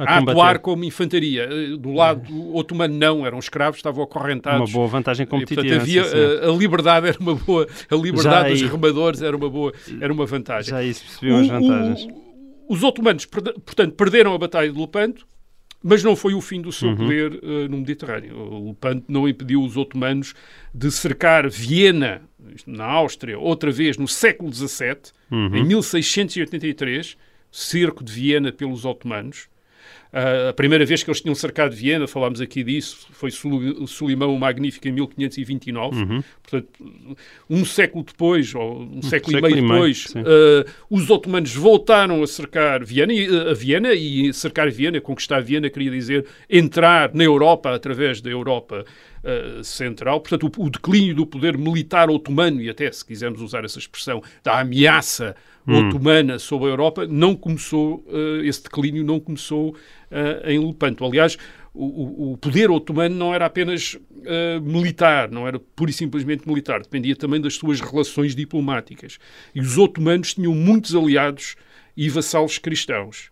a, 0.03 0.15
a 0.15 0.17
atuar 0.17 0.59
como 0.59 0.83
infantaria. 0.83 1.47
Do 1.77 1.93
lado 1.93 2.53
otomano, 2.53 2.93
não, 2.93 3.25
eram 3.25 3.39
escravos, 3.39 3.77
estavam 3.77 4.03
acorrentados. 4.03 4.69
Uma 4.69 4.73
boa 4.73 4.88
vantagem 4.88 5.25
competitiva. 5.25 5.61
E, 5.61 5.65
portanto, 5.65 5.81
havia 5.81 6.49
a 6.49 6.51
liberdade 6.51 7.14
era 7.15 7.19
uma 7.21 7.36
boa, 7.36 7.67
a 7.89 7.95
liberdade 7.95 8.49
dos 8.49 8.62
remadores 8.62 9.21
era 9.21 9.36
uma 9.36 9.49
boa, 9.49 9.73
era 9.99 10.12
uma 10.12 10.25
vantagem. 10.25 10.69
Já 10.69 10.84
isso 10.84 11.04
percebiam 11.06 11.39
as 11.39 11.47
vantagens. 11.47 12.08
O, 12.67 12.73
os 12.73 12.84
otomanos, 12.84 13.25
portanto, 13.25 13.93
perderam 13.93 14.34
a 14.34 14.38
Batalha 14.38 14.71
de 14.71 14.80
Lepanto, 14.80 15.28
mas 15.88 16.04
não 16.04 16.15
foi 16.15 16.34
o 16.34 16.41
fim 16.41 16.62
do 16.62 16.71
seu 16.71 16.89
uhum. 16.89 16.95
poder 16.95 17.32
uh, 17.34 17.69
no 17.69 17.78
Mediterrâneo. 17.78 18.36
O 18.38 18.69
Lepanto 18.69 19.06
não 19.08 19.30
impediu 19.30 19.62
os 19.62 19.78
otomanos 19.78 20.34
de 20.73 20.89
cercar 20.89 21.47
Viena, 21.47 22.23
na 22.65 22.86
Áustria, 22.86 23.38
outra 23.38 23.71
vez 23.71 23.97
no 23.97 24.08
século 24.08 24.51
XVII, 24.51 24.97
uhum. 25.32 25.56
em 25.56 25.63
1683, 25.63 27.15
cerco 27.51 28.04
de 28.04 28.12
Viena 28.12 28.51
pelos 28.51 28.84
otomanos. 28.84 29.47
A 30.13 30.53
primeira 30.53 30.85
vez 30.85 31.03
que 31.03 31.09
eles 31.09 31.19
tinham 31.19 31.35
cercado 31.35 31.75
Viena, 31.75 32.07
falámos 32.07 32.39
aqui 32.39 32.63
disso, 32.63 33.07
foi 33.11 33.29
Sulimão 33.31 34.33
o 34.33 34.39
Magnífico 34.39 34.87
em 34.87 34.91
1529. 34.91 36.03
Uhum. 36.03 36.23
Portanto, 36.41 36.69
um 37.49 37.65
século 37.65 38.03
depois, 38.03 38.55
ou 38.55 38.81
um, 38.81 38.99
um 38.99 39.01
século, 39.01 39.33
século, 39.33 39.49
e 39.49 39.61
meio 39.61 39.67
depois, 39.67 40.05
uh, 40.15 40.71
os 40.89 41.09
otomanos 41.09 41.53
voltaram 41.53 42.23
a 42.23 42.27
cercar 42.27 42.83
Viena, 42.83 43.13
a 43.49 43.53
Viena 43.53 43.93
e 43.93 44.33
cercar 44.33 44.71
Viena, 44.71 45.01
conquistar 45.01 45.41
Viena, 45.41 45.69
queria 45.69 45.91
dizer 45.91 46.25
entrar 46.49 47.13
na 47.13 47.23
Europa 47.23 47.75
através 47.75 48.21
da 48.21 48.29
Europa 48.29 48.85
uh, 49.25 49.63
central. 49.63 50.21
Portanto, 50.21 50.51
o, 50.57 50.65
o 50.65 50.69
declínio 50.69 51.15
do 51.15 51.25
poder 51.25 51.57
militar 51.57 52.09
otomano, 52.09 52.61
e 52.61 52.69
até, 52.69 52.91
se 52.91 53.03
quisermos 53.03 53.41
usar 53.41 53.65
essa 53.65 53.79
expressão, 53.79 54.21
da 54.43 54.59
ameaça 54.59 55.35
hum. 55.67 55.89
otomana 55.89 56.39
sobre 56.39 56.67
a 56.67 56.71
Europa, 56.71 57.07
não 57.07 57.35
começou, 57.35 58.05
uh, 58.07 58.43
esse 58.43 58.63
declínio 58.63 59.03
não 59.03 59.19
começou 59.19 59.71
uh, 59.71 60.49
em 60.49 60.59
Lepanto. 60.59 61.03
Aliás, 61.03 61.38
o, 61.73 62.31
o, 62.31 62.38
poder 62.38 62.71
otomano 62.71 63.15
não 63.15 63.33
era 63.33 63.45
apenas 63.45 63.95
uh, 63.95 64.61
militar, 64.61 65.29
não 65.29 65.45
era 65.45 65.59
pura 65.59 65.89
e 65.89 65.93
simplesmente 65.93 66.47
militar, 66.47 66.81
dependia 66.81 67.15
também 67.15 67.41
das 67.41 67.55
suas 67.55 67.81
relações 67.81 68.35
diplomáticas. 68.35 69.17
E 69.53 69.59
os 69.59 69.77
otomanos 69.77 70.33
tinham 70.33 70.53
muitos 70.53 70.95
aliados 70.95 71.55
e 71.97 72.09
vassalos 72.09 72.57
cristãos, 72.57 73.31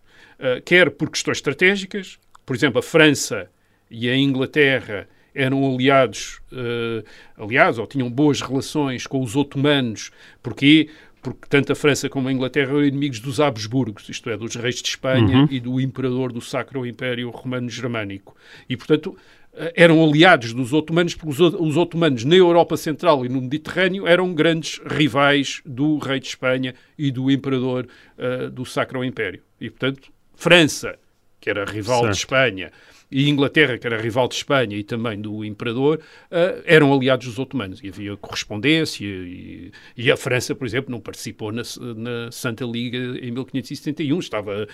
quer 0.64 0.90
por 0.90 1.10
questões 1.10 1.38
estratégicas, 1.38 2.18
por 2.46 2.56
exemplo, 2.56 2.80
a 2.80 2.82
França 2.82 3.50
e 3.92 4.10
a 4.10 4.16
Inglaterra 4.16 5.08
eram 5.34 5.74
aliados, 5.74 6.40
uh, 6.52 7.04
aliás, 7.38 7.78
ou 7.78 7.88
tinham 7.88 8.10
boas 8.10 8.42
relações 8.42 9.08
com 9.08 9.22
os 9.22 9.36
otomanos. 9.36 10.12
Porquê? 10.42 10.90
porque 11.24 11.48
tanto 11.48 11.72
a 11.72 11.76
França 11.76 12.10
como 12.10 12.28
a 12.28 12.34
Inglaterra 12.34 12.72
eram 12.72 12.84
inimigos 12.84 13.22
dos 13.22 13.40
Habsburgos, 13.40 14.10
isto 14.10 14.30
é, 14.30 14.36
dos 14.36 14.56
reis 14.56 14.82
de 14.82 14.90
Espanha 14.90 15.38
uhum. 15.38 15.48
e 15.50 15.58
do 15.58 15.80
imperador 15.80 16.34
do 16.34 16.42
Sacro 16.42 16.86
Império 16.86 17.30
Romano-Germânico. 17.30 18.36
E, 18.68 18.76
portanto, 18.76 19.16
eh, 19.56 19.72
eram 19.76 20.04
aliados 20.04 20.54
dos 20.54 20.74
otomanos, 20.74 21.16
porque 21.16 21.42
os 21.42 21.78
otomanos 21.78 22.26
na 22.26 22.36
Europa 22.36 22.76
Central 22.76 23.26
e 23.26 23.30
no 23.30 23.42
Mediterrâneo 23.42 24.08
eram 24.08 24.34
grandes 24.34 24.82
rivais 24.86 25.62
do 25.66 25.98
rei 25.98 26.20
de 26.20 26.28
Espanha 26.28 26.76
e 26.98 27.10
do 27.10 27.32
imperador 27.32 27.88
uh, 28.18 28.50
do 28.50 28.66
Sacro 28.66 29.04
Império. 29.04 29.42
E, 29.62 29.70
portanto, 29.70 30.12
França, 30.36 30.98
que 31.40 31.50
era 31.50 31.66
rival 31.66 32.02
certo. 32.02 32.14
de 32.14 32.18
Espanha, 32.18 32.72
e 33.14 33.30
Inglaterra, 33.30 33.78
que 33.78 33.86
era 33.86 34.02
rival 34.02 34.28
de 34.28 34.34
Espanha 34.34 34.76
e 34.76 34.84
também 34.84 35.22
do 35.22 35.46
Imperador, 35.46 36.00
uh, 36.32 36.64
eram 36.66 36.92
aliados 36.92 37.28
dos 37.28 37.38
otomanos. 37.38 37.80
E 37.84 37.90
havia 37.90 38.18
correspondência, 38.18 39.06
e, 39.06 39.72
e 39.96 40.12
a 40.12 40.18
França, 40.18 40.56
por 40.56 40.66
exemplo, 40.66 40.92
não 40.92 41.00
participou 41.00 41.52
na, 41.52 41.62
na, 41.96 42.32
Santa 42.32 42.66
Liga 42.66 42.98
em 42.98 43.32
1571, 43.32 44.18
estava 44.18 44.68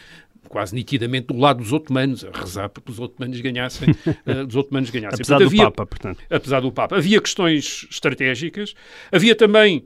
quase 0.48 0.74
nitidamente 0.74 1.28
do 1.28 1.38
lado 1.38 1.62
dos 1.62 1.74
otomanos, 1.74 2.24
a 2.24 2.32
rezar 2.32 2.70
para 2.70 2.82
que 2.82 2.90
os 2.90 3.00
otomanos 3.00 3.42
ganhassem. 3.42 3.90
uh, 3.92 4.48
os 4.48 4.56
otomanos 4.56 4.90
ganhassem. 4.90 5.16
apesar 5.16 5.38
portanto, 5.38 5.58
do 5.58 5.64
Papa, 5.64 5.86
portanto. 5.86 6.24
Apesar 6.30 6.60
do 6.62 6.72
Papa. 6.72 6.96
Havia 6.96 7.20
questões 7.20 7.88
estratégicas, 7.92 8.74
havia 9.12 9.36
também 9.36 9.86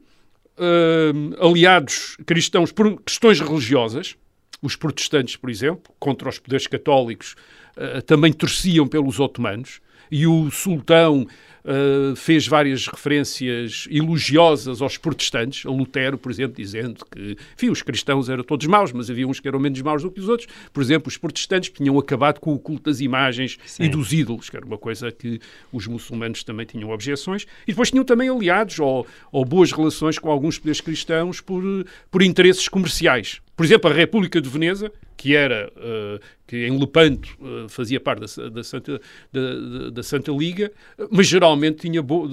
uh, 0.60 1.44
aliados 1.44 2.18
cristãos 2.24 2.72
por 2.72 3.02
questões 3.02 3.39
religiosas, 3.39 4.16
os 4.63 4.76
protestantes, 4.76 5.36
por 5.36 5.49
exemplo, 5.49 5.93
contra 5.99 6.30
os 6.30 6.39
poderes 6.39 6.65
católicos, 6.65 7.36
uh, 7.78 8.02
também 8.02 8.34
torciam 8.34 8.88
pelos 8.88 9.19
otomanos. 9.19 9.82
e 10.12 10.28
o 10.28 10.52
sultão 10.52 11.28
uh, 11.63 12.15
fez 12.15 12.47
várias 12.47 12.88
referências 12.88 13.88
elogiosas 13.89 14.82
aos 14.82 14.97
protestantes, 14.97 15.65
a 15.65 15.69
Lutero, 15.69 16.17
por 16.17 16.32
exemplo, 16.32 16.56
dizendo 16.56 17.06
que, 17.06 17.38
enfim, 17.56 17.69
os 17.69 17.82
cristãos 17.82 18.30
eram 18.30 18.43
todos 18.43 18.67
maus, 18.67 18.91
mas 18.91 19.10
havia 19.10 19.28
uns 19.28 19.39
que 19.39 19.47
eram 19.47 19.60
menos 19.60 19.82
maus 19.82 20.04
do 20.04 20.12
que 20.12 20.19
os 20.19 20.28
outros. 20.28 20.47
Por 20.71 20.84
exemplo, 20.84 21.08
os 21.08 21.17
protestantes 21.17 21.69
tinham 21.69 21.97
acabado 21.97 22.39
com 22.39 22.54
o 22.54 22.60
culto 22.60 22.84
das 22.84 22.99
imagens 22.99 23.58
Sim. 23.65 23.84
e 23.84 23.89
dos 23.89 24.13
ídolos, 24.13 24.49
que 24.49 24.58
era 24.58 24.65
uma 24.65 24.78
coisa 24.78 25.12
que 25.12 25.39
os 25.71 25.88
muçulmanos 25.88 26.43
também 26.43 26.65
tinham 26.65 26.89
objeções. 26.89 27.45
E 27.63 27.71
depois 27.71 27.89
tinham 27.89 28.04
também 28.04 28.30
aliados 28.30 28.80
ou, 28.80 29.08
ou 29.32 29.45
boas 29.45 29.71
relações 29.71 30.19
com 30.19 30.30
alguns 30.30 30.58
poderes 30.58 30.82
cristãos 30.82 31.42
por, 31.42 31.63
por 32.12 32.21
interesses 32.21 32.67
comerciais. 32.67 33.42
Por 33.56 33.65
exemplo, 33.65 33.89
a 33.89 33.93
República 33.93 34.41
de 34.41 34.49
Veneza, 34.49 34.91
que 35.15 35.35
era 35.35 35.71
uh, 35.77 36.19
que 36.47 36.65
em 36.65 36.77
Lepanto 36.77 37.37
uh, 37.39 37.69
fazia 37.69 37.99
parte 37.99 38.21
da, 38.21 38.49
da, 38.49 38.63
Santa, 38.63 38.99
da, 39.31 39.89
da, 39.91 40.04
Santa 40.04 40.31
Liga, 40.31 40.71
mas 41.12 41.27
geralmente 41.27 41.81
tinha 41.81 42.01
bo... 42.01 42.27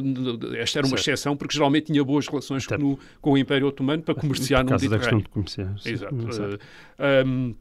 esta 0.56 0.78
era 0.78 0.86
uma 0.86 0.96
certo. 0.96 1.10
exceção 1.10 1.36
porque 1.36 1.54
geralmente 1.54 1.86
tinha 1.86 2.02
boas 2.02 2.26
relações 2.26 2.66
com, 2.66 2.98
com, 3.20 3.32
o 3.32 3.38
Império 3.38 3.66
Otomano 3.66 4.02
para 4.02 4.14
comerciar 4.14 4.64
no 4.64 4.70
Mediterrâneo. 4.70 4.98
Da 4.98 4.98
questão 4.98 5.18
de 5.18 5.28
comerciar. 5.28 5.74
Exato. 5.84 6.14
Uh, 6.14 7.26
um, 7.26 7.54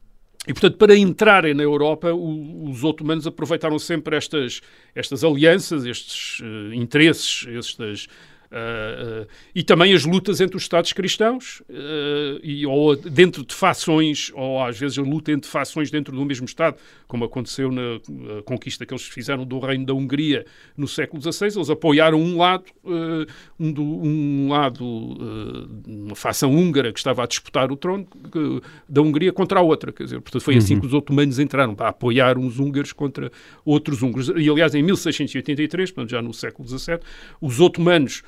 e, 0.48 0.54
portanto, 0.54 0.78
para 0.78 0.96
entrarem 0.96 1.54
na 1.54 1.64
Europa, 1.64 2.14
o, 2.14 2.70
os 2.70 2.84
otomanos 2.86 3.28
aproveitaram 3.28 3.78
sempre 3.78 4.16
estas, 4.16 4.62
estas 4.96 5.22
alianças, 5.24 5.86
estes 5.86 6.42
interesses, 6.74 7.46
estas 7.50 8.08
Uh, 8.52 9.22
uh, 9.22 9.28
e 9.54 9.62
também 9.62 9.94
as 9.94 10.06
lutas 10.06 10.42
entre 10.42 10.58
os 10.58 10.64
Estados 10.64 10.92
cristãos, 10.92 11.62
uh, 11.70 12.40
e, 12.42 12.66
ou 12.66 12.96
dentro 12.96 13.46
de 13.46 13.54
fações, 13.54 14.32
ou 14.34 14.64
às 14.64 14.80
vezes 14.80 14.98
a 14.98 15.04
luta 15.04 15.32
entre 15.32 15.50
fações 15.50 15.92
dentro 15.92 16.16
do 16.16 16.26
mesmo 16.26 16.46
Estado, 16.46 16.76
como 17.08 17.26
aconteceu 17.26 17.72
na 17.72 18.00
conquista 18.46 18.88
que 18.88 18.94
eles 18.94 19.04
fizeram 19.04 19.46
do 19.46 19.60
Reino 19.60 19.86
da 19.86 19.94
Hungria 19.94 20.46
no 20.76 20.88
século 20.88 21.22
XVI. 21.22 21.56
Eles 21.56 21.70
apoiaram 21.70 22.20
um 22.20 22.38
lado, 22.38 22.66
um, 23.60 23.72
do, 23.72 23.84
um, 23.84 24.50
lado, 24.50 24.86
uma 25.88 26.16
fação 26.16 26.56
húngara 26.56 26.92
que 26.92 27.00
estava 27.00 27.24
a 27.24 27.28
disputar 27.28 27.72
o 27.72 27.76
trono 27.76 28.08
da 28.88 29.02
Hungria 29.02 29.32
contra 29.32 29.60
a 29.60 29.64
outra. 29.64 29.92
Quer 29.92 30.04
dizer, 30.04 30.22
portanto, 30.22 30.42
foi 30.42 30.58
assim 30.58 30.76
uhum. 30.76 30.82
que 30.82 30.88
os 30.88 30.94
otomanos 30.94 31.40
entraram, 31.40 31.76
para 31.76 31.90
apoiar 31.90 32.38
uns 32.38 32.60
húngaros 32.60 32.94
contra 32.94 33.32
outros 33.66 34.02
húngaros. 34.02 34.30
E, 34.30 34.50
aliás, 34.50 34.76
em 34.76 34.84
1683, 34.84 35.92
portanto, 35.92 36.12
já 36.12 36.22
no 36.22 36.34
século 36.34 36.68
XVII, 36.68 37.00
os 37.42 37.60
otomanos 37.60 38.24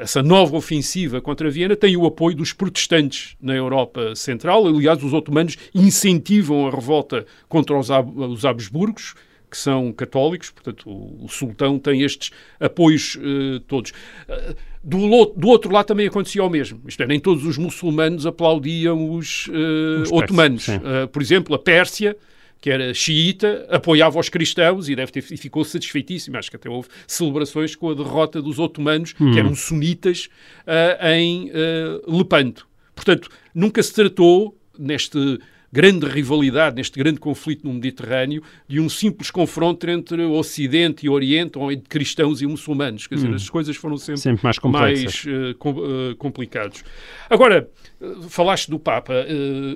essa 0.00 0.22
nova 0.22 0.56
ofensiva 0.56 1.20
contra 1.20 1.50
Viena 1.50 1.74
tem 1.74 1.96
o 1.96 2.06
apoio 2.06 2.36
dos 2.36 2.52
protestantes 2.52 3.36
na 3.40 3.54
Europa 3.54 4.14
Central. 4.14 4.66
Aliás, 4.66 5.02
os 5.02 5.12
otomanos 5.12 5.56
incentivam 5.74 6.68
a 6.68 6.70
revolta 6.70 7.26
contra 7.48 7.76
os, 7.76 7.88
os 7.90 8.44
Habsburgos, 8.44 9.14
que 9.50 9.58
são 9.58 9.92
católicos, 9.92 10.50
portanto, 10.50 10.88
o, 10.88 11.24
o 11.24 11.28
sultão 11.28 11.78
tem 11.78 12.02
estes 12.02 12.30
apoios 12.58 13.16
uh, 13.16 13.60
todos. 13.60 13.90
Uh, 14.28 14.54
do, 14.82 15.32
do, 15.36 15.48
outro 15.48 15.72
lado 15.72 15.86
também 15.86 16.06
acontecia 16.06 16.42
o 16.42 16.50
mesmo. 16.50 16.80
Isto 16.86 17.02
é, 17.02 17.06
nem 17.06 17.20
todos 17.20 17.46
os 17.46 17.56
muçulmanos 17.56 18.26
aplaudiam 18.26 19.12
os, 19.12 19.46
uh, 19.48 20.02
os 20.02 20.12
otomanos. 20.12 20.66
por 21.10 21.22
exemplo, 21.22 21.54
a 21.54 21.58
Pérsia 21.58 22.16
que 22.64 22.70
era 22.70 22.94
xiita, 22.94 23.66
apoiava 23.68 24.18
os 24.18 24.30
cristãos 24.30 24.88
e, 24.88 24.96
deve 24.96 25.12
ter, 25.12 25.22
e 25.30 25.36
ficou 25.36 25.62
satisfeitíssimo. 25.66 26.38
Acho 26.38 26.48
que 26.48 26.56
até 26.56 26.70
houve 26.70 26.88
celebrações 27.06 27.76
com 27.76 27.90
a 27.90 27.94
derrota 27.94 28.40
dos 28.40 28.58
otomanos, 28.58 29.14
hum. 29.20 29.32
que 29.34 29.38
eram 29.38 29.54
sunitas, 29.54 30.30
uh, 30.66 31.06
em 31.06 31.50
uh, 31.50 32.16
Lepanto. 32.16 32.66
Portanto, 32.94 33.28
nunca 33.54 33.82
se 33.82 33.92
tratou, 33.92 34.58
neste 34.78 35.38
grande 35.74 36.06
rivalidade, 36.06 36.76
neste 36.76 36.96
grande 36.96 37.18
conflito 37.18 37.66
no 37.66 37.74
Mediterrâneo, 37.74 38.40
de 38.68 38.78
um 38.78 38.88
simples 38.88 39.28
confronto 39.28 39.90
entre 39.90 40.22
Ocidente 40.22 41.04
e 41.04 41.08
Oriente, 41.08 41.58
ou 41.58 41.72
entre 41.72 41.88
cristãos 41.88 42.40
e 42.40 42.46
muçulmanos. 42.46 43.08
Quer 43.08 43.16
dizer, 43.16 43.28
hum. 43.28 43.34
as 43.34 43.50
coisas 43.50 43.74
foram 43.74 43.96
sempre, 43.96 44.20
sempre 44.20 44.44
mais, 44.44 44.56
mais 44.62 45.24
uh, 45.24 45.54
com, 45.58 45.70
uh, 45.70 46.14
complicados. 46.16 46.84
Agora, 47.28 47.68
uh, 48.00 48.22
falaste 48.28 48.70
do 48.70 48.78
Papa 48.78 49.26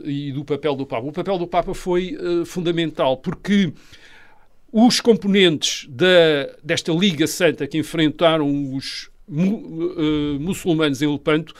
e 0.05 0.30
do 0.30 0.44
papel 0.44 0.76
do 0.76 0.86
Papa. 0.86 1.05
O 1.05 1.12
papel 1.12 1.36
do 1.36 1.49
Papa 1.49 1.74
foi 1.74 2.16
fundamental, 2.46 3.16
porque 3.16 3.72
os 4.72 5.01
componentes 5.01 5.88
da, 5.90 6.07
desta 6.62 6.92
Liga 6.92 7.26
Santa 7.26 7.66
que 7.66 7.76
enfrentaram 7.76 8.72
os 8.72 9.11
mu, 9.26 10.38
muçulmanos 10.38 11.03
em 11.03 11.11
Lepanto 11.11 11.55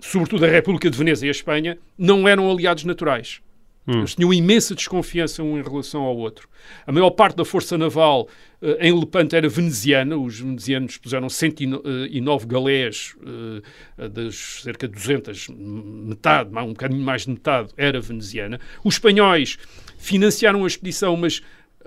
sobretudo 0.00 0.44
a 0.44 0.48
República 0.48 0.90
de 0.90 0.96
Veneza 0.96 1.24
e 1.24 1.28
a 1.28 1.32
Espanha, 1.32 1.78
não 1.98 2.26
eram 2.26 2.50
aliados 2.50 2.84
naturais. 2.84 3.40
Hum. 3.86 3.98
Eles 3.98 4.14
tinham 4.14 4.34
imensa 4.34 4.74
desconfiança 4.74 5.42
um 5.42 5.58
em 5.58 5.62
relação 5.62 6.02
ao 6.02 6.16
outro. 6.16 6.48
A 6.86 6.90
maior 6.90 7.10
parte 7.10 7.36
da 7.36 7.44
força 7.44 7.78
naval 7.78 8.28
uh, 8.60 8.66
em 8.80 8.92
Lepanto 8.92 9.36
era 9.36 9.48
veneziana. 9.48 10.16
Os 10.16 10.40
venezianos 10.40 10.96
puseram 10.96 11.28
109 11.28 12.46
galés, 12.46 13.14
uh, 13.20 14.08
das 14.08 14.62
cerca 14.62 14.88
de 14.88 14.94
200, 14.94 15.48
metade, 15.50 16.50
um 16.50 16.68
bocadinho 16.68 17.02
mais 17.02 17.22
de 17.22 17.30
metade, 17.30 17.70
era 17.76 18.00
veneziana. 18.00 18.58
Os 18.82 18.94
espanhóis 18.94 19.56
financiaram 19.98 20.64
a 20.64 20.66
expedição, 20.66 21.16
mas 21.16 21.40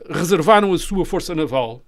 reservaram 0.10 0.74
a 0.74 0.78
sua 0.78 1.06
força 1.06 1.36
naval. 1.36 1.84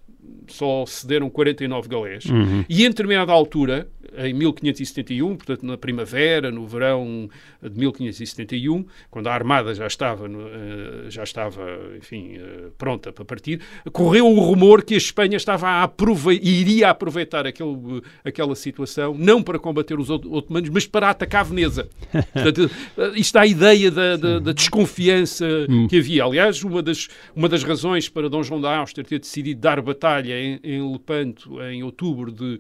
Só 0.48 0.86
cederam 0.86 1.30
49 1.30 1.88
galés. 1.88 2.26
Uhum. 2.26 2.66
E 2.68 2.84
em 2.84 2.90
determinada 2.90 3.32
altura, 3.32 3.88
em 4.18 4.34
1571, 4.34 5.36
portanto 5.38 5.66
na 5.66 5.78
primavera, 5.78 6.52
no 6.52 6.66
verão 6.68 7.30
de 7.62 7.78
1571, 7.78 8.86
quando 9.10 9.28
a 9.28 9.34
armada 9.34 9.74
já 9.74 9.88
estava, 9.88 10.28
eh, 10.28 11.10
já 11.10 11.24
estava, 11.24 11.62
enfim, 11.98 12.38
eh, 12.38 12.70
pronta 12.78 13.12
para 13.12 13.24
partir, 13.24 13.62
correu 13.92 14.28
o 14.28 14.40
rumor 14.40 14.84
que 14.84 14.94
a 14.94 14.98
Espanha 14.98 15.38
estava 15.38 15.68
a 15.68 15.84
aproveitar, 15.84 16.46
iria 16.46 16.90
aproveitar 16.90 17.46
aquele, 17.46 18.02
aquela 18.24 18.56
situação, 18.56 19.16
não 19.18 19.42
para 19.42 19.58
combater 19.60 20.00
os 20.00 20.10
otomanos, 20.10 20.70
mas 20.70 20.86
para 20.86 21.10
atacar 21.10 21.46
Veneza. 21.46 21.90
Portanto, 22.34 22.70
eh, 22.98 23.12
isto 23.16 23.34
dá 23.34 23.42
a 23.42 23.48
ideia 23.48 23.92
da, 23.92 24.18
da, 24.18 24.40
da 24.40 24.52
desconfiança 24.52 25.46
hum. 25.70 25.88
que 25.88 25.98
havia. 25.98 26.24
Aliás, 26.24 26.64
uma 26.64 26.82
das, 26.82 27.08
uma 27.36 27.48
das 27.48 27.64
razões 27.64 28.10
para 28.10 28.30
Dom 28.30 28.44
João 28.44 28.62
da 28.62 28.78
Áustria 28.78 29.04
ter 29.04 29.20
decidido 29.20 29.62
dar 29.62 29.82
batalha 29.82 30.34
em, 30.34 30.60
em 30.64 30.92
Lepanto 30.92 31.62
em 31.62 31.84
outubro 31.84 32.32
de 32.32 32.60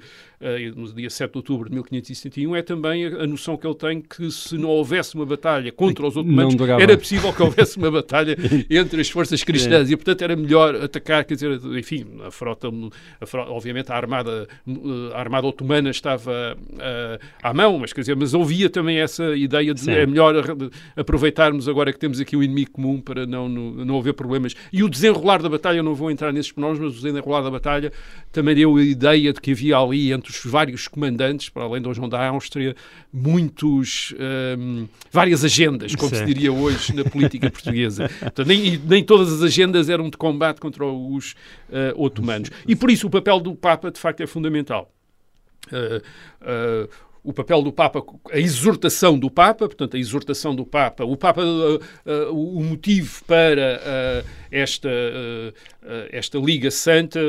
no 0.75 0.91
dia 0.93 1.09
7 1.09 1.31
de 1.31 1.37
outubro 1.37 1.69
de 1.69 1.75
1571, 1.75 2.55
é 2.55 2.61
também 2.61 3.05
a, 3.05 3.27
noção 3.27 3.55
que 3.55 3.65
ele 3.65 3.75
tem 3.75 4.01
que 4.01 4.29
se 4.31 4.57
não 4.57 4.69
houvesse 4.69 5.15
uma 5.15 5.25
batalha 5.25 5.71
contra 5.71 6.05
os 6.05 6.17
otomanos, 6.17 6.55
era 6.79 6.97
possível 6.97 7.31
que 7.31 7.41
houvesse 7.41 7.77
uma 7.77 7.91
batalha 7.91 8.35
entre 8.69 9.01
as 9.01 9.09
forças 9.09 9.43
cristãs 9.43 9.89
é. 9.89 9.93
e, 9.93 9.95
portanto, 9.95 10.21
era 10.21 10.35
melhor 10.35 10.75
atacar, 10.75 11.23
quer 11.25 11.35
dizer, 11.35 11.59
enfim, 11.77 12.05
a 12.25 12.31
frota, 12.31 12.69
a 13.19 13.25
frota 13.25 13.51
obviamente 13.51 13.91
a 13.91 13.95
armada, 13.95 14.47
a 15.13 15.19
armada 15.19 15.47
otomana 15.47 15.89
estava 15.89 16.57
uh, 16.57 17.25
à 17.41 17.53
mão, 17.53 17.79
mas 17.79 17.93
quer 17.93 18.01
dizer, 18.01 18.15
mas 18.15 18.33
ouvia 18.33 18.69
também 18.69 18.97
essa 18.97 19.35
ideia 19.35 19.73
de 19.73 19.81
Sim. 19.81 19.91
é 19.91 20.05
melhor 20.05 20.35
aproveitarmos 20.95 21.67
agora 21.67 21.93
que 21.93 21.99
temos 21.99 22.19
aqui 22.19 22.35
um 22.35 22.43
inimigo 22.43 22.71
comum 22.71 22.99
para 22.99 23.25
não, 23.25 23.47
não, 23.47 23.71
não 23.85 23.97
haver 23.99 24.13
problemas. 24.13 24.55
E 24.71 24.83
o 24.83 24.89
desenrolar 24.89 25.41
da 25.41 25.49
batalha, 25.49 25.83
não 25.83 25.93
vou 25.93 26.09
entrar 26.09 26.31
nesses 26.33 26.51
pormenores, 26.51 26.79
mas 26.81 26.99
o 26.99 27.01
desenrolar 27.01 27.41
da 27.41 27.51
batalha 27.51 27.91
também 28.31 28.55
deu 28.55 28.75
a 28.75 28.83
ideia 28.83 29.33
de 29.33 29.39
que 29.39 29.51
havia 29.51 29.77
ali 29.77 30.11
entre 30.11 30.30
os 30.39 30.51
vários 30.51 30.87
comandantes, 30.87 31.49
para 31.49 31.63
além 31.63 31.81
do 31.81 31.93
João 31.93 32.07
da 32.07 32.27
Áustria, 32.27 32.75
muitos, 33.11 34.13
um, 34.57 34.87
várias 35.11 35.43
agendas, 35.43 35.95
como 35.95 36.09
Sim. 36.09 36.17
se 36.17 36.25
diria 36.25 36.51
hoje 36.51 36.95
na 36.95 37.03
política 37.03 37.49
portuguesa. 37.49 38.09
Então, 38.25 38.45
nem, 38.45 38.77
nem 38.77 39.03
todas 39.03 39.31
as 39.31 39.41
agendas 39.41 39.89
eram 39.89 40.09
de 40.09 40.17
combate 40.17 40.59
contra 40.59 40.85
os 40.85 41.33
uh, 41.69 42.01
otomanos. 42.03 42.49
E 42.67 42.75
por 42.75 42.89
isso 42.89 43.07
o 43.07 43.09
papel 43.09 43.39
do 43.39 43.55
Papa, 43.55 43.91
de 43.91 43.99
facto, 43.99 44.21
é 44.21 44.27
fundamental. 44.27 44.91
Uh, 45.67 46.01
uh, 46.41 46.89
o 47.23 47.31
papel 47.31 47.61
do 47.61 47.71
Papa, 47.71 48.03
a 48.31 48.39
exortação 48.39 49.17
do 49.17 49.29
Papa, 49.29 49.67
portanto, 49.67 49.95
a 49.95 49.99
exortação 49.99 50.55
do 50.55 50.65
Papa, 50.65 51.03
o 51.03 51.15
Papa, 51.15 51.43
uh, 51.43 51.75
uh, 51.75 52.57
o 52.57 52.63
motivo 52.63 53.23
para 53.25 53.79
uh, 53.79 54.29
esta, 54.51 54.89
esta 56.11 56.37
Liga 56.37 56.69
Santa, 56.69 57.19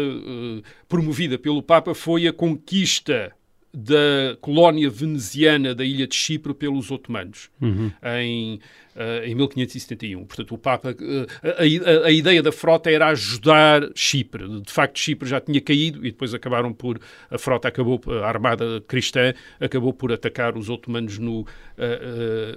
promovida 0.89 1.39
pelo 1.39 1.63
Papa, 1.63 1.95
foi 1.95 2.27
a 2.27 2.33
conquista 2.33 3.33
da 3.75 4.37
colónia 4.41 4.91
veneziana 4.91 5.75
da 5.75 5.85
ilha 5.85 6.07
de 6.07 6.15
Chipre 6.15 6.53
pelos 6.53 6.91
otomanos 6.91 7.49
uhum. 7.59 7.91
em, 8.19 8.61
uh, 8.95 9.25
em 9.25 9.35
1571. 9.35 10.25
Portanto, 10.27 10.55
o 10.55 10.59
Papa, 10.59 10.91
uh, 10.91 11.27
a, 11.43 12.05
a, 12.05 12.07
a, 12.07 12.11
ideia 12.11 12.43
da 12.43 12.53
frota 12.53 12.91
era 12.91 13.09
ajudar 13.09 13.89
Chipre. 13.95 14.47
De 14.61 14.71
facto, 14.71 14.99
Chipre 14.99 15.27
já 15.27 15.41
tinha 15.41 15.61
caído 15.61 16.07
e 16.07 16.11
depois 16.11 16.35
acabaram 16.35 16.71
por 16.73 17.01
a 17.31 17.39
frota 17.39 17.69
acabou, 17.69 17.99
a 18.23 18.29
armada 18.29 18.83
cristã 18.87 19.33
acabou 19.59 19.95
por 19.95 20.13
atacar 20.13 20.57
os 20.59 20.69
otomanos 20.69 21.19
no, 21.19 21.41
uh, 21.41 21.47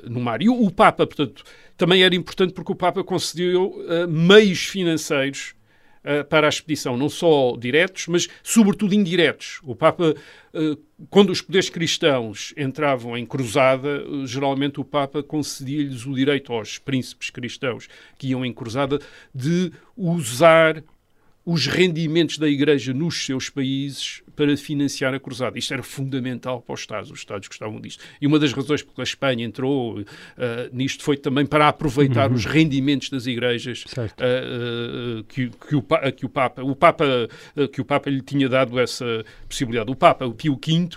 no 0.10 0.20
mar. 0.20 0.42
E 0.42 0.50
o, 0.50 0.66
o, 0.66 0.70
Papa, 0.70 1.08
portanto, 1.08 1.44
também 1.78 2.04
era 2.04 2.14
importante 2.14 2.52
porque 2.52 2.74
o 2.74 2.76
Papa 2.76 3.06
concedeu 3.06 3.74
meios 4.10 4.66
financeiros 4.66 5.56
para 6.30 6.48
a 6.48 6.50
expedição, 6.50 6.96
não 6.96 7.10
só 7.10 7.56
diretos, 7.58 8.08
mas 8.08 8.28
sobretudo 8.44 8.94
indiretos. 8.94 9.60
O 9.64 9.76
Papa, 9.76 10.14
uh, 10.54 10.78
quando 11.10 11.32
os 11.32 11.42
poderes 11.42 11.70
cristãos 11.70 12.54
entravam 12.56 13.18
em 13.18 13.26
cruzada, 13.26 14.08
uh, 14.08 14.26
geralmente 14.28 14.80
o 14.80 14.84
Papa 14.84 15.24
concedia-lhes 15.24 16.06
o 16.06 16.14
direito 16.14 16.54
aos 16.54 16.78
príncipes 16.78 17.30
cristãos 17.30 17.88
que 18.18 18.28
iam 18.28 18.46
em 18.46 18.54
cruzada 18.54 19.00
de 19.34 19.72
usar 19.98 20.84
os 21.46 21.68
rendimentos 21.68 22.38
da 22.40 22.50
Igreja 22.50 22.94
nos 22.94 23.24
seus 23.24 23.50
países 23.50 24.24
para 24.36 24.58
financiar 24.58 25.14
a 25.14 25.20
cruzada. 25.20 25.58
Isto 25.58 25.74
era 25.74 25.84
fundamental 25.84 26.62
para 26.62 26.74
os 26.74 26.80
Estados, 26.82 27.12
os 27.12 27.20
Estados 27.20 27.48
gostavam 27.48 27.80
disto. 27.80 28.04
E 28.20 28.26
uma 28.26 28.40
das 28.40 28.52
razões 28.52 28.82
porque 28.82 29.00
a 29.00 29.04
Espanha 29.04 29.46
entrou 29.46 30.00
uh, 30.00 30.06
nisto 30.74 31.04
foi 31.04 31.16
também 31.16 31.46
para 31.46 31.68
aproveitar 31.68 32.30
uhum. 32.30 32.36
os 32.36 32.46
rendimentos 32.46 33.10
das 33.10 33.28
igrejas 33.28 33.86
uh, 33.96 34.02
uh, 34.02 35.24
que, 35.26 35.50
que, 35.50 35.76
o, 35.76 35.84
que 36.12 36.26
o 36.26 36.30
Papa, 36.30 36.64
o 36.64 36.76
Papa, 36.76 37.06
que 37.72 37.80
o 37.80 37.86
Papa 37.86 38.10
lhe 38.10 38.22
tinha 38.22 38.50
dado 38.50 38.80
essa 38.80 39.24
possibilidade. 39.48 39.92
O 39.92 39.96
Papa, 39.96 40.26
o 40.26 40.34
Pio 40.34 40.56
V, 40.56 40.90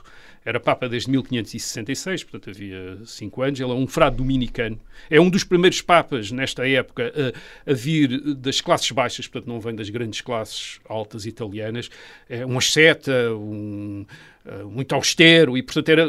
era 0.49 0.59
Papa 0.59 0.88
desde 0.88 1.11
1566, 1.11 2.24
portanto 2.24 2.49
havia 2.49 2.99
cinco 3.05 3.42
anos. 3.42 3.61
Ele 3.61 3.70
é 3.70 3.74
um 3.74 3.86
frade 3.86 4.16
dominicano. 4.16 4.80
É 5.11 5.20
um 5.20 5.28
dos 5.28 5.44
primeiros 5.44 5.82
Papas, 5.82 6.30
nesta 6.32 6.66
época, 6.66 7.12
a, 7.14 7.70
a 7.70 7.74
vir 7.74 8.34
das 8.34 8.59
classes 8.62 8.90
baixas, 8.90 9.26
portanto 9.26 9.53
não 9.53 9.61
vem 9.61 9.74
das 9.74 9.90
grandes 9.90 10.22
classes 10.22 10.80
altas 10.88 11.26
italianas. 11.26 11.90
É 12.30 12.46
um 12.46 12.57
asceta, 12.57 13.12
um, 13.34 14.07
uh, 14.46 14.66
muito 14.70 14.94
austero 14.94 15.55
e, 15.55 15.62
portanto, 15.62 15.90
era, 15.90 16.07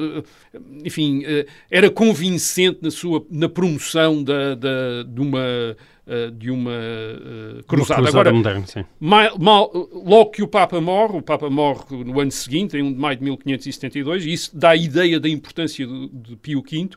enfim, 0.85 1.19
uh, 1.25 1.45
era 1.69 1.89
convincente 1.89 2.79
na 2.81 2.91
sua 2.91 3.25
na 3.29 3.49
promoção 3.49 4.23
da, 4.23 4.55
da, 4.55 5.03
de 5.03 5.19
uma 5.19 5.75
uh, 6.09 6.31
de 6.31 6.49
uma 6.49 6.71
uh, 6.71 7.63
cruzada. 7.63 8.01
Cruzada 8.01 8.09
Agora, 8.09 8.33
moderna, 8.33 8.65
sim. 8.65 8.83
Mal, 8.99 9.37
mal, 9.37 9.71
logo 9.93 10.31
que 10.31 10.41
o 10.41 10.47
Papa 10.47 10.81
morre, 10.81 11.17
o 11.17 11.21
Papa 11.21 11.49
morre 11.49 12.03
no 12.03 12.19
ano 12.19 12.31
seguinte, 12.31 12.75
em 12.75 12.81
1 12.81 12.93
de 12.93 12.99
maio 12.99 13.17
de 13.17 13.23
1572, 13.23 14.25
e 14.25 14.33
isso 14.33 14.57
dá 14.57 14.71
a 14.71 14.75
ideia 14.75 15.19
da 15.19 15.29
importância 15.29 15.85
de, 15.85 16.09
de 16.09 16.35
Pio 16.35 16.61
V, 16.61 16.77
uh, 16.85 16.89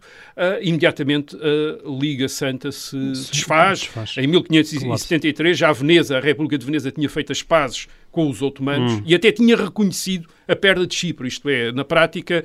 imediatamente 0.63 1.37
a 1.37 1.89
Liga 1.89 2.29
Santa 2.29 2.73
se 2.73 2.97
desfaz. 2.97 3.81
desfaz. 3.81 4.17
Em 4.17 4.27
1573, 4.27 5.59
já 5.59 5.69
a 5.69 5.73
Veneza, 5.73 6.17
a 6.17 6.21
República 6.21 6.57
de 6.57 6.65
Veneza, 6.65 6.91
tinha 6.91 7.09
feito 7.09 7.33
as 7.33 7.43
pazes 7.43 7.87
com 8.13 8.31
os 8.31 8.43
otomanos 8.43 8.93
hum. 8.93 9.03
e 9.05 9.15
até 9.15 9.33
tinha 9.33 9.57
reconhecido 9.57 10.29
a 10.47 10.55
perda 10.55 10.87
de 10.87 10.95
Chipre. 10.95 11.27
Isto 11.27 11.49
é, 11.49 11.73
na 11.73 11.85
prática, 11.85 12.45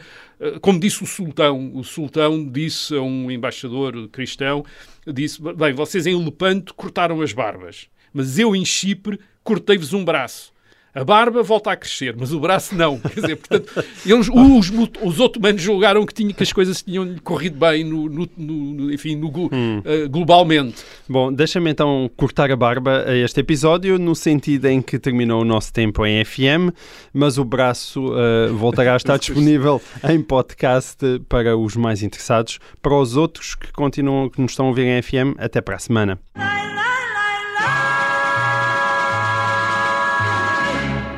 como 0.61 0.79
disse 0.79 1.03
o 1.03 1.05
sultão, 1.05 1.71
o 1.75 1.83
sultão 1.83 2.43
disse 2.49 2.95
a 2.95 3.01
um 3.01 3.29
embaixador 3.29 4.07
cristão 4.07 4.65
disse: 5.05 5.41
bem, 5.41 5.73
vocês 5.73 6.07
em 6.07 6.15
Lepanto 6.23 6.73
cortaram 6.73 7.21
as 7.21 7.33
barbas, 7.33 7.87
mas 8.13 8.39
eu 8.39 8.55
em 8.55 8.65
Chipre 8.65 9.19
cortei-vos 9.43 9.93
um 9.93 10.03
braço. 10.03 10.53
A 10.97 11.03
barba 11.03 11.43
volta 11.43 11.71
a 11.71 11.75
crescer, 11.75 12.15
mas 12.17 12.33
o 12.33 12.39
braço 12.39 12.73
não. 12.73 12.97
Quer 13.13 13.21
dizer, 13.21 13.35
portanto, 13.35 13.85
eles, 14.03 14.27
os, 14.33 14.71
os 15.03 15.19
otomanos 15.19 15.61
julgaram 15.61 16.03
que, 16.03 16.11
tinha, 16.11 16.33
que 16.33 16.41
as 16.41 16.51
coisas 16.51 16.81
tinham 16.81 17.15
corrido 17.23 17.55
bem, 17.55 17.83
no, 17.83 18.09
no, 18.09 18.27
no 18.35 18.91
enfim, 18.91 19.15
no, 19.15 19.27
hum. 19.27 19.77
uh, 19.77 20.09
globalmente. 20.09 20.83
Bom, 21.07 21.31
deixa-me 21.31 21.69
então 21.69 22.09
cortar 22.17 22.49
a 22.49 22.55
barba 22.55 23.03
a 23.05 23.15
este 23.15 23.41
episódio, 23.41 23.99
no 23.99 24.15
sentido 24.15 24.65
em 24.65 24.81
que 24.81 24.97
terminou 24.97 25.43
o 25.43 25.45
nosso 25.45 25.71
tempo 25.71 26.03
em 26.03 26.25
FM, 26.25 26.73
mas 27.13 27.37
o 27.37 27.45
braço 27.45 28.07
uh, 28.07 28.51
voltará 28.55 28.93
a 28.93 28.97
estar 28.97 29.19
disponível 29.21 29.79
em 30.09 30.19
podcast 30.19 30.97
para 31.29 31.55
os 31.55 31.75
mais 31.75 32.01
interessados. 32.01 32.57
Para 32.81 32.95
os 32.95 33.15
outros 33.15 33.53
que 33.53 33.71
continuam, 33.71 34.31
que 34.31 34.41
nos 34.41 34.53
estão 34.53 34.65
a 34.65 34.69
ouvir 34.69 34.87
em 34.87 34.99
FM, 34.99 35.37
até 35.37 35.61
para 35.61 35.75
a 35.75 35.79
semana. 35.79 36.19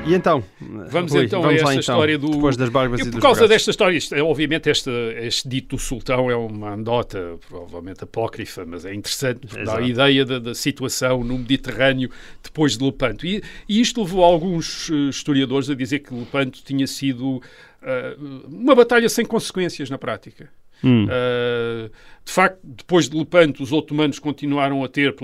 E 0.10 0.16
então? 0.16 0.44
Vamos 0.60 1.12
Rui, 1.12 1.26
então 1.26 1.42
vamos 1.42 1.56
a 1.56 1.62
esta 1.62 1.72
então, 1.72 1.80
história 1.80 2.18
do... 2.18 2.30
Depois 2.30 2.58
das 2.58 2.70
barbas 2.70 3.00
e, 3.00 3.04
e 3.04 3.12
Por 3.12 3.22
causa 3.22 3.42
braços. 3.42 3.50
desta 3.50 3.70
história, 3.72 3.98
isto, 3.98 4.16
é, 4.16 4.24
obviamente 4.24 4.70
este, 4.70 4.90
este 5.22 5.48
dito 5.48 5.76
do 5.76 5.80
sultão 5.80 6.32
é 6.32 6.36
uma 6.36 6.72
anedota, 6.72 7.38
provavelmente 7.48 8.04
apócrifa, 8.04 8.66
mas 8.66 8.86
é 8.86 8.94
interessante, 8.94 9.46
porque 9.46 9.64
dá 9.64 9.78
a 9.78 9.82
ideia 9.82 10.26
da, 10.26 10.40
da, 10.40 10.56
situação 10.56 11.24
no 11.24 11.38
Mediterrâneo 11.38 12.10
depois 12.44 12.78
de 12.78 12.84
Lepanto. 12.84 13.26
E, 13.26 13.44
e 13.68 13.80
isto 13.80 14.02
levou 14.02 14.24
alguns 14.24 14.90
uh, 14.90 15.10
historiadores 15.10 15.70
a 15.70 15.76
dizer 15.76 16.00
que 16.00 16.14
Lepanto 16.14 16.64
tinha 16.64 16.88
sido 16.88 17.38
uh, 17.38 18.48
uma 18.48 18.74
batalha 18.74 19.08
sem 19.10 19.24
consequências 19.24 19.90
na 19.90 19.98
prática. 19.98 20.50
Hum. 20.84 21.06
Uh, 21.06 21.90
de 22.24 22.32
facto, 22.32 22.60
depois 22.64 23.10
de 23.10 23.18
Lepanto, 23.18 23.62
os 23.62 23.72
otomanos 23.72 24.20
continuaram 24.20 24.84
a 24.84 24.88
ter 24.88 25.16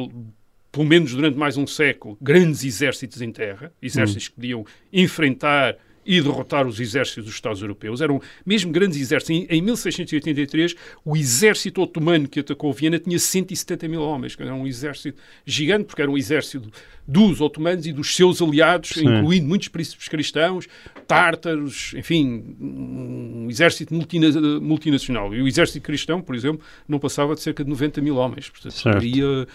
pelo 0.75 0.85
menos 0.85 1.13
durante 1.13 1.37
mais 1.37 1.55
um 1.55 1.65
século, 1.65 2.17
grandes 2.21 2.65
exércitos 2.65 3.21
em 3.21 3.31
terra, 3.31 3.71
exércitos 3.81 4.25
hum. 4.25 4.27
que 4.27 4.35
podiam 4.35 4.65
enfrentar 4.91 5.77
e 6.05 6.21
derrotar 6.21 6.67
os 6.67 6.81
exércitos 6.81 7.25
dos 7.25 7.33
Estados 7.33 7.61
europeus. 7.61 8.01
Eram 8.01 8.21
mesmo 8.45 8.71
grandes 8.71 8.99
exércitos. 8.99 9.35
Em, 9.35 9.47
em 9.49 9.61
1683, 9.61 10.75
o 11.03 11.15
exército 11.15 11.81
otomano 11.81 12.27
que 12.27 12.41
atacou 12.41 12.73
Viena 12.73 12.99
tinha 12.99 13.17
170 13.17 13.87
mil 13.87 14.01
homens. 14.01 14.35
Era 14.37 14.53
um 14.53 14.67
exército 14.67 15.19
gigante, 15.45 15.85
porque 15.85 16.01
era 16.01 16.11
um 16.11 16.17
exército 16.17 16.69
dos 17.07 17.39
otomanos 17.39 17.87
e 17.87 17.93
dos 17.93 18.15
seus 18.15 18.41
aliados, 18.41 18.89
Sim. 18.89 19.07
incluindo 19.07 19.47
muitos 19.47 19.69
príncipes 19.69 20.07
cristãos, 20.07 20.67
tártaros, 21.07 21.93
enfim, 21.95 22.55
um 23.45 23.49
exército 23.49 23.93
multina 23.93 24.27
multinacional. 24.59 25.33
E 25.33 25.41
o 25.41 25.47
exército 25.47 25.81
cristão, 25.81 26.21
por 26.21 26.35
exemplo, 26.35 26.61
não 26.87 26.99
passava 26.99 27.35
de 27.35 27.41
cerca 27.41 27.63
de 27.63 27.69
90 27.69 28.01
mil 28.01 28.15
homens. 28.17 28.49
Portanto, 28.49 28.99
teria 28.99 29.25
uh, 29.25 29.47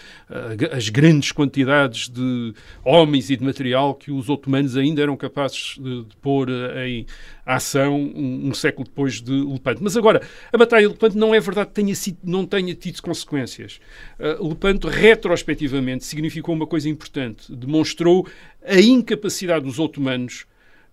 as 0.71 0.89
grandes 0.89 1.31
quantidades 1.31 2.07
de 2.07 2.53
homens 2.83 3.29
e 3.29 3.35
de 3.35 3.43
material 3.43 3.93
que 3.93 4.11
os 4.11 4.29
otomanos 4.29 4.77
ainda 4.77 5.01
eram 5.01 5.15
capazes 5.17 5.75
de, 5.79 6.03
de 6.03 6.15
pôr 6.21 6.49
uh, 6.49 6.79
em 6.79 7.05
ação 7.45 7.99
um, 7.99 8.49
um, 8.49 8.53
século 8.53 8.85
depois 8.85 9.21
de 9.21 9.31
Lepanto. 9.31 9.83
Mas 9.83 9.97
agora, 9.97 10.21
a 10.51 10.57
Batalha 10.57 10.83
de 10.83 10.93
Lepanto 10.93 11.17
não 11.17 11.35
é 11.35 11.39
verdade 11.39 11.69
que 11.69 11.75
tenha 11.75 11.95
sido, 11.95 12.17
não 12.23 12.45
tenha 12.45 12.73
tido 12.73 13.01
consequências. 13.01 13.79
Uh, 14.19 14.47
Lepanto, 14.49 14.87
retrospectivamente, 14.87 16.05
significou 16.05 16.55
uma 16.55 16.67
coisa 16.67 16.87
importante. 16.87 17.53
Demonstrou 17.53 18.27
a 18.65 18.79
incapacidade 18.79 19.65
dos 19.65 19.79
otomanos 19.79 20.45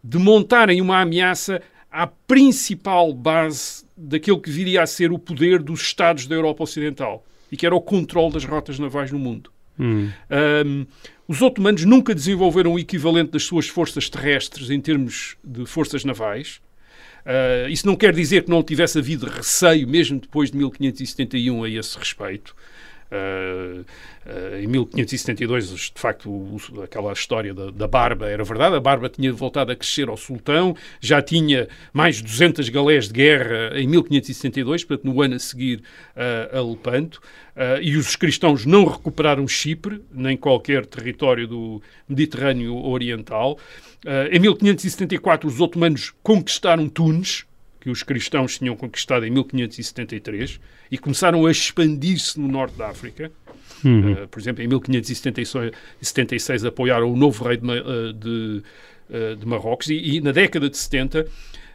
de 0.03 0.19
montarem 0.19 0.81
uma 0.81 1.01
ameaça 1.01 1.61
à 1.91 2.07
principal 2.07 3.13
base 3.13 3.85
daquilo 3.97 4.41
que 4.41 4.51
viria 4.51 4.83
a 4.83 4.87
ser 4.87 5.11
o 5.11 5.19
poder 5.19 5.63
dos 5.63 5.81
Estados 5.81 6.27
da 6.27 6.35
Europa 6.35 6.63
Ocidental 6.63 7.25
e 7.51 7.57
que 7.57 7.67
era 7.67 7.75
o 7.75 7.81
controle 7.81 8.33
das 8.33 8.45
rotas 8.45 8.79
navais 8.79 9.11
no 9.11 9.19
mundo. 9.19 9.51
Hum. 9.79 10.11
Um, 10.67 10.87
os 11.27 11.41
otomanos 11.41 11.85
nunca 11.85 12.15
desenvolveram 12.15 12.75
o 12.75 12.79
equivalente 12.79 13.33
das 13.33 13.45
suas 13.45 13.69
forças 13.69 14.09
terrestres 14.09 14.71
em 14.71 14.81
termos 14.81 15.37
de 15.45 15.67
forças 15.67 16.05
navais. 16.05 16.61
Uh, 17.25 17.69
isso 17.69 17.87
não 17.87 17.95
quer 17.95 18.13
dizer 18.15 18.45
que 18.45 18.51
não 18.51 18.63
tivesse 18.63 18.99
havido 18.99 19.27
receio, 19.27 19.87
mesmo 19.87 20.19
depois 20.19 20.51
de 20.51 20.57
1571, 20.57 21.65
a 21.65 21.69
esse 21.69 21.99
respeito. 21.99 22.57
Uh, 23.11 23.81
uh, 23.81 24.57
em 24.63 24.67
1572, 24.67 25.91
de 25.95 26.01
facto, 26.01 26.59
aquela 26.85 27.11
história 27.15 27.55
da, 27.55 27.71
da, 27.71 27.89
Barba 27.89 28.29
era 28.29 28.45
verdade. 28.45 28.77
A 28.77 28.81
Barba 28.81 29.09
tinha 29.09 29.33
voltado 29.33 29.73
a 29.73 29.77
crescer 29.77 30.09
ao 30.11 30.17
sultão, 30.17 30.77
já 31.01 31.23
tinha 31.23 31.69
mais 31.91 32.17
de 32.17 32.25
200 32.25 32.69
galés 32.69 33.09
de 33.09 33.15
guerra 33.15 33.79
em 33.79 33.87
1572, 33.89 34.85
portanto, 34.85 35.11
no 35.11 35.23
ano 35.23 35.37
a 35.37 35.39
seguir 35.39 35.83
uh, 36.15 36.59
a 36.59 36.61
Lepanto. 36.61 37.21
e 37.81 37.97
os 37.97 38.15
cristãos 38.15 38.67
não 38.67 38.85
recuperaram 38.85 39.49
Chipre, 39.49 40.03
nem 40.13 40.37
qualquer 40.37 40.85
território 40.85 41.49
do 41.49 41.83
Mediterrâneo 42.07 42.77
Oriental. 42.77 43.59
em 44.31 44.39
1574, 44.39 45.49
os 45.49 45.61
otomanos 45.61 46.13
conquistaram 46.23 46.89
Tunis, 46.89 47.47
que 47.81 47.91
os 47.91 48.03
cristãos 48.03 48.59
tinham 48.59 48.77
conquistado 48.77 49.25
em 49.25 49.31
1573 49.31 50.61
e 50.91 50.99
começaram 50.99 51.47
a 51.47 51.51
expandir-se 51.51 52.41
no 52.41 52.49
norte 52.49 52.77
da 52.77 52.89
África. 52.89 53.31
Uhum. 53.85 54.13
Uh, 54.13 54.29
por 54.29 54.41
exemplo, 54.41 54.63
em 54.63 54.69
1576 54.69 56.65
apoiaram 56.65 57.13
o 57.13 57.17
novo 57.17 57.45
rei 57.45 57.57
de, 57.57 57.67
uh, 57.67 58.13
de, 58.13 58.63
uh, 59.11 59.37
de 59.37 59.47
Marrocos 59.47 59.89
e, 59.89 59.95
e, 59.95 60.21
na 60.21 60.33
década 60.33 60.69
de 60.69 60.77
70, 60.77 61.27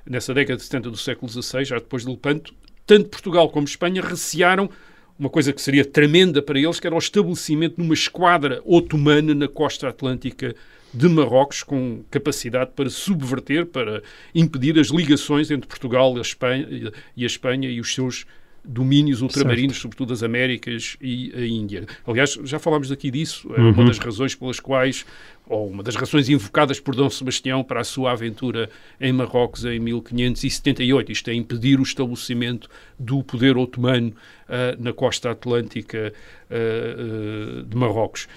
nessa 0.06 0.34
década 0.34 0.58
de 0.58 0.64
70 0.64 0.90
do 0.90 0.98
século 0.98 1.32
XVI, 1.32 1.64
já 1.64 1.78
depois 1.78 2.04
de 2.04 2.10
Lepanto, 2.10 2.54
tanto 2.86 3.10
Portugal 3.10 3.50
como 3.50 3.66
Espanha 3.66 4.02
recearam 4.02 4.70
uma 5.18 5.30
coisa 5.30 5.54
que 5.54 5.62
seria 5.62 5.86
tremenda 5.86 6.42
para 6.42 6.60
eles, 6.60 6.80
que 6.80 6.88
era 6.88 6.96
o 6.96 7.00
estabelecimento 7.00 7.76
de 7.76 7.82
uma 7.82 7.94
esquadra 7.94 8.62
otomana 8.66 9.34
na 9.34 9.48
costa 9.48 9.88
atlântica 9.88 10.56
de 10.94 11.10
Marrocos 11.10 11.64
com 11.64 12.04
capacidade 12.12 12.72
para 12.76 12.90
subverter, 12.90 13.66
para 13.66 14.04
impedir 14.36 14.80
as 14.80 14.88
ligações 14.88 15.50
entre 15.50 15.68
Portugal 15.68 16.16
e 16.16 16.20
a 16.20 16.22
Espanha 16.22 16.68
e, 17.16 17.24
a 17.24 17.26
Espanha 17.26 17.70
e 17.70 17.80
os 17.80 17.94
seus 17.94 18.26
domínios 18.64 19.22
ultramarinos, 19.22 19.74
certo. 19.74 19.82
sobretudo 19.82 20.14
as 20.14 20.24
Américas 20.24 20.96
e 21.02 21.34
a 21.36 21.46
Índia. 21.46 21.86
Aliás, 22.08 22.40
já 22.44 22.60
falámos 22.60 22.92
aqui 22.92 23.12
disso, 23.12 23.52
é 23.56 23.60
uhum. 23.60 23.72
uma 23.72 23.86
das 23.86 23.98
razões 23.98 24.36
pelas 24.36 24.60
quais, 24.60 25.06
ou 25.48 25.68
uma 25.68 25.84
das 25.84 25.96
razões 25.96 26.30
invocadas 26.30 26.80
por 26.80 26.96
Dom 26.96 27.10
Sebastião 27.10 27.64
para 27.64 27.82
a 27.82 27.84
sua 27.84 28.12
aventura 28.12 28.70
em 29.00 29.12
Marrocos 29.12 29.66
em 29.66 29.80
1578, 29.80 31.12
isto 31.12 31.30
é, 31.30 31.34
impedir 31.34 31.80
o 31.80 31.84
estabelecimento 31.84 32.70
do 32.98 33.24
poder 33.24 33.58
otomano 33.58 34.10
uh, 34.10 34.82
na 34.82 34.94
costa 34.94 35.32
atlântica 35.32 36.14
uh, 36.50 37.60
uh, 37.60 37.64
de 37.64 37.76
Marrocos. 37.76 38.28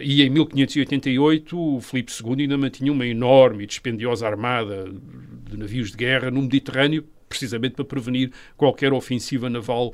e 0.00 0.22
em 0.22 0.30
1588, 0.30 1.58
o 1.58 1.80
Filipe 1.80 2.12
II 2.12 2.42
ainda 2.42 2.56
mantinha 2.56 2.92
uma 2.92 3.06
enorme 3.06 3.64
e 3.64 3.66
dispendiosa 3.66 4.26
armada 4.26 4.90
de 5.50 5.56
navios 5.58 5.90
de 5.90 5.96
guerra 5.96 6.30
no 6.30 6.40
Mediterrâneo 6.42 7.04
precisamente 7.28 7.74
para 7.74 7.84
prevenir 7.84 8.30
qualquer 8.56 8.92
ofensiva 8.92 9.50
naval 9.50 9.92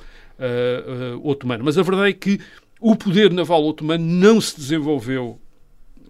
otomana. 1.22 1.64
Mas 1.64 1.78
a 1.78 1.82
verdade 1.82 2.10
é 2.10 2.12
que 2.12 2.38
o 2.78 2.94
poder 2.94 3.32
naval 3.32 3.64
otomano 3.64 4.04
não 4.04 4.40
se 4.40 4.56
desenvolveu 4.56 5.40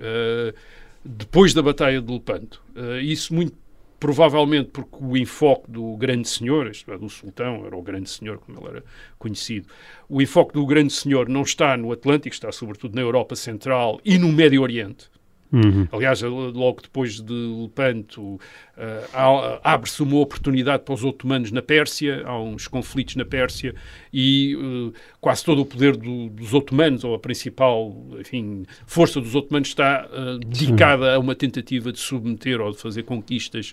uh, 0.01 0.57
depois 1.05 1.55
da 1.55 1.63
Batalha 1.63 2.01
de 2.01 2.13
Lepanto. 2.13 2.63
isso 3.03 3.33
muito 3.33 3.55
provavelmente 4.01 4.71
porque 4.73 4.97
o 4.99 5.15
enfoque 5.15 5.71
do 5.71 5.95
grande 5.99 6.27
senhor, 6.27 6.69
isto 6.69 6.91
é, 6.91 6.97
do 6.97 7.09
sultão, 7.11 7.67
era 7.67 7.77
o 7.77 7.83
grande 7.83 8.09
senhor, 8.09 8.39
como 8.39 8.59
ele 8.59 8.69
era 8.69 8.85
conhecido, 9.19 9.69
o 10.09 10.23
enfoque 10.23 10.55
do 10.55 10.65
grande 10.65 10.93
senhor 10.93 11.29
não 11.29 11.43
está 11.43 11.77
no 11.77 11.93
Atlântico, 11.93 12.35
está 12.35 12.51
sobretudo 12.51 12.95
na 12.95 13.03
Europa 13.03 13.37
Central 13.37 14.01
e 14.03 14.17
no 14.17 14.33
Médio 14.33 14.63
Oriente. 14.63 15.11
Uhum. 15.53 15.87
Aliás, 15.93 16.23
logo 16.23 16.81
depois 16.81 17.21
de 17.21 17.33
Lepanto, 17.33 18.41
uh, 18.81 19.61
abre-se 19.63 20.03
uma 20.03 20.19
oportunidade 20.19 20.83
para 20.85 20.95
os 20.95 21.05
otomanos 21.05 21.53
na 21.53 21.61
Pérsia, 21.61 22.23
há 22.25 22.41
uns 22.41 22.67
conflitos 22.67 23.17
na 23.17 23.25
Pérsia 23.25 23.75
e 24.13 24.57
uh, 24.57 24.93
quase 25.21 25.45
todo 25.45 25.61
o 25.61 25.67
poder 25.67 25.97
do, 25.97 26.31
dos 26.31 26.55
otomanos, 26.55 27.05
ou 27.05 27.15
a 27.15 27.19
principal 27.19 27.95
enfim, 28.19 28.65
força 28.87 29.21
dos 29.21 29.35
otomanos, 29.35 29.69
está 29.69 30.09
uh, 30.11 30.39
dedicada 30.39 31.11
Sim. 31.11 31.17
a 31.17 31.19
uma 31.19 31.35
tentativa 31.35 31.93
de 31.93 31.99
submeter 31.99 32.61
ou 32.61 32.71
de 32.73 32.79
fazer 32.79 33.03
conquistas 33.03 33.73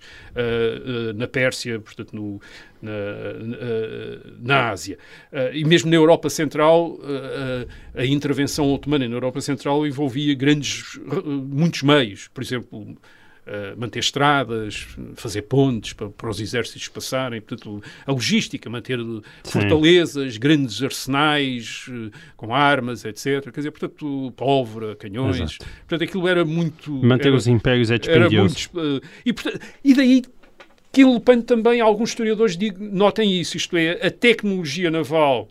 na 1.16 1.28
Pérsia, 1.28 1.80
portanto, 1.80 2.16
no, 2.16 2.41
na, 2.82 2.91
na, 4.39 4.70
Ásia. 4.72 4.97
e 5.53 5.64
mesmo 5.64 5.89
na 5.89 5.95
Europa 5.95 6.30
Central, 6.30 6.99
a 7.95 8.05
intervenção 8.05 8.72
otomana 8.72 9.08
na 9.08 9.16
Europa 9.16 9.41
Central 9.41 9.86
envolvia 9.86 10.34
grandes, 10.36 10.99
muitos 11.26 11.84
meios, 11.84 12.28
por 12.28 12.43
exemplo, 12.43 12.97
Uh, 13.48 13.80
manter 13.80 14.00
estradas, 14.00 14.86
fazer 15.16 15.43
pontes 15.43 15.93
para, 15.93 16.10
para, 16.10 16.30
os 16.30 16.41
exércitos 16.41 16.89
passarem, 16.89 17.39
portanto, 17.39 17.82
a 18.06 18.12
logística, 18.12 18.70
manter 18.70 19.00
Sim. 19.00 19.22
fortalezas, 19.45 20.36
grandes 20.36 20.84
arsenais 20.84 21.86
uh, 21.88 22.12
com 22.36 22.54
armas, 22.54 23.06
etc. 23.06 23.43
Quer 23.45 23.62
dizer, 23.62 23.72
portanto, 23.72 24.34
pólvora, 24.36 24.98
canhões. 24.98 25.38
Exato. 25.38 25.66
Portanto, 25.88 26.04
aquilo 26.04 26.28
era 26.28 26.43
muito. 26.43 26.91
Manter 26.91 27.30
era, 27.30 27.38
os 27.38 27.48
impérios 27.48 27.89
é 27.89 27.98
dispendioso. 27.98 28.70
Muito, 28.74 28.98
uh, 28.98 29.02
e, 29.26 29.32
portanto, 29.32 29.62
e 29.82 29.93
daí 29.93 30.24
que 30.91 31.02
em 31.04 31.14
Lepanto 31.14 31.45
também 31.45 31.80
alguns 31.80 32.10
historiadores 32.10 32.58
digo, 32.58 32.84
notem 32.84 33.39
isso, 33.39 33.56
isto 33.56 33.78
é, 33.78 33.91
a 34.06 34.12
tecnologia 34.12 34.91
naval 34.91 35.48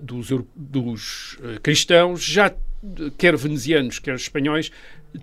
dos, 0.00 0.28
dos 0.54 1.38
cristãos 1.62 2.22
já 2.22 2.52
quer 3.16 3.36
venezianos, 3.36 3.98
quer 3.98 4.14
espanhóis, 4.14 4.70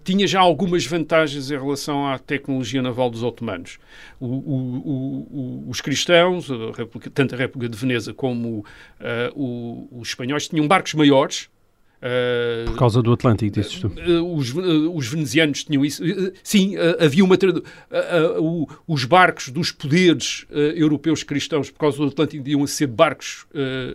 tinha 0.04 0.28
já 0.28 0.40
algumas 0.40 0.86
vantagens 0.86 1.50
em 1.52 1.58
relação 1.58 2.08
à 2.08 2.18
tecnologia 2.18 2.82
naval 2.82 3.10
dos 3.10 3.24
otomanos. 3.24 3.78
O, 4.20 4.26
o, 4.26 5.64
o, 5.66 5.70
os 5.70 5.82
cristãos, 5.82 6.50
a 6.50 7.10
tanto 7.14 7.36
a 7.36 7.38
República 7.38 7.70
de 7.72 7.78
Veneza 7.78 8.14
como 8.14 8.60
uh, 8.60 10.00
os 10.00 10.10
espanhóis, 10.10 10.48
tinham 10.48 10.68
barcos 10.68 10.94
maiores, 10.94 11.50
Uh, 12.04 12.66
Por 12.66 12.80
causa 12.80 13.02
do 13.02 13.14
Atlântico, 13.14 13.50
dizes 13.50 13.80
tu? 13.80 13.88
Uh, 13.88 14.36
os, 14.36 14.54
uh, 14.54 14.94
os, 14.94 15.08
venezianos 15.08 15.64
tinham 15.64 15.86
isso. 15.86 16.04
sim, 16.44 16.76
havia 17.00 17.24
uma. 17.24 17.38
os 18.86 19.06
barcos 19.06 19.48
dos 19.48 19.72
poderes 19.72 20.46
europeus 20.76 21.24
cristãos, 21.24 21.72
por 21.72 21.80
causa 21.80 21.98
do 22.00 22.08
Atlântico, 22.08 22.48
iam 22.50 22.62
a 22.62 22.68
ser 22.68 22.88
barcos 22.88 23.46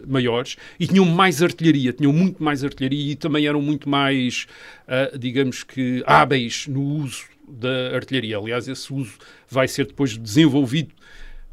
maiores 0.07 0.57
e 0.81 0.87
tinham 0.87 1.05
mais 1.05 1.43
artilharia, 1.43 1.93
tinham 1.93 2.13
muito 2.13 2.43
mais 2.43 2.65
artilharia 2.65 3.13
e 3.13 3.15
também 3.15 3.47
eram 3.47 3.61
muito 3.61 3.89
mais, 3.89 4.47
digamos 5.19 5.63
que, 5.63 6.03
hábeis 6.07 6.67
no 6.67 6.81
uso 6.81 7.25
da 7.47 7.95
artilharia. 7.95 8.39
Aliás, 8.39 8.69
esse 8.69 8.93
uso 8.93 9.15
vai 9.49 9.69
ser 9.69 9.87
depois 9.87 10.17
desenvolvido 10.17 10.93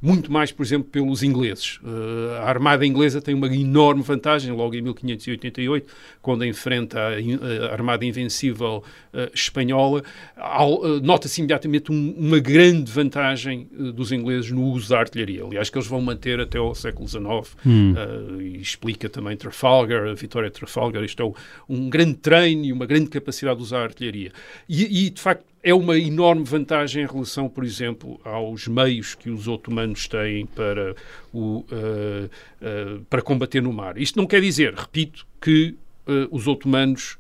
muito 0.02 0.32
mais, 0.32 0.52
por 0.52 0.64
exemplo, 0.64 0.90
pelos 0.90 1.24
ingleses. 1.24 1.80
Uh, 1.84 2.36
a 2.42 2.50
Armada 2.50 2.86
Inglesa 2.86 3.22
tem 3.22 3.34
uma 3.34 3.48
enorme 3.48 4.04
vantagem, 4.04 4.52
logo 4.52 4.76
em 4.76 4.82
1588, 4.82 5.88
quando 6.22 6.46
enfrenta 6.46 7.00
a, 7.00 7.70
a 7.70 7.72
Armada 7.72 8.06
Invencível 8.06 8.84
uh, 9.14 9.32
Espanhola. 9.34 10.04
Uh, 10.38 11.00
Nota-se 11.02 11.42
imediatamente 11.42 11.92
um, 11.92 12.14
uma 12.18 12.40
grande 12.40 12.92
vantagem 12.92 13.68
dos 13.72 14.12
ingleses 14.12 14.52
no 14.52 14.64
uso 14.64 14.90
da 14.90 15.00
artilharia. 15.00 15.44
Aliás, 15.44 15.70
que 15.70 15.78
eles 15.78 15.88
vão 15.88 16.02
manter 16.02 16.40
até 16.40 16.58
ao 16.58 16.76
século 16.76 17.08
XIX. 17.08 17.26
Hum. 17.66 17.96
e 18.40 18.58
explica 18.58 19.10
também 19.10 19.36
Trafalgar, 19.36 20.08
a 20.08 20.14
vitória 20.14 20.50
de 20.50 20.56
Trafalgar. 20.56 21.04
Isto 21.04 21.24
é 21.24 21.74
um 21.74 21.90
grande 21.90 22.16
treino 22.16 22.66
e 22.66 22.74
uma 22.74 22.86
grande 22.86 23.10
capacidade 23.10 23.58
de 23.58 23.64
usar 23.64 23.80
a 23.80 23.84
artilharia. 23.84 24.32
E, 24.68 25.06
e 25.06 25.10
de 25.10 25.22
facto, 25.22 25.46
é 25.66 25.74
uma 25.74 25.98
enorme 25.98 26.44
vantagem 26.44 27.04
em 27.04 27.08
relação, 27.08 27.50
por 27.50 27.64
exemplo, 27.64 28.22
aos 28.24 28.68
meios 28.68 29.16
que 29.16 29.32
os 29.32 29.48
otomanos 29.48 30.08
têm 30.08 30.46
para, 30.46 30.96
o, 31.34 31.40
uh, 31.40 31.66
uh, 31.66 33.02
para 33.10 33.20
combater 33.20 33.64
no 33.64 33.74
mar. 33.74 33.98
Isto 33.98 34.20
não 34.20 34.28
quer 34.28 34.42
dizer, 34.42 34.76
repito, 34.76 35.26
que 35.42 35.76
uh, 36.08 36.28
os 36.30 36.48
otomanos 36.48 37.18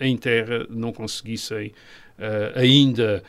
em 0.00 0.16
terra 0.16 0.66
não 0.68 0.92
conseguissem 0.92 1.72
ainda 2.56 3.22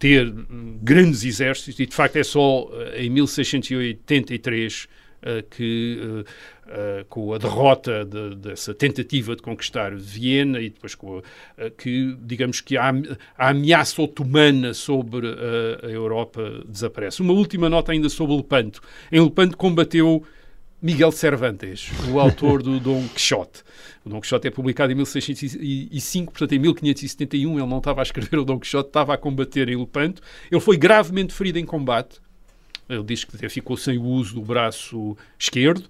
ter 0.00 0.34
grandes 0.82 1.22
exércitos, 1.22 1.78
e 1.78 1.86
de 1.86 1.94
facto 1.94 2.16
é 2.16 2.24
só 2.24 2.68
em 2.96 3.08
1683 3.08 4.88
que 5.50 6.24
Uh, 6.70 7.04
com 7.08 7.34
a 7.34 7.38
derrota 7.38 8.04
de, 8.04 8.36
dessa 8.36 8.72
tentativa 8.72 9.34
de 9.34 9.42
conquistar 9.42 9.92
Viena 9.92 10.60
e 10.60 10.70
depois 10.70 10.94
com 10.94 11.20
a, 11.58 11.68
que, 11.68 12.16
digamos 12.20 12.60
que 12.60 12.76
a, 12.76 12.92
a 13.36 13.48
ameaça 13.48 14.00
otomana 14.00 14.72
sobre 14.72 15.26
uh, 15.26 15.84
a 15.84 15.88
Europa 15.88 16.62
desaparece. 16.68 17.22
Uma 17.22 17.32
última 17.32 17.68
nota 17.68 17.90
ainda 17.90 18.08
sobre 18.08 18.36
Lepanto. 18.36 18.80
Em 19.10 19.20
Lepanto 19.20 19.56
combateu 19.56 20.24
Miguel 20.82 21.12
Cervantes, 21.12 21.90
o 22.10 22.18
autor 22.18 22.62
do 22.62 22.78
Dom 22.80 23.06
Quixote. 23.08 23.62
O 24.04 24.08
Dom 24.08 24.20
Quixote 24.20 24.48
é 24.48 24.50
publicado 24.50 24.92
em 24.92 24.94
1605, 24.94 26.32
portanto, 26.32 26.52
em 26.52 26.58
1571 26.58 27.58
ele 27.58 27.66
não 27.66 27.78
estava 27.78 28.00
a 28.00 28.02
escrever 28.02 28.38
o 28.38 28.44
Dom 28.44 28.58
Quixote, 28.58 28.88
estava 28.88 29.12
a 29.12 29.18
combater 29.18 29.68
em 29.68 29.76
Lepanto. 29.76 30.22
Ele 30.50 30.60
foi 30.60 30.78
gravemente 30.78 31.34
ferido 31.34 31.58
em 31.58 31.66
combate, 31.66 32.20
ele 32.90 33.04
diz 33.04 33.24
que 33.24 33.48
ficou 33.48 33.76
sem 33.76 33.98
o 33.98 34.04
uso 34.04 34.34
do 34.34 34.42
braço 34.42 35.16
esquerdo. 35.38 35.84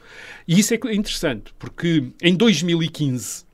E 0.47 0.59
isso 0.59 0.75
é 0.75 0.77
interessante, 0.95 1.53
porque 1.59 2.05
em 2.23 2.37
2015 2.37 3.51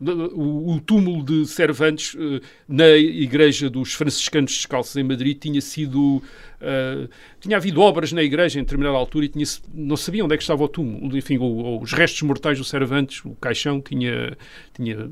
o, 0.00 0.80
túmulo 0.80 1.24
de 1.24 1.46
Cervantes 1.46 2.14
uh, 2.14 2.40
na 2.68 2.88
igreja 2.88 3.70
dos 3.70 3.94
franciscanos 3.94 4.52
descalços 4.52 4.96
em 4.96 5.04
Madrid 5.04 5.38
tinha 5.38 5.60
sido 5.60 6.16
uh, 6.16 7.08
tinha 7.40 7.56
havido 7.56 7.80
obras 7.80 8.12
na 8.12 8.22
igreja 8.22 8.58
em 8.58 8.62
determinada 8.62 8.96
altura 8.96 9.26
e 9.26 9.28
tinha 9.28 9.44
não 9.72 9.96
sabia 9.96 10.24
onde 10.24 10.34
é 10.34 10.36
que 10.36 10.42
estava 10.42 10.64
o 10.64 10.68
túmulo 10.68 11.16
enfim 11.16 11.38
o, 11.38 11.80
os 11.80 11.92
restos 11.92 12.22
mortais 12.22 12.58
do 12.58 12.64
Cervantes 12.64 13.24
o 13.24 13.36
caixão 13.36 13.80
tinha 13.80 14.36
tinha 14.74 15.08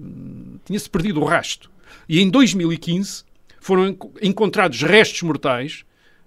tinha 0.64 0.78
se 0.78 0.90
perdido 0.90 1.20
o 1.20 1.24
rasto 1.24 1.70
e 2.08 2.20
em 2.20 2.28
2015 2.28 3.24
foram 3.60 3.96
encontrados 4.20 4.82
restos 4.82 5.22
mortais 5.22 5.84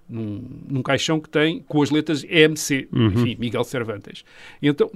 num, 0.08 0.42
num 0.68 0.82
caixão 0.82 1.20
que 1.20 1.28
tem 1.28 1.60
com 1.66 1.82
as 1.82 1.90
letras 1.90 2.24
EMC, 2.24 2.88
uhum. 2.92 3.06
enfim, 3.08 3.36
Miguel 3.38 3.64
Cervantes. 3.64 4.24
Então, 4.62 4.90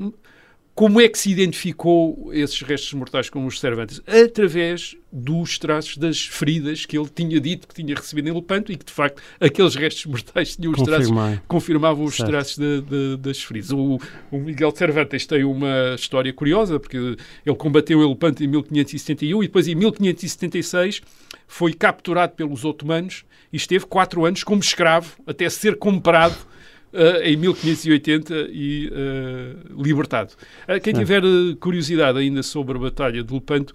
como 0.75 1.01
é 1.01 1.09
que 1.09 1.19
se 1.19 1.31
identificou 1.31 2.31
esses 2.33 2.63
restos 2.63 2.93
mortais 2.95 3.29
como 3.29 3.47
os 3.47 3.61
Cervantes? 3.61 4.01
Através 4.07 4.97
dos 5.13 5.59
traços 5.59 5.97
das 5.97 6.21
feridas 6.21 6.87
que 6.87 6.97
ele 6.97 7.09
tinha 7.09 7.41
dito 7.41 7.67
que 7.67 7.75
tinha 7.75 7.95
recebido 7.95 8.29
em 8.29 8.33
Lepanto 8.33 8.71
e 8.73 8.77
que, 8.77 8.85
de 8.85 8.93
facto, 8.93 9.21
aqueles 9.41 9.75
restos 9.75 10.07
mortais 10.07 10.57
tinham 10.57 10.73
os 10.73 10.81
traços, 10.83 11.11
confirmavam 11.49 12.05
os 12.05 12.17
certo. 12.17 12.31
traços 12.31 12.57
de, 12.57 12.81
de, 12.83 13.17
das 13.17 13.43
feridas. 13.43 13.73
O, 13.73 13.99
o, 14.31 14.39
Miguel 14.39 14.73
Cervantes 14.75 15.27
tem 15.27 15.45
uma 15.45 15.95
história 15.97 16.33
curiosa, 16.33 16.79
porque 16.79 16.97
ele 16.97 17.57
combateu 17.57 18.03
em 18.03 18.09
Lepanto 18.09 18.43
em 18.43 18.47
1571 18.47 19.43
e 19.43 19.47
depois, 19.47 19.69
em 19.69 19.75
1576, 19.75 21.03
foi 21.47 21.75
capturado 21.75 22.35
pelos 22.35 22.65
otomanos 22.65 23.25
e 23.53 23.57
esteve 23.57 23.85
quatro 23.87 24.25
anos 24.25 24.45
como 24.45 24.61
escravo 24.61 25.17
até 25.27 25.49
ser 25.51 25.77
comprado 25.77 26.37
Uh, 26.93 27.23
em 27.23 27.37
1580 27.37 28.49
e 28.51 28.89
uh, 28.89 29.81
libertado. 29.81 30.33
Uh, 30.69 30.81
quem 30.81 30.93
tiver 30.93 31.23
curiosidade 31.61 32.19
ainda 32.19 32.43
sobre 32.43 32.77
a 32.77 32.81
Batalha 32.81 33.23
de 33.23 33.33
Lepanto, 33.33 33.73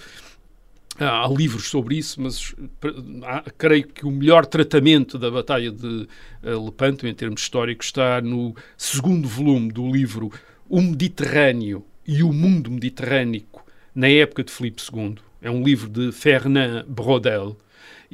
há 0.99 1.25
livros 1.29 1.69
sobre 1.69 1.95
isso, 1.95 2.21
mas 2.21 2.53
creio 3.57 3.87
que 3.87 4.05
o 4.05 4.11
melhor 4.11 4.45
tratamento 4.45 5.17
da 5.17 5.31
Batalha 5.31 5.71
de 5.71 6.07
Lepanto, 6.43 7.07
em 7.07 7.13
termos 7.13 7.41
históricos, 7.41 7.87
está 7.87 8.19
no 8.19 8.53
segundo 8.77 9.29
volume 9.29 9.71
do 9.71 9.89
livro 9.89 10.29
O 10.67 10.81
Mediterrâneo 10.81 11.85
e 12.05 12.21
o 12.21 12.33
Mundo 12.33 12.69
Mediterrâneo 12.69 13.43
na 13.95 14.09
época 14.09 14.43
de 14.43 14.51
Filipe 14.51 14.81
II. 14.93 15.15
É 15.41 15.49
um 15.49 15.63
livro 15.63 15.89
de 15.89 16.11
Fernand 16.11 16.83
Brodel, 16.87 17.57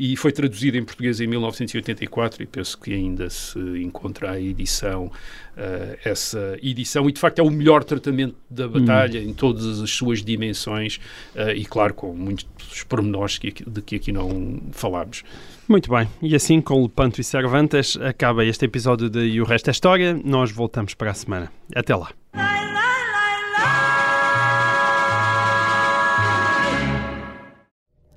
e 0.03 0.15
foi 0.15 0.31
traduzido 0.31 0.79
em 0.79 0.83
português 0.83 1.21
em 1.21 1.27
1984 1.27 2.41
e 2.41 2.47
penso 2.47 2.75
que 2.79 2.91
ainda 2.91 3.29
se 3.29 3.59
encontra 3.83 4.31
a 4.31 4.41
edição, 4.41 5.05
uh, 5.05 5.97
essa 6.03 6.57
edição, 6.59 7.07
e 7.07 7.11
de 7.11 7.19
facto 7.19 7.37
é 7.37 7.43
o 7.43 7.51
melhor 7.51 7.83
tratamento 7.83 8.35
da 8.49 8.67
batalha 8.67 9.19
hum. 9.19 9.29
em 9.29 9.33
todas 9.35 9.79
as 9.79 9.91
suas 9.91 10.23
dimensões 10.23 10.99
uh, 11.35 11.51
e 11.51 11.63
claro 11.65 11.93
com 11.93 12.15
muitos 12.15 12.83
pormenores 12.89 13.37
que, 13.37 13.51
de 13.51 13.81
que 13.83 13.97
aqui 13.97 14.11
não 14.11 14.59
falámos. 14.71 15.23
Muito 15.69 15.91
bem, 15.91 16.07
e 16.19 16.35
assim 16.35 16.61
com 16.61 16.81
Lepanto 16.81 17.21
e 17.21 17.23
Cervantes 17.23 17.95
acaba 17.97 18.43
este 18.43 18.65
episódio 18.65 19.07
de 19.07 19.19
E 19.19 19.39
o 19.39 19.45
Resto 19.45 19.67
é 19.67 19.71
História. 19.71 20.19
Nós 20.25 20.51
voltamos 20.51 20.95
para 20.95 21.11
a 21.11 21.13
semana. 21.13 21.51
Até 21.75 21.95
lá. 21.95 22.09